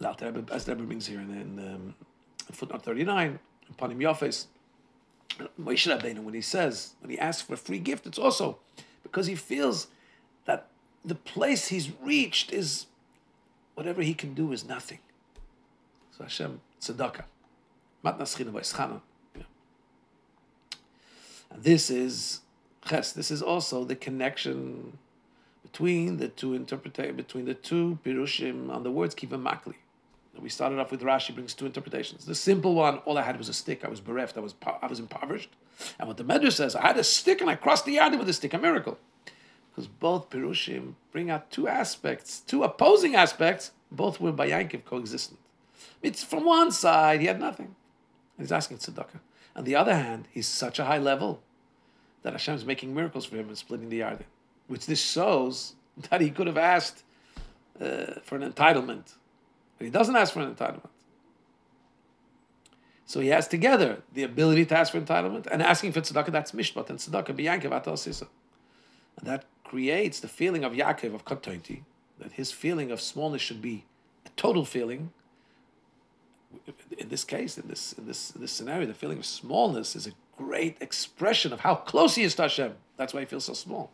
as 0.00 0.64
the 0.64 0.74
Rebbe 0.74 0.86
brings 0.86 1.06
here 1.06 1.20
in, 1.20 1.30
in 1.30 1.58
um, 1.58 1.94
footnote 2.52 2.82
39, 2.82 3.38
upon 3.70 3.90
him 3.90 3.98
Yofes, 3.98 4.46
Moshe 5.60 5.86
Rabbeinu, 5.92 6.20
when 6.20 6.34
he 6.34 6.40
says, 6.40 6.94
when 7.00 7.10
he 7.10 7.18
asks 7.18 7.42
for 7.42 7.54
a 7.54 7.56
free 7.56 7.78
gift, 7.78 8.06
it's 8.06 8.18
also 8.18 8.58
because 9.02 9.26
he 9.26 9.34
feels 9.34 9.88
that 10.44 10.68
the 11.04 11.14
place 11.14 11.68
he's 11.68 11.90
reached 12.02 12.52
is 12.52 12.86
whatever 13.74 14.02
he 14.02 14.14
can 14.14 14.34
do 14.34 14.52
is 14.52 14.66
nothing. 14.66 14.98
So 16.16 16.24
Hashem, 16.24 16.60
tzedakah. 16.80 17.24
Matnas 18.04 19.00
And 21.50 21.62
this 21.62 21.90
is 21.90 22.40
ches. 22.86 23.12
This 23.12 23.30
is 23.30 23.42
also 23.42 23.84
the 23.84 23.96
connection 23.96 24.98
between 25.62 26.16
the 26.16 26.28
two 26.28 26.54
interpretation 26.54 27.16
between 27.16 27.44
the 27.44 27.54
two 27.54 27.98
pirushim 28.04 28.70
on 28.70 28.82
the 28.82 28.90
words 28.90 29.14
kiva 29.14 29.36
makli. 29.36 29.74
We 30.40 30.48
started 30.48 30.78
off 30.78 30.90
with 30.90 31.02
Rashi 31.02 31.34
brings 31.34 31.54
two 31.54 31.66
interpretations. 31.66 32.24
The 32.24 32.34
simple 32.34 32.74
one, 32.74 32.98
all 32.98 33.18
I 33.18 33.22
had 33.22 33.38
was 33.38 33.48
a 33.48 33.52
stick. 33.52 33.84
I 33.84 33.88
was 33.88 34.00
bereft. 34.00 34.36
I 34.36 34.40
was 34.40 34.54
I 34.82 34.86
was 34.86 35.00
impoverished. 35.00 35.50
And 35.98 36.08
what 36.08 36.16
the 36.16 36.24
Medrash 36.24 36.52
says, 36.52 36.74
I 36.76 36.82
had 36.82 36.98
a 36.98 37.04
stick 37.04 37.40
and 37.40 37.50
I 37.50 37.54
crossed 37.54 37.84
the 37.84 37.92
yard 37.92 38.18
with 38.18 38.28
a 38.28 38.32
stick. 38.32 38.54
A 38.54 38.58
miracle, 38.58 38.98
because 39.70 39.86
both 39.86 40.30
pirushim 40.30 40.94
bring 41.12 41.30
out 41.30 41.50
two 41.50 41.68
aspects, 41.68 42.40
two 42.40 42.62
opposing 42.62 43.14
aspects. 43.14 43.72
Both 43.90 44.20
were 44.20 44.32
by 44.32 44.50
Yankiv 44.50 44.84
coexistent. 44.84 45.38
It's 46.02 46.22
from 46.22 46.44
one 46.44 46.72
side 46.72 47.20
he 47.20 47.26
had 47.26 47.40
nothing, 47.40 47.74
and 48.36 48.46
he's 48.46 48.52
asking 48.52 48.78
tzedakah. 48.78 49.20
On 49.56 49.64
the 49.64 49.74
other 49.74 49.94
hand, 49.94 50.28
he's 50.30 50.46
such 50.46 50.78
a 50.78 50.84
high 50.84 50.98
level 50.98 51.40
that 52.22 52.32
Hashem 52.32 52.54
is 52.54 52.64
making 52.64 52.94
miracles 52.94 53.24
for 53.24 53.36
him 53.36 53.48
and 53.48 53.56
splitting 53.56 53.88
the 53.88 53.98
yard, 53.98 54.24
which 54.66 54.86
this 54.86 55.00
shows 55.00 55.74
that 56.10 56.20
he 56.20 56.30
could 56.30 56.46
have 56.46 56.58
asked 56.58 57.02
uh, 57.80 58.20
for 58.22 58.36
an 58.36 58.52
entitlement 58.52 59.14
but 59.78 59.84
he 59.84 59.90
doesn't 59.90 60.16
ask 60.16 60.32
for 60.32 60.40
an 60.40 60.54
entitlement. 60.54 60.90
So 63.06 63.20
he 63.20 63.28
has 63.28 63.48
together 63.48 64.02
the 64.12 64.22
ability 64.22 64.66
to 64.66 64.76
ask 64.76 64.92
for 64.92 65.00
entitlement 65.00 65.46
and 65.46 65.62
asking 65.62 65.92
for 65.92 66.00
tzedakah, 66.02 66.30
that's 66.30 66.52
mishpat, 66.52 66.90
and 66.90 66.98
tzedakah 66.98 67.34
biyankev 67.34 67.70
atal 67.70 67.96
sisa. 67.96 68.26
And 69.16 69.26
that 69.26 69.46
creates 69.64 70.20
the 70.20 70.28
feeling 70.28 70.64
of 70.64 70.72
Yaakov, 70.72 71.14
of 71.14 71.24
Katonti, 71.24 71.82
that 72.18 72.32
his 72.32 72.52
feeling 72.52 72.90
of 72.90 73.00
smallness 73.00 73.40
should 73.40 73.62
be 73.62 73.84
a 74.26 74.28
total 74.36 74.64
feeling. 74.64 75.12
In 76.98 77.08
this 77.08 77.24
case, 77.24 77.56
in 77.56 77.68
this, 77.68 77.92
in 77.94 78.06
this, 78.06 78.32
in 78.34 78.40
this 78.40 78.52
scenario, 78.52 78.86
the 78.86 78.94
feeling 78.94 79.18
of 79.18 79.26
smallness 79.26 79.96
is 79.96 80.06
a 80.06 80.12
great 80.36 80.76
expression 80.80 81.52
of 81.52 81.60
how 81.60 81.74
close 81.74 82.14
he 82.14 82.22
is 82.22 82.34
to 82.36 82.42
Hashem. 82.42 82.74
That's 82.96 83.14
why 83.14 83.20
he 83.20 83.26
feels 83.26 83.44
so 83.44 83.54
small. 83.54 83.90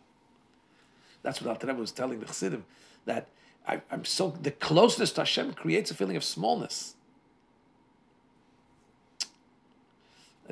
That's 1.22 1.40
what 1.40 1.64
Al 1.64 1.74
was 1.76 1.92
telling 1.92 2.20
the 2.20 2.26
Chassidim, 2.26 2.64
that 3.06 3.28
I, 3.66 3.80
am 3.90 4.04
so 4.04 4.30
the 4.40 4.50
closeness 4.50 5.12
to 5.12 5.22
Hashem 5.22 5.54
creates 5.54 5.90
a 5.90 5.94
feeling 5.94 6.16
of 6.16 6.24
smallness. 6.24 6.94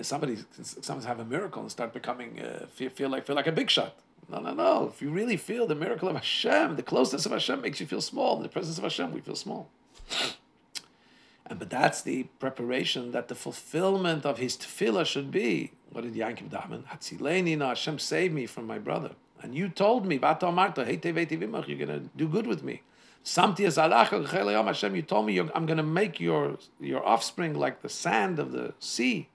Somebody, 0.00 0.38
sometimes 0.62 1.04
have 1.04 1.20
a 1.20 1.24
miracle 1.24 1.60
and 1.60 1.70
start 1.70 1.92
becoming 1.92 2.40
uh, 2.40 2.66
feel, 2.72 2.88
feel 2.88 3.10
like 3.10 3.26
feel 3.26 3.36
like 3.36 3.46
a 3.46 3.52
big 3.52 3.68
shot. 3.68 3.94
No, 4.30 4.40
no, 4.40 4.54
no. 4.54 4.90
If 4.94 5.02
you 5.02 5.10
really 5.10 5.36
feel 5.36 5.66
the 5.66 5.74
miracle 5.74 6.08
of 6.08 6.14
Hashem, 6.14 6.76
the 6.76 6.82
closeness 6.82 7.26
of 7.26 7.32
Hashem 7.32 7.60
makes 7.60 7.80
you 7.80 7.86
feel 7.86 8.00
small. 8.00 8.36
In 8.38 8.42
the 8.42 8.48
presence 8.48 8.78
of 8.78 8.84
Hashem, 8.84 9.12
we 9.12 9.20
feel 9.20 9.36
small. 9.36 9.68
And 11.44 11.58
but 11.58 11.68
that's 11.68 12.00
the 12.00 12.22
preparation 12.38 13.12
that 13.12 13.28
the 13.28 13.34
fulfillment 13.34 14.24
of 14.24 14.38
his 14.38 14.56
tefillah 14.56 15.04
should 15.04 15.30
be. 15.30 15.72
What 15.90 16.04
did 16.04 16.14
Yankim 16.14 16.48
daven? 16.48 16.84
Hatzileni 16.84 17.58
na 17.58 17.68
Hashem 17.68 17.98
save 17.98 18.32
me 18.32 18.46
from 18.46 18.66
my 18.66 18.78
brother. 18.78 19.10
And 19.42 19.54
you 19.54 19.68
told 19.68 20.06
me, 20.06 20.18
you're 20.22 20.34
going 20.34 21.66
to 21.88 22.08
do 22.16 22.28
good 22.28 22.46
with 22.46 22.62
me. 22.62 22.82
Samti 23.24 23.64
Hashem, 24.66 24.96
you 24.96 25.02
told 25.02 25.26
me 25.26 25.38
I'm 25.38 25.66
going 25.66 25.76
to 25.76 25.82
make 25.82 26.18
your 26.18 26.58
your 26.80 27.06
offspring 27.06 27.54
like 27.54 27.82
the 27.82 27.88
sand 27.88 28.38
of 28.38 28.52
the 28.52 28.74
sea. 28.78 29.28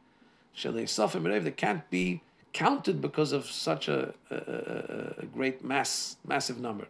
That 0.64 1.54
can't 1.56 1.90
be 1.90 2.22
counted 2.52 3.02
because 3.02 3.32
of 3.32 3.46
such 3.46 3.88
a, 3.88 4.14
a, 4.32 5.22
a 5.22 5.26
great 5.26 5.64
mass, 5.64 6.18
massive 6.26 6.60
number. 6.60 6.88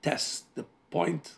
Test 0.00 0.54
the 0.54 0.64
point 0.90 1.34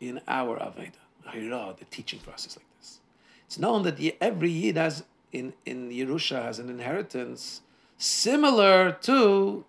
in 0.00 0.20
our 0.26 0.58
Avodah, 0.58 1.78
the 1.78 1.84
teaching 1.90 2.18
process 2.20 2.56
like 2.56 2.66
this. 2.78 2.98
It's 3.46 3.58
known 3.58 3.84
that 3.84 4.00
every 4.20 4.50
Yid 4.50 4.76
has 4.76 5.04
in, 5.32 5.52
in 5.64 5.90
Yerusha 5.90 6.42
has 6.42 6.58
an 6.58 6.68
inheritance 6.68 7.62
similar 7.96 8.92
to 9.02 9.64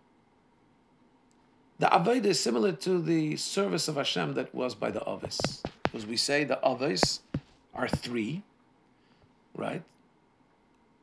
the 1.80 1.88
Avodah 1.88 2.26
is 2.26 2.40
similar 2.40 2.72
to 2.72 3.02
the 3.02 3.36
service 3.36 3.88
of 3.88 3.96
Hashem 3.96 4.34
that 4.36 4.54
was 4.56 4.76
by 4.76 4.92
the 4.92 5.04
Avis. 5.08 5.62
Because 5.84 6.06
we 6.06 6.18
say 6.18 6.44
the 6.44 6.60
Avis 6.66 7.22
are 7.74 7.88
three, 7.88 8.44
right? 9.56 9.84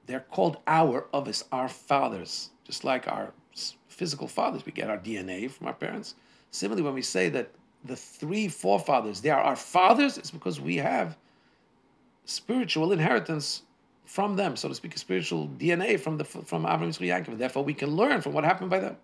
They're 0.06 0.20
called 0.20 0.58
our 0.66 1.06
Avis, 1.14 1.44
our 1.52 1.68
fathers, 1.68 2.50
just 2.64 2.84
like 2.84 3.06
our 3.06 3.32
physical 3.88 4.26
fathers. 4.26 4.64
We 4.64 4.72
get 4.72 4.88
our 4.88 4.98
DNA 4.98 5.50
from 5.50 5.66
our 5.66 5.74
parents. 5.74 6.14
Similarly, 6.50 6.82
when 6.82 6.94
we 6.94 7.02
say 7.02 7.28
that 7.28 7.50
the 7.84 7.96
three 7.96 8.48
forefathers, 8.48 9.20
they 9.20 9.30
are 9.30 9.42
our 9.42 9.56
fathers, 9.56 10.18
it's 10.18 10.30
because 10.30 10.60
we 10.60 10.76
have 10.76 11.16
spiritual 12.24 12.92
inheritance 12.92 13.62
from 14.04 14.36
them, 14.36 14.56
so 14.56 14.68
to 14.68 14.74
speak, 14.74 14.94
a 14.94 14.98
spiritual 14.98 15.48
DNA 15.48 15.98
from 15.98 16.18
the 16.18 16.24
from 16.24 16.64
Abraham 16.64 16.90
Yitzchak 16.90 17.26
Yaakov. 17.26 17.38
Therefore, 17.38 17.64
we 17.64 17.74
can 17.74 17.90
learn 17.90 18.20
from 18.20 18.32
what 18.32 18.44
happened 18.44 18.70
by 18.70 18.78
them. 18.78 18.96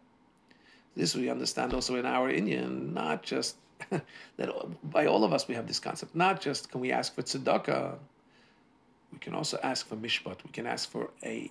This 0.97 1.15
we 1.15 1.31
understand 1.31 1.75
also 1.75 1.97
in 1.97 2.07
our 2.07 2.31
inyan, 2.33 2.93
not 2.93 3.23
just 3.23 3.57
that 3.91 4.51
by 4.91 5.07
all 5.07 5.25
of 5.25 5.33
us 5.33 5.47
we 5.47 5.55
have 5.55 5.67
this 5.67 5.79
concept. 5.79 6.15
Not 6.15 6.41
just 6.41 6.71
can 6.71 6.81
we 6.81 6.93
ask 6.93 7.15
for 7.15 7.23
tzedakah, 7.23 7.97
we 9.13 9.19
can 9.19 9.35
also 9.35 9.59
ask 9.63 9.87
for 9.87 9.97
mishpat. 9.97 10.45
We 10.45 10.51
can 10.53 10.67
ask 10.67 10.91
for 10.91 11.11
a 11.23 11.51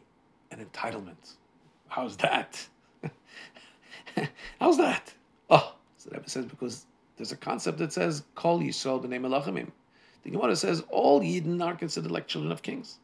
an 0.52 0.66
entitlement. 0.66 1.36
How's 1.88 2.18
that? 2.18 2.68
How's 4.60 4.78
that? 4.78 5.14
Oh, 5.50 5.76
so 5.98 6.10
that 6.12 6.30
says 6.30 6.46
because 6.46 6.86
there's 7.18 7.32
a 7.32 7.38
concept 7.38 7.80
that 7.80 7.94
says 7.94 8.24
Kol 8.36 8.60
Yisrael 8.60 9.04
b'nei 9.04 9.20
melachimim. 9.20 9.72
The 10.24 10.32
Gemara 10.32 10.56
says 10.56 10.84
all 10.90 11.22
Yidden 11.22 11.64
are 11.64 11.76
considered 11.76 12.12
like 12.12 12.28
children 12.28 12.52
of 12.52 12.62
kings, 12.62 13.00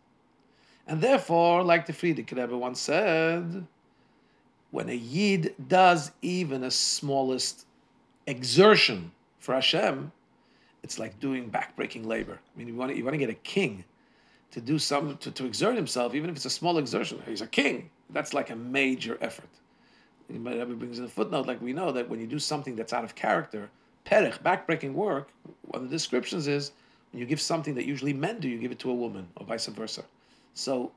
and 0.87 1.01
therefore, 1.01 1.63
like 1.63 1.85
the 1.85 1.93
Frierdiker 1.93 2.37
Rebbe 2.37 2.57
once 2.57 2.81
said, 2.81 3.65
when 4.73 4.89
a 4.89 4.95
Yid 4.95 5.53
does 5.67 6.11
even 6.23 6.63
a 6.63 6.71
smallest 6.71 7.67
exertion 8.25 9.11
for 9.37 9.53
Hashem, 9.53 10.11
it's 10.81 10.97
like 10.97 11.19
doing 11.19 11.51
backbreaking 11.51 12.07
labor. 12.07 12.39
I 12.43 12.57
mean, 12.57 12.67
you 12.67 12.73
want 12.73 12.89
to, 12.89 12.97
you 12.97 13.03
want 13.03 13.13
to 13.13 13.19
get 13.19 13.29
a 13.29 13.35
king 13.35 13.83
to 14.49 14.59
do 14.59 14.79
some 14.79 15.15
to, 15.17 15.29
to 15.29 15.45
exert 15.45 15.75
himself, 15.75 16.15
even 16.15 16.27
if 16.27 16.37
it's 16.37 16.45
a 16.45 16.49
small 16.49 16.79
exertion. 16.79 17.21
He's 17.23 17.41
a 17.41 17.47
king. 17.47 17.91
That's 18.09 18.33
like 18.33 18.49
a 18.49 18.55
major 18.55 19.19
effort. 19.21 19.49
Rebbe 20.27 20.65
brings 20.73 20.97
in 20.97 21.05
a 21.05 21.07
footnote, 21.07 21.45
like 21.45 21.61
we 21.61 21.71
know 21.71 21.91
that 21.91 22.09
when 22.09 22.19
you 22.19 22.25
do 22.25 22.39
something 22.39 22.75
that's 22.75 22.93
out 22.93 23.03
of 23.03 23.13
character, 23.13 23.69
perich, 24.07 24.41
backbreaking 24.41 24.93
work, 24.93 25.29
one 25.65 25.83
of 25.83 25.89
the 25.91 25.95
descriptions 25.95 26.47
is 26.47 26.71
when 27.11 27.19
you 27.19 27.27
give 27.27 27.39
something 27.39 27.75
that 27.75 27.85
usually 27.85 28.13
men 28.13 28.39
do, 28.39 28.49
you 28.49 28.57
give 28.57 28.71
it 28.71 28.79
to 28.79 28.89
a 28.89 28.95
woman, 28.95 29.27
or 29.35 29.45
vice 29.45 29.67
versa. 29.67 30.03
So 30.55 30.91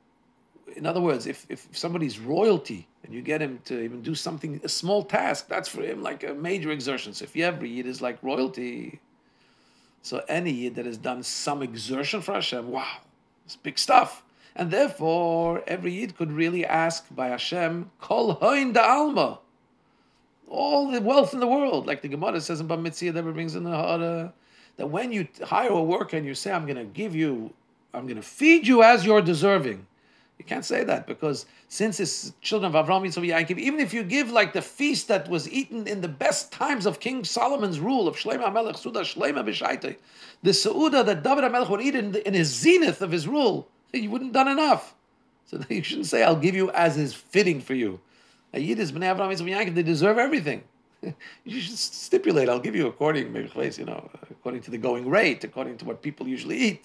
in 0.75 0.87
other 0.87 1.01
words, 1.01 1.27
if, 1.27 1.47
if 1.49 1.69
somebody's 1.73 2.19
royalty 2.19 2.89
and 3.05 3.15
you 3.15 3.23
get 3.23 3.41
him 3.41 3.61
to 3.67 3.81
even 3.83 4.03
do 4.03 4.15
something, 4.15 4.61
a 4.65 4.69
small 4.69 5.05
task, 5.05 5.49
that's 5.49 5.69
for 5.69 5.83
him 5.83 6.03
like 6.03 6.25
a 6.25 6.35
major 6.35 6.71
exertion. 6.71 7.15
So 7.15 7.25
if 7.25 7.37
you 7.37 7.45
every 7.45 7.71
Yid 7.71 7.87
is 7.87 8.03
like 8.03 8.19
royalty, 8.23 9.01
so 10.03 10.25
any 10.29 10.51
Yid 10.51 10.75
that 10.77 10.87
has 10.87 10.99
done 10.99 11.23
some 11.23 11.63
exertion 11.63 12.21
for 12.21 12.35
Hashem, 12.35 12.71
wow, 12.71 12.99
it's 13.45 13.57
big 13.57 13.79
stuff. 13.79 14.23
And 14.57 14.71
therefore, 14.71 15.63
every 15.67 15.93
Yid 15.93 16.17
could 16.17 16.33
really 16.33 16.65
ask 16.65 17.07
by 17.15 17.29
Hashem, 17.29 17.91
Kol 18.01 18.33
hoin 18.33 18.73
da 18.73 18.83
alma, 18.83 19.39
all 20.49 20.91
the 20.91 21.01
wealth 21.01 21.35
in 21.35 21.41
the 21.41 21.47
world. 21.47 21.87
Like 21.87 22.03
the 22.03 22.09
Gemara 22.09 22.41
says 22.41 22.61
in 22.61 22.69
Bava 22.69 22.83
Metzia 22.83 23.13
that 23.13 23.23
brings 23.23 23.55
in 23.55 23.65
the 23.65 23.71
Hara, 23.71 24.33
that 24.77 24.87
when 24.89 25.13
you 25.13 25.29
hire 25.45 25.71
a 25.71 25.83
worker 25.83 26.17
and 26.17 26.27
you 26.27 26.35
say, 26.35 26.53
I'm 26.53 26.65
going 26.67 26.77
to 26.77 26.85
give 26.85 27.15
you, 27.15 27.53
I'm 27.95 28.07
going 28.07 28.17
to 28.17 28.23
feed 28.23 28.67
you 28.67 28.83
as 28.83 29.05
you're 29.05 29.23
deserving 29.23 29.87
you 30.39 30.45
can't 30.45 30.65
say 30.65 30.85
that 30.85 31.07
because 31.07 31.47
since 31.69 31.99
it's 31.99 32.33
children 32.43 32.75
of 32.75 32.87
Avram, 32.87 33.03
Yitzchak, 33.07 33.27
Yaakov, 33.27 33.59
even 33.59 33.81
if 33.81 33.95
you 33.95 34.03
give 34.03 34.31
like 34.31 34.53
the 34.53 34.61
feast 34.61 35.09
that 35.09 35.29
was 35.29 35.51
eaten 35.51 35.87
in 35.87 36.03
the 36.03 36.09
best 36.09 36.53
times 36.53 36.85
of 36.85 37.01
King 37.01 37.25
Solomon's 37.25 37.81
rule 37.81 38.07
of 38.07 38.17
Shlomo 38.17 38.45
HaMelech, 38.45 38.77
Suda 38.77 39.01
Shleima 39.01 39.45
B'Shaita, 39.45 39.97
the 40.43 40.51
Seuda 40.51 41.05
that 41.07 41.23
David 41.23 41.45
HaMelech 41.45 41.71
would 41.71 41.81
eat 41.81 41.95
in, 41.95 42.13
the, 42.13 42.27
in 42.27 42.35
his 42.35 42.49
zenith 42.49 43.01
of 43.01 43.11
his 43.11 43.27
rule, 43.27 43.69
you 43.93 44.11
wouldn't 44.11 44.33
done 44.33 44.49
enough. 44.49 44.95
So 45.47 45.59
you 45.69 45.83
shouldn't 45.83 46.07
say, 46.07 46.23
I'll 46.23 46.37
give 46.37 46.55
you 46.55 46.71
as 46.73 46.99
is 46.99 47.15
fitting 47.15 47.61
for 47.61 47.75
you. 47.75 48.01
A 48.53 48.61
Yid 48.61 48.79
is 48.79 48.93
Bnei 48.93 49.17
Avraham, 49.17 49.35
Yitzchak, 49.35 49.49
Yaakov, 49.49 49.75
they 49.75 49.83
deserve 49.83 50.19
everything. 50.19 50.65
you 51.45 51.61
should 51.61 51.79
stipulate, 51.79 52.49
I'll 52.49 52.61
give 52.61 52.77
you 52.77 52.87
according, 52.87 53.33
maybe, 53.33 53.51
you 53.79 53.85
know, 53.85 54.11
according 54.31 54.63
to 54.63 54.71
the 54.71 54.79
going 54.79 55.09
rate, 55.09 55.45
according 55.45 55.79
to 55.79 55.85
what 55.87 56.03
people 56.03 56.29
usually 56.29 56.59
eat. 56.59 56.85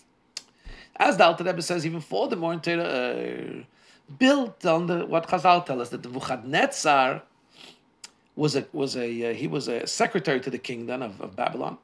As 0.98 1.18
the 1.18 1.26
Alter 1.26 1.44
Rebbe 1.44 1.62
says, 1.62 1.86
even 1.86 2.02
for 2.02 2.28
the 2.28 2.36
more 2.36 2.54
uh, 2.54 3.64
built 4.20 4.66
on 4.66 4.88
the 4.88 5.06
what 5.06 5.28
Chazal 5.28 5.66
tell 5.66 5.82
us 5.82 5.90
that 5.90 6.04
the 6.04 6.10
Nebuchadnezzar 6.10 7.22
was 8.36 8.56
a 8.56 8.66
was 8.74 8.96
a 8.96 9.32
uh, 9.32 9.34
he 9.34 9.48
was 9.48 9.68
a 9.68 9.88
secretary 9.88 10.40
to 10.42 10.50
the 10.50 10.58
kingdom 10.58 11.02
of, 11.02 11.20
of 11.22 11.36
Babylon, 11.36 11.78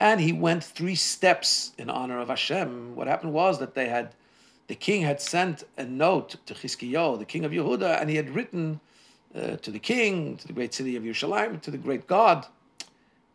and 0.00 0.20
he 0.20 0.32
went 0.32 0.64
three 0.64 0.94
steps 0.94 1.72
in 1.78 1.90
honor 1.90 2.18
of 2.20 2.28
Hashem. 2.28 2.94
What 2.94 3.06
happened 3.06 3.32
was 3.32 3.58
that 3.58 3.74
they 3.74 3.88
had 3.88 4.14
the 4.68 4.74
king 4.74 5.02
had 5.02 5.20
sent 5.20 5.64
a 5.76 5.84
note 5.84 6.36
to 6.46 6.54
Chizkiyahu, 6.54 7.18
the 7.18 7.24
king 7.24 7.44
of 7.44 7.52
Yehuda, 7.52 8.00
and 8.00 8.10
he 8.10 8.16
had 8.16 8.30
written 8.30 8.80
uh, 9.34 9.56
to 9.56 9.70
the 9.70 9.78
king, 9.78 10.36
to 10.36 10.46
the 10.46 10.52
great 10.52 10.74
city 10.74 10.94
of 10.96 11.02
Yerushalayim, 11.02 11.60
to 11.62 11.70
the 11.70 11.78
great 11.78 12.06
God. 12.06 12.46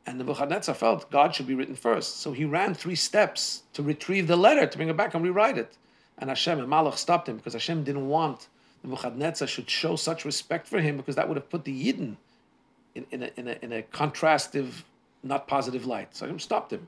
And 0.06 0.20
the 0.20 0.24
Nebuchadnezzar 0.24 0.76
felt 0.76 1.10
God 1.10 1.34
should 1.34 1.48
be 1.48 1.56
written 1.56 1.76
first. 1.76 2.18
So 2.20 2.34
he 2.34 2.44
ran 2.44 2.74
three 2.74 2.96
steps 2.96 3.64
to 3.74 3.82
retrieve 3.82 4.28
the 4.28 4.36
letter, 4.36 4.68
to 4.68 4.78
bring 4.78 4.90
it 4.90 4.98
back 4.98 5.14
and 5.14 5.24
rewrite 5.24 5.58
it. 5.58 5.78
And 6.18 6.30
Hashem 6.30 6.60
and 6.60 6.68
Malach 6.68 6.98
stopped 6.98 7.30
him 7.30 7.38
because 7.38 7.54
Hashem 7.54 7.84
didn't 7.84 8.08
want 8.08 8.48
the 8.84 8.90
Nebuchadnezzar 8.90 9.48
should 9.48 9.70
show 9.70 9.96
such 9.96 10.26
respect 10.26 10.68
for 10.68 10.80
him 10.80 10.98
because 10.98 11.16
that 11.16 11.28
would 11.28 11.38
have 11.38 11.50
put 11.50 11.64
the 11.64 11.74
Yidden 11.74 12.18
in, 12.96 13.06
in, 13.12 13.24
a, 13.24 13.32
in, 13.38 13.48
a, 13.48 13.58
in 13.62 13.74
a 13.74 13.82
contrastive, 13.82 14.84
not 15.24 15.48
positive 15.48 15.86
light. 15.86 16.16
So 16.16 16.26
Hashem 16.26 16.40
stopped 16.40 16.74
him. 16.74 16.88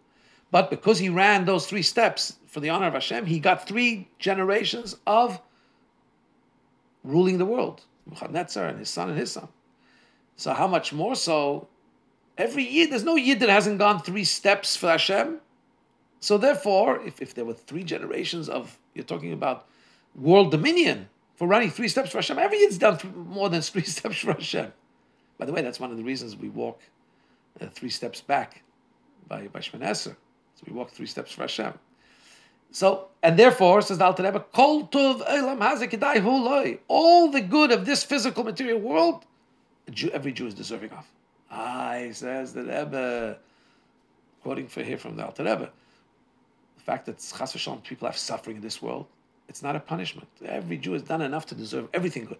But 0.51 0.69
because 0.69 0.99
he 0.99 1.09
ran 1.09 1.45
those 1.45 1.65
three 1.65 1.81
steps 1.81 2.37
for 2.47 2.59
the 2.59 2.69
honor 2.69 2.87
of 2.87 2.93
Hashem, 2.93 3.25
he 3.25 3.39
got 3.39 3.67
three 3.67 4.09
generations 4.19 4.97
of 5.07 5.41
ruling 7.03 7.37
the 7.37 7.45
world. 7.45 7.81
Nebuchadnezzar 8.05 8.67
and 8.67 8.79
his 8.79 8.89
son 8.89 9.09
and 9.09 9.17
his 9.17 9.31
son. 9.31 9.47
So 10.35 10.53
how 10.53 10.67
much 10.67 10.91
more 10.91 11.15
so? 11.15 11.67
Every 12.37 12.63
yid, 12.63 12.91
there's 12.91 13.03
no 13.03 13.15
yid 13.15 13.39
that 13.39 13.49
hasn't 13.49 13.79
gone 13.79 14.01
three 14.01 14.23
steps 14.23 14.75
for 14.75 14.89
Hashem. 14.89 15.39
So 16.19 16.37
therefore, 16.37 17.01
if, 17.05 17.21
if 17.21 17.33
there 17.33 17.45
were 17.45 17.53
three 17.53 17.83
generations 17.83 18.49
of, 18.49 18.77
you're 18.93 19.05
talking 19.05 19.31
about 19.31 19.67
world 20.15 20.51
dominion 20.51 21.07
for 21.35 21.47
running 21.47 21.69
three 21.69 21.87
steps 21.87 22.09
for 22.09 22.17
Hashem, 22.17 22.39
every 22.39 22.59
yid's 22.59 22.77
done 22.77 22.99
more 23.15 23.49
than 23.49 23.61
three 23.71 23.83
steps 23.83 24.17
for 24.19 24.33
Hashem. 24.33 24.73
By 25.37 25.45
the 25.45 25.53
way, 25.53 25.61
that's 25.61 25.79
one 25.79 25.91
of 25.91 25.97
the 25.97 26.03
reasons 26.03 26.35
we 26.35 26.49
walk 26.49 26.81
uh, 27.61 27.67
three 27.67 27.89
steps 27.89 28.21
back 28.21 28.63
by, 29.27 29.47
by 29.47 29.59
Shemon 29.59 29.95
So 29.95 30.15
we 30.67 30.73
walk 30.73 30.91
three 30.91 31.05
steps 31.05 31.31
for 31.31 31.41
Hashem. 31.41 31.73
So, 32.71 33.07
and 33.23 33.39
therefore, 33.39 33.81
says 33.81 33.99
the 33.99 34.05
Alter 34.05 34.45
Kol 34.51 34.87
Huloi. 34.87 36.79
All 36.87 37.31
the 37.31 37.41
good 37.41 37.71
of 37.71 37.85
this 37.85 38.03
physical 38.03 38.43
material 38.43 38.79
world, 38.79 39.25
Jew, 39.91 40.09
every 40.09 40.33
Jew 40.33 40.47
is 40.47 40.53
deserving 40.53 40.91
of. 40.91 41.05
He 41.55 42.13
says 42.13 42.53
the 42.53 42.63
Rebbe, 42.63 43.37
quoting 44.43 44.67
for 44.67 44.83
here 44.83 44.97
from 44.97 45.15
the 45.15 45.25
Alter 45.25 45.43
Rebbe, 45.43 45.69
the 46.77 46.83
fact 46.83 47.05
that 47.07 47.17
Chas 47.17 47.53
v'shalom, 47.53 47.83
people 47.83 48.07
have 48.07 48.17
suffering 48.17 48.57
in 48.57 48.61
this 48.61 48.81
world, 48.81 49.05
it's 49.47 49.63
not 49.63 49.75
a 49.75 49.79
punishment. 49.79 50.27
Every 50.43 50.77
Jew 50.77 50.93
has 50.93 51.03
done 51.03 51.21
enough 51.21 51.45
to 51.47 51.55
deserve 51.55 51.87
everything 51.93 52.25
good. 52.25 52.39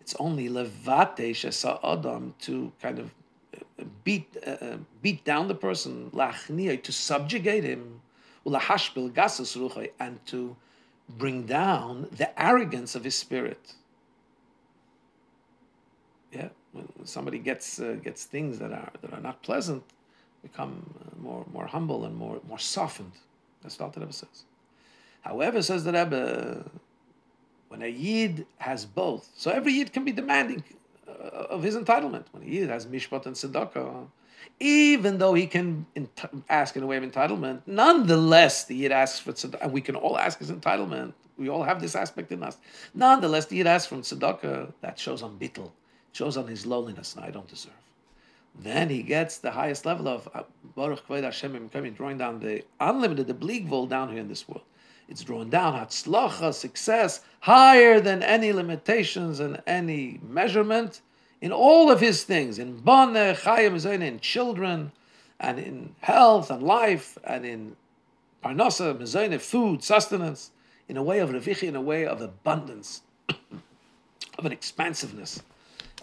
It's 0.00 0.14
only 0.18 0.48
levate 0.48 1.44
adam 1.84 2.34
to 2.40 2.72
kind 2.80 2.98
of 2.98 3.14
uh, 3.54 3.84
beat 4.04 4.36
uh, 4.46 4.50
uh, 4.50 4.76
beat 5.00 5.24
down 5.24 5.48
the 5.48 5.54
person, 5.54 6.10
to 6.10 6.92
subjugate 6.92 7.64
him 7.64 8.00
and 8.44 10.26
to 10.26 10.56
bring 11.08 11.46
down 11.46 12.08
the 12.16 12.42
arrogance 12.42 12.94
of 12.94 13.04
his 13.04 13.14
spirit. 13.14 13.74
When 16.72 16.88
somebody 17.04 17.38
gets 17.38 17.80
uh, 17.80 17.96
gets 18.02 18.24
things 18.24 18.58
that 18.58 18.72
are 18.72 18.90
that 19.02 19.12
are 19.12 19.20
not 19.20 19.42
pleasant, 19.42 19.82
become 20.42 20.94
uh, 21.00 21.20
more 21.20 21.44
more 21.52 21.66
humble 21.66 22.04
and 22.04 22.16
more 22.16 22.40
more 22.48 22.58
softened. 22.58 23.12
That's 23.62 23.78
what 23.78 23.92
the 23.92 24.00
Rebbe 24.00 24.12
says. 24.12 24.44
However, 25.20 25.62
says 25.62 25.84
the 25.84 25.92
Rebbe, 25.92 26.64
when 27.68 27.82
a 27.82 27.86
yid 27.86 28.46
has 28.58 28.84
both, 28.84 29.30
so 29.36 29.50
every 29.50 29.72
yid 29.72 29.92
can 29.92 30.04
be 30.04 30.12
demanding 30.12 30.64
uh, 31.06 31.54
of 31.54 31.62
his 31.62 31.76
entitlement. 31.76 32.24
When 32.32 32.42
a 32.42 32.46
yid 32.46 32.68
has 32.70 32.86
mishpat 32.86 33.26
and 33.26 33.36
tzedakah, 33.36 34.08
even 34.60 35.18
though 35.18 35.34
he 35.34 35.46
can 35.46 35.86
ask 36.48 36.76
in 36.76 36.82
a 36.82 36.86
way 36.86 36.96
of 36.96 37.04
entitlement, 37.04 37.62
nonetheless, 37.66 38.64
the 38.64 38.76
Yid 38.76 38.92
asks 38.92 39.18
for 39.18 39.32
tzedakah, 39.32 39.62
and 39.62 39.72
we 39.72 39.80
can 39.80 39.96
all 39.96 40.18
ask 40.18 40.38
his 40.38 40.50
entitlement. 40.50 41.12
We 41.36 41.48
all 41.48 41.62
have 41.62 41.80
this 41.80 41.96
aspect 41.96 42.30
in 42.30 42.42
us. 42.42 42.58
Nonetheless, 42.94 43.46
the 43.46 43.56
Yid 43.56 43.66
asks 43.66 43.88
from 43.88 44.02
tzedakah, 44.02 44.72
that 44.80 44.98
shows 44.98 45.22
on 45.22 45.38
bittel, 45.38 45.72
shows 46.12 46.36
on 46.36 46.46
his 46.46 46.66
loneliness, 46.66 47.14
and 47.14 47.24
I 47.24 47.30
don't 47.30 47.48
deserve. 47.48 47.72
Then 48.58 48.90
he 48.90 49.02
gets 49.02 49.38
the 49.38 49.50
highest 49.50 49.86
level 49.86 50.08
of 50.08 50.28
uh, 50.34 50.42
Baruch 50.76 51.06
Kved 51.06 51.24
Hashem 51.24 51.68
coming, 51.70 51.94
drawing 51.94 52.18
down 52.18 52.38
the 52.38 52.62
unlimited, 52.80 53.26
the 53.26 53.34
beli 53.34 53.62
gvul 53.62 53.88
down 53.88 54.10
here 54.10 54.20
in 54.20 54.28
this 54.28 54.46
world. 54.46 54.64
It's 55.08 55.24
drawn 55.24 55.50
down, 55.50 55.74
Hatzlacha, 55.74 56.54
success, 56.54 57.22
higher 57.40 58.00
than 58.00 58.22
any 58.22 58.52
limitations 58.52 59.40
and 59.40 59.62
any 59.66 60.20
measurement 60.22 61.00
in 61.40 61.50
all 61.50 61.90
of 61.90 62.00
his 62.00 62.22
things, 62.22 62.58
in 62.58 62.76
Bane, 62.76 63.34
Chayim, 63.34 64.00
in 64.00 64.20
children, 64.20 64.92
and 65.40 65.58
in 65.58 65.94
health 66.00 66.50
and 66.50 66.62
life, 66.62 67.18
and 67.24 67.44
in 67.44 67.76
Parnasa, 68.44 68.96
Mezayne, 68.96 69.40
food, 69.40 69.82
sustenance, 69.82 70.52
in 70.88 70.96
a 70.96 71.02
way 71.02 71.18
of 71.18 71.30
Revichi, 71.30 71.66
in 71.66 71.74
a 71.74 71.80
way 71.80 72.06
of 72.06 72.20
abundance, 72.20 73.02
of 73.28 74.44
an 74.44 74.52
expansiveness. 74.52 75.42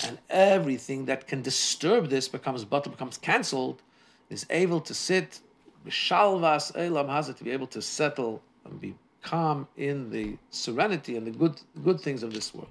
And 0.06 0.18
everything 0.30 1.06
that 1.06 1.28
can 1.28 1.42
disturb 1.42 2.10
this 2.10 2.28
becomes 2.28 2.64
bottle, 2.66 2.92
becomes 2.92 3.18
cancelled, 3.18 3.82
is 4.30 4.46
able 4.50 4.82
to 4.82 4.94
sit, 4.94 5.40
Bishalvas 5.86 6.72
Elam 6.76 7.08
Hazat, 7.08 7.38
to 7.38 7.44
be 7.44 7.52
able 7.52 7.68
to 7.68 7.82
settle 7.82 8.42
and 8.66 8.80
be 8.80 8.96
calm 9.22 9.68
in 9.76 10.10
the 10.10 10.38
serenity 10.50 11.18
and 11.18 11.28
the 11.28 11.32
good 11.32 11.60
good 11.84 12.00
things 12.00 12.24
of 12.24 12.34
this 12.34 12.54
world. 12.54 12.70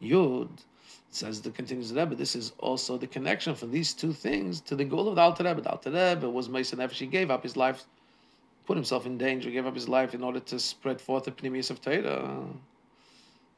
Yud 0.00 0.48
Says 1.10 1.40
the 1.40 1.50
continues 1.50 1.90
the 1.90 2.00
Rebbe, 2.00 2.14
this 2.14 2.36
is 2.36 2.52
also 2.58 2.98
the 2.98 3.06
connection 3.06 3.54
from 3.54 3.70
these 3.70 3.94
two 3.94 4.12
things 4.12 4.60
to 4.60 4.76
the 4.76 4.84
goal 4.84 5.08
of 5.08 5.14
the 5.14 5.22
Alter 5.22 5.44
Rebbe. 5.44 5.62
The 5.62 5.70
Alter 5.70 5.90
Rebbe 5.90 6.28
was 6.28 6.50
Mason 6.50 6.78
Nefesh. 6.78 6.98
He 6.98 7.06
gave 7.06 7.30
up 7.30 7.42
his 7.42 7.56
life, 7.56 7.84
put 8.66 8.76
himself 8.76 9.06
in 9.06 9.16
danger, 9.16 9.50
gave 9.50 9.66
up 9.66 9.74
his 9.74 9.88
life 9.88 10.14
in 10.14 10.22
order 10.22 10.40
to 10.40 10.60
spread 10.60 11.00
forth 11.00 11.24
the 11.24 11.30
Pnimius 11.30 11.70
of 11.70 11.80
Torah. 11.80 12.44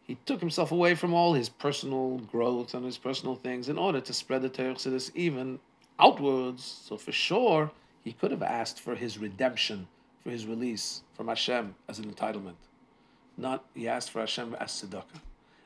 He 0.09 0.17
took 0.27 0.41
himself 0.41 0.73
away 0.73 0.97
from 0.97 1.15
all 1.15 1.35
his 1.35 1.49
personal 1.49 2.19
growth 2.19 2.75
and 2.75 2.85
his 2.85 2.99
personal 2.99 3.37
things 3.37 3.69
in 3.69 3.79
order 3.79 4.01
to 4.01 4.13
spread 4.13 4.43
the 4.43 4.49
Torah 4.49 4.75
this 4.75 5.13
even 5.15 5.61
outwards. 6.01 6.65
So 6.65 6.97
for 6.97 7.13
sure, 7.13 7.71
he 8.03 8.13
could 8.13 8.33
have 8.33 8.43
asked 8.43 8.81
for 8.81 8.97
his 8.97 9.19
redemption, 9.19 9.87
for 10.25 10.31
his 10.31 10.47
release 10.47 11.03
from 11.15 11.29
Hashem 11.29 11.77
as 11.89 12.01
an 12.01 12.13
entitlement. 12.13 12.57
Not 13.37 13.65
he 13.77 13.87
asked 13.87 14.11
for 14.11 14.19
Hashem 14.19 14.57
as 14.59 14.73
tzedakah 14.73 15.21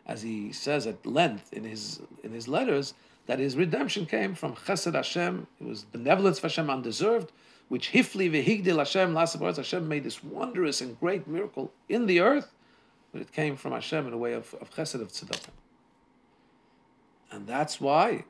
as 0.07 0.23
he 0.23 0.53
says 0.53 0.87
at 0.87 1.07
length 1.07 1.53
in 1.53 1.65
his 1.65 2.01
in 2.23 2.33
his 2.33 2.49
letters, 2.49 2.95
that 3.27 3.39
his 3.39 3.57
redemption 3.57 4.07
came 4.07 4.35
from 4.35 4.55
Chesed 4.55 4.95
Hashem. 4.95 5.47
It 5.61 5.67
was 5.67 5.85
benevolence 5.85 6.39
of 6.39 6.45
Hashem 6.45 6.69
undeserved, 6.69 7.31
which 7.69 7.93
Hifli 7.93 8.31
vehigdil 8.31 8.79
Hashem 8.79 9.15
Hashem 9.15 9.89
made 9.89 10.05
this 10.05 10.25
wondrous 10.25 10.81
and 10.81 10.99
great 10.99 11.27
miracle 11.27 11.73
in 11.89 12.07
the 12.07 12.21
earth, 12.21 12.53
but 13.13 13.21
it 13.21 13.33
came 13.33 13.57
from 13.57 13.73
Hashem 13.73 14.07
in 14.07 14.13
a 14.13 14.19
way 14.19 14.33
of, 14.33 14.55
of 14.61 14.71
Chesed 14.71 15.01
of 15.01 15.09
Tzedakah. 15.09 15.51
And 17.31 17.47
that's 17.47 17.81
why, 17.81 18.25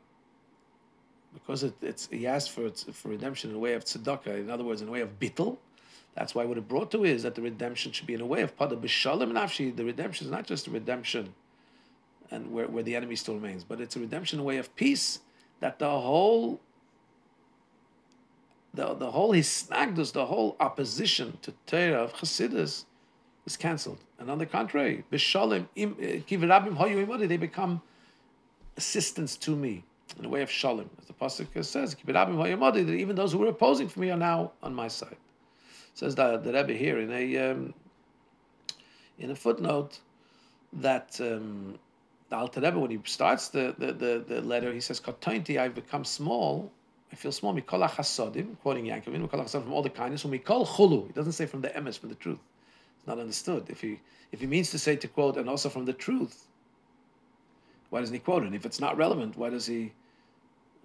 because 1.35 1.63
it, 1.65 1.75
it's 1.83 2.09
he 2.11 2.27
asked 2.27 2.51
for 2.51 2.71
for 2.71 3.09
redemption 3.09 3.51
in 3.51 3.57
a 3.57 3.59
way 3.59 3.75
of 3.75 3.85
tzedakah, 3.85 4.39
in 4.39 4.49
other 4.49 4.65
words, 4.65 4.81
in 4.81 4.89
a 4.89 4.91
way 4.91 5.01
of 5.01 5.19
bittel. 5.19 5.59
That's 6.15 6.35
why 6.35 6.45
what 6.45 6.59
it 6.59 6.69
brought 6.69 6.91
to 6.93 7.05
is 7.05 7.25
that 7.25 7.35
the 7.35 7.43
redemption 7.43 7.91
should 7.91 8.07
be 8.07 8.15
in 8.15 8.21
a 8.21 8.27
way 8.27 8.43
of 8.43 8.57
pada 8.57 8.81
b'shalom 8.81 9.33
nafshi. 9.33 9.75
The 9.75 9.85
redemption 9.85 10.27
is 10.27 10.31
not 10.31 10.47
just 10.47 10.69
a 10.69 10.71
redemption 10.71 11.35
and 12.31 12.53
where, 12.53 12.69
where 12.69 12.83
the 12.83 12.95
enemy 12.95 13.17
still 13.17 13.35
remains. 13.35 13.65
But 13.65 13.81
it's 13.81 13.97
a 13.97 14.01
redemption 14.01 14.39
in 14.39 14.43
a 14.43 14.45
way 14.45 14.59
of 14.59 14.75
peace 14.77 15.21
that 15.61 15.79
the 15.79 15.91
whole 15.91 16.61
the, 18.75 18.95
the 18.95 19.11
whole 19.11 19.33
hisnagdus, 19.33 20.13
the 20.13 20.27
whole 20.27 20.57
opposition 20.61 21.39
to 21.43 21.53
Torah 21.67 22.05
of 22.05 22.15
Chassidus 22.15 22.85
is 23.47 23.57
cancelled. 23.57 23.99
And 24.19 24.31
on 24.31 24.39
the 24.39 24.47
contrary, 24.47 25.05
Bishalim, 25.11 25.67
eh, 25.77 27.27
they 27.27 27.37
become 27.37 27.83
assistants 28.77 29.37
to 29.37 29.57
me 29.57 29.85
in 30.17 30.23
the 30.23 30.29
way 30.29 30.43
of 30.43 30.51
Shalom. 30.51 30.91
As 30.99 31.07
the 31.07 31.13
Pasuk 31.15 31.65
says, 31.65 31.97
that 32.05 32.89
even 32.89 33.17
those 33.17 33.33
who 33.33 33.39
were 33.39 33.47
opposing 33.47 33.89
for 33.89 34.01
me 34.01 34.11
are 34.11 34.17
now 34.17 34.53
on 34.63 34.75
my 34.75 34.89
side. 34.89 35.17
Says 35.95 36.15
the, 36.15 36.39
the 36.39 36.53
Rebbe 36.53 36.73
here 36.73 36.99
in 36.99 37.13
a 37.13 37.51
um, 37.51 37.75
in 39.19 39.31
a 39.31 39.35
footnote 39.35 40.01
that 40.73 41.21
um, 41.21 41.79
the 42.31 42.37
Alter 42.37 42.61
Rebbe, 42.61 42.79
when 42.79 42.91
he 42.91 42.99
starts 43.05 43.49
the, 43.49 43.75
the, 43.77 43.93
the, 43.93 44.25
the 44.27 44.41
letter, 44.41 44.73
he 44.73 44.81
says, 44.81 45.01
Katainti, 45.01 45.59
I've 45.59 45.75
become 45.75 46.03
small. 46.05 46.73
I 47.13 47.15
feel 47.15 47.31
small. 47.31 47.55
Mikol 47.55 47.87
chasodim, 47.91 48.57
quoting 48.63 48.87
Yankovin, 48.87 49.29
Mikol 49.29 49.45
chasodim 49.45 49.65
from 49.65 49.73
all 49.75 49.83
the 49.83 49.91
kindness. 49.91 50.25
Mikol 50.25 50.67
chulu. 50.67 51.09
He 51.09 51.13
doesn't 51.13 51.33
say 51.33 51.45
from 51.45 51.61
the 51.61 51.69
emes, 51.69 51.99
from 51.99 52.09
the 52.09 52.15
truth. 52.15 52.39
It's 53.03 53.09
not 53.09 53.19
understood. 53.19 53.65
If 53.69 53.81
he 53.81 53.99
if 54.31 54.41
he 54.41 54.47
means 54.47 54.71
to 54.71 54.79
say 54.79 54.95
to 54.95 55.09
quote, 55.09 55.37
and 55.37 55.49
also 55.49 55.69
from 55.69 55.87
the 55.87 55.93
truth, 55.93 56.47
why 57.91 57.99
doesn't 57.99 58.15
he 58.15 58.21
quote? 58.21 58.45
And 58.45 58.55
if 58.55 58.65
it's 58.65 58.79
not 58.79 58.97
relevant, 58.97 59.37
why 59.37 59.51
does 59.51 59.67
he 59.67 59.93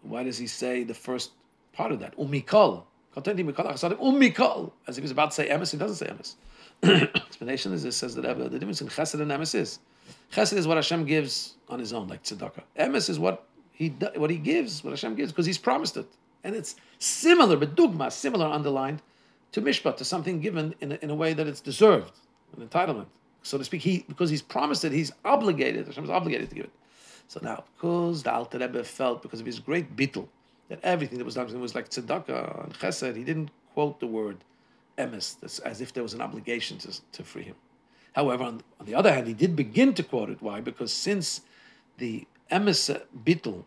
why 0.01 0.24
does 0.24 0.39
he 0.39 0.47
say 0.47 0.84
the 0.84 0.95
first 0.95 1.34
part 1.74 1.91
of 1.91 1.99
that? 1.99 2.18
Umikol. 2.18 2.86
Umikol. 3.15 4.72
As 4.88 4.97
if 4.97 5.03
he's 5.03 5.11
about 5.11 5.30
to 5.30 5.36
say 5.36 5.47
emes, 5.47 5.72
he 5.72 5.78
doesn't 5.78 5.97
say 5.97 6.07
emes. 6.07 6.36
Explanation 7.15 7.72
is 7.74 7.86
it 7.86 7.91
says 7.91 8.15
that 8.15 8.24
the 8.24 8.49
difference 8.49 8.82
in 8.82 8.88
chesed 8.88 9.20
and 9.22 9.30
emes 9.30 9.53
is 9.53 9.78
chesed 10.34 10.53
is 10.53 10.65
what 10.68 10.78
Hashem 10.78 11.05
gives 11.05 11.53
on 11.70 11.78
his 11.78 11.93
own, 11.93 12.07
like 12.07 12.24
tzedakah. 12.24 12.63
Emes 12.80 13.11
is 13.11 13.20
what 13.20 13.45
he 13.72 13.89
what 14.15 14.32
he 14.32 14.38
gives, 14.38 14.84
what 14.84 14.89
Hashem 14.89 15.13
gives, 15.13 15.32
because 15.32 15.45
he's 15.45 15.59
promised 15.59 15.97
it, 15.97 16.07
and 16.43 16.55
it's 16.55 16.76
similar, 16.97 17.57
but 17.57 17.76
dugma, 17.76 18.11
similar 18.11 18.47
underlined 18.47 19.03
to 19.52 19.62
mishpat, 19.62 19.98
to 19.98 20.06
something 20.06 20.39
given 20.39 20.76
in 20.82 20.93
a, 20.93 20.95
in 21.02 21.10
a 21.10 21.16
way 21.16 21.34
that 21.34 21.48
it's 21.48 21.62
deserved, 21.62 22.14
an 22.56 22.68
entitlement, 22.68 23.08
so 23.43 23.58
to 23.58 23.64
speak. 23.64 23.82
He 23.82 24.06
because 24.08 24.30
he's 24.30 24.41
promised 24.41 24.84
it, 24.86 24.91
he's 24.91 25.12
obligated. 25.26 25.86
Hashem 25.88 26.04
is 26.04 26.10
obligated 26.10 26.50
to 26.50 26.56
give 26.56 26.66
it. 26.66 26.72
So 27.28 27.39
now, 27.43 27.64
because 27.76 28.24
the 28.24 28.34
Alter 28.34 28.60
Rebbe 28.60 28.84
felt 28.84 29.22
because 29.22 29.39
of 29.39 29.45
his 29.45 29.60
great 29.60 29.95
bittul 29.95 30.28
that 30.70 30.80
everything 30.84 31.18
that 31.18 31.26
was 31.26 31.36
done 31.36 31.60
was 31.60 31.76
like 31.76 31.89
tzedakah 31.89 32.64
and 32.66 32.74
chesed, 32.74 33.16
he 33.16 33.24
didn't 33.24 33.52
quote 33.74 34.00
the 34.00 34.08
word 34.08 34.43
emes 34.98 35.62
as 35.64 35.82
if 35.82 35.93
there 35.93 36.04
was 36.04 36.14
an 36.14 36.22
obligation 36.22 36.78
to, 36.80 37.00
to 37.12 37.24
free 37.24 37.43
him. 37.43 37.56
However, 38.14 38.43
on, 38.45 38.62
on 38.80 38.86
the 38.86 38.95
other 38.95 39.14
hand, 39.14 39.28
he 39.28 39.34
did 39.34 39.56
begin 39.56 39.93
to 39.93 40.04
quote 40.04 40.30
it. 40.30 40.41
Why? 40.41 40.60
Because 40.60 40.91
since 40.91 41.41
the 41.98 42.26
emes 42.52 43.00
bittul 43.24 43.64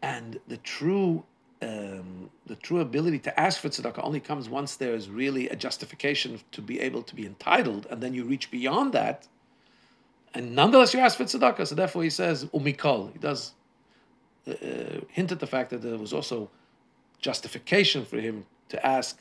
and 0.00 0.40
the 0.46 0.56
true 0.58 1.24
um, 1.62 2.30
the 2.46 2.56
true 2.56 2.80
ability 2.80 3.20
to 3.20 3.40
ask 3.40 3.60
for 3.60 3.68
tzedakah 3.68 4.04
only 4.04 4.20
comes 4.20 4.48
once 4.48 4.76
there 4.76 4.94
is 4.94 5.08
really 5.08 5.48
a 5.48 5.56
justification 5.56 6.40
to 6.50 6.60
be 6.60 6.80
able 6.80 7.02
to 7.02 7.14
be 7.14 7.24
entitled, 7.24 7.86
and 7.90 8.02
then 8.02 8.12
you 8.14 8.24
reach 8.24 8.50
beyond 8.50 8.92
that, 8.92 9.28
and 10.34 10.54
nonetheless 10.54 10.92
you 10.92 11.00
ask 11.00 11.16
for 11.16 11.24
tzedakah. 11.24 11.66
So 11.66 11.74
therefore, 11.74 12.02
he 12.02 12.10
says 12.10 12.46
umikol. 12.46 13.12
He 13.12 13.18
does 13.18 13.52
uh, 14.48 14.52
hint 15.08 15.30
at 15.30 15.40
the 15.40 15.46
fact 15.46 15.70
that 15.70 15.82
there 15.82 15.96
was 15.96 16.12
also 16.12 16.50
justification 17.20 18.04
for 18.04 18.18
him 18.18 18.44
to 18.70 18.84
ask 18.84 19.20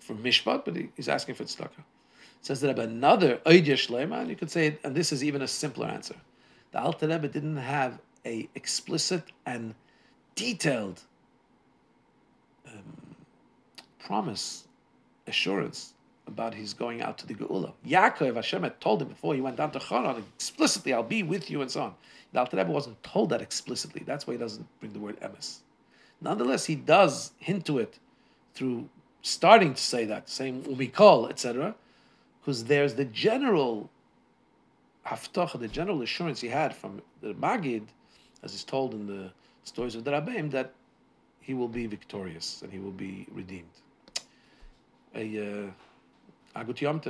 for 0.00 0.14
mishpat, 0.14 0.64
but 0.64 0.74
he, 0.74 0.88
he's 0.96 1.08
asking 1.08 1.36
for 1.36 1.44
tzedakah. 1.44 1.84
says 2.40 2.60
that 2.62 2.78
another 2.78 3.36
oidish 3.46 3.88
and 4.20 4.28
you 4.28 4.36
could 4.36 4.50
say, 4.50 4.78
and 4.82 4.94
this 4.94 5.12
is 5.12 5.22
even 5.22 5.42
a 5.42 5.48
simpler 5.48 5.86
answer. 5.86 6.16
The 6.72 6.80
Alter 6.80 7.08
Rebbe 7.08 7.28
didn't 7.28 7.58
have 7.58 8.00
a 8.26 8.48
explicit 8.54 9.22
and 9.46 9.74
detailed 10.34 11.02
um, 12.66 13.14
promise, 14.08 14.66
assurance 15.26 15.92
about 16.26 16.54
his 16.54 16.72
going 16.72 17.02
out 17.02 17.18
to 17.18 17.26
the 17.26 17.34
Geula. 17.34 17.72
Yaakov, 17.86 18.36
Hashem 18.36 18.62
had 18.62 18.80
told 18.80 19.02
him 19.02 19.08
before 19.08 19.34
he 19.34 19.42
went 19.42 19.56
down 19.56 19.70
to 19.72 19.78
Haran 19.78 20.24
explicitly, 20.34 20.94
I'll 20.94 21.02
be 21.02 21.22
with 21.22 21.50
you 21.50 21.60
and 21.60 21.70
so 21.70 21.82
on. 21.82 21.94
The 22.32 22.40
Alter 22.40 22.56
Rebbe 22.56 22.70
wasn't 22.70 23.02
told 23.02 23.28
that 23.30 23.42
explicitly. 23.42 24.02
That's 24.06 24.26
why 24.26 24.32
he 24.34 24.38
doesn't 24.38 24.66
bring 24.80 24.94
the 24.94 24.98
word 24.98 25.20
emes. 25.20 25.58
Nonetheless, 26.22 26.64
he 26.64 26.74
does 26.74 27.32
hint 27.38 27.66
to 27.66 27.78
it 27.78 27.98
through 28.54 28.88
starting 29.20 29.74
to 29.74 29.82
say 29.82 30.06
that, 30.06 30.30
saying 30.30 30.62
umikol, 30.62 31.28
etc., 31.28 31.74
because 32.40 32.64
there's 32.64 32.94
the 32.94 33.04
general 33.04 33.90
haftach, 35.06 35.58
the 35.58 35.68
general 35.68 36.00
assurance 36.00 36.40
he 36.40 36.48
had 36.48 36.74
from 36.74 37.02
the 37.20 37.34
Magid, 37.34 37.84
as 38.42 38.54
is 38.54 38.64
told 38.64 38.94
in 38.94 39.06
the 39.06 39.30
stories 39.64 39.94
of 39.94 40.04
the 40.04 40.12
Rabbeim, 40.12 40.50
that 40.52 40.72
he 41.40 41.52
will 41.52 41.68
be 41.68 41.86
victorious 41.86 42.62
and 42.62 42.72
he 42.72 42.78
will 42.78 42.98
be 43.06 43.26
redeemed. 43.32 43.76
A 45.14 45.20
uh, 45.20 45.70
Agut 46.54 46.80
Yom 46.80 47.00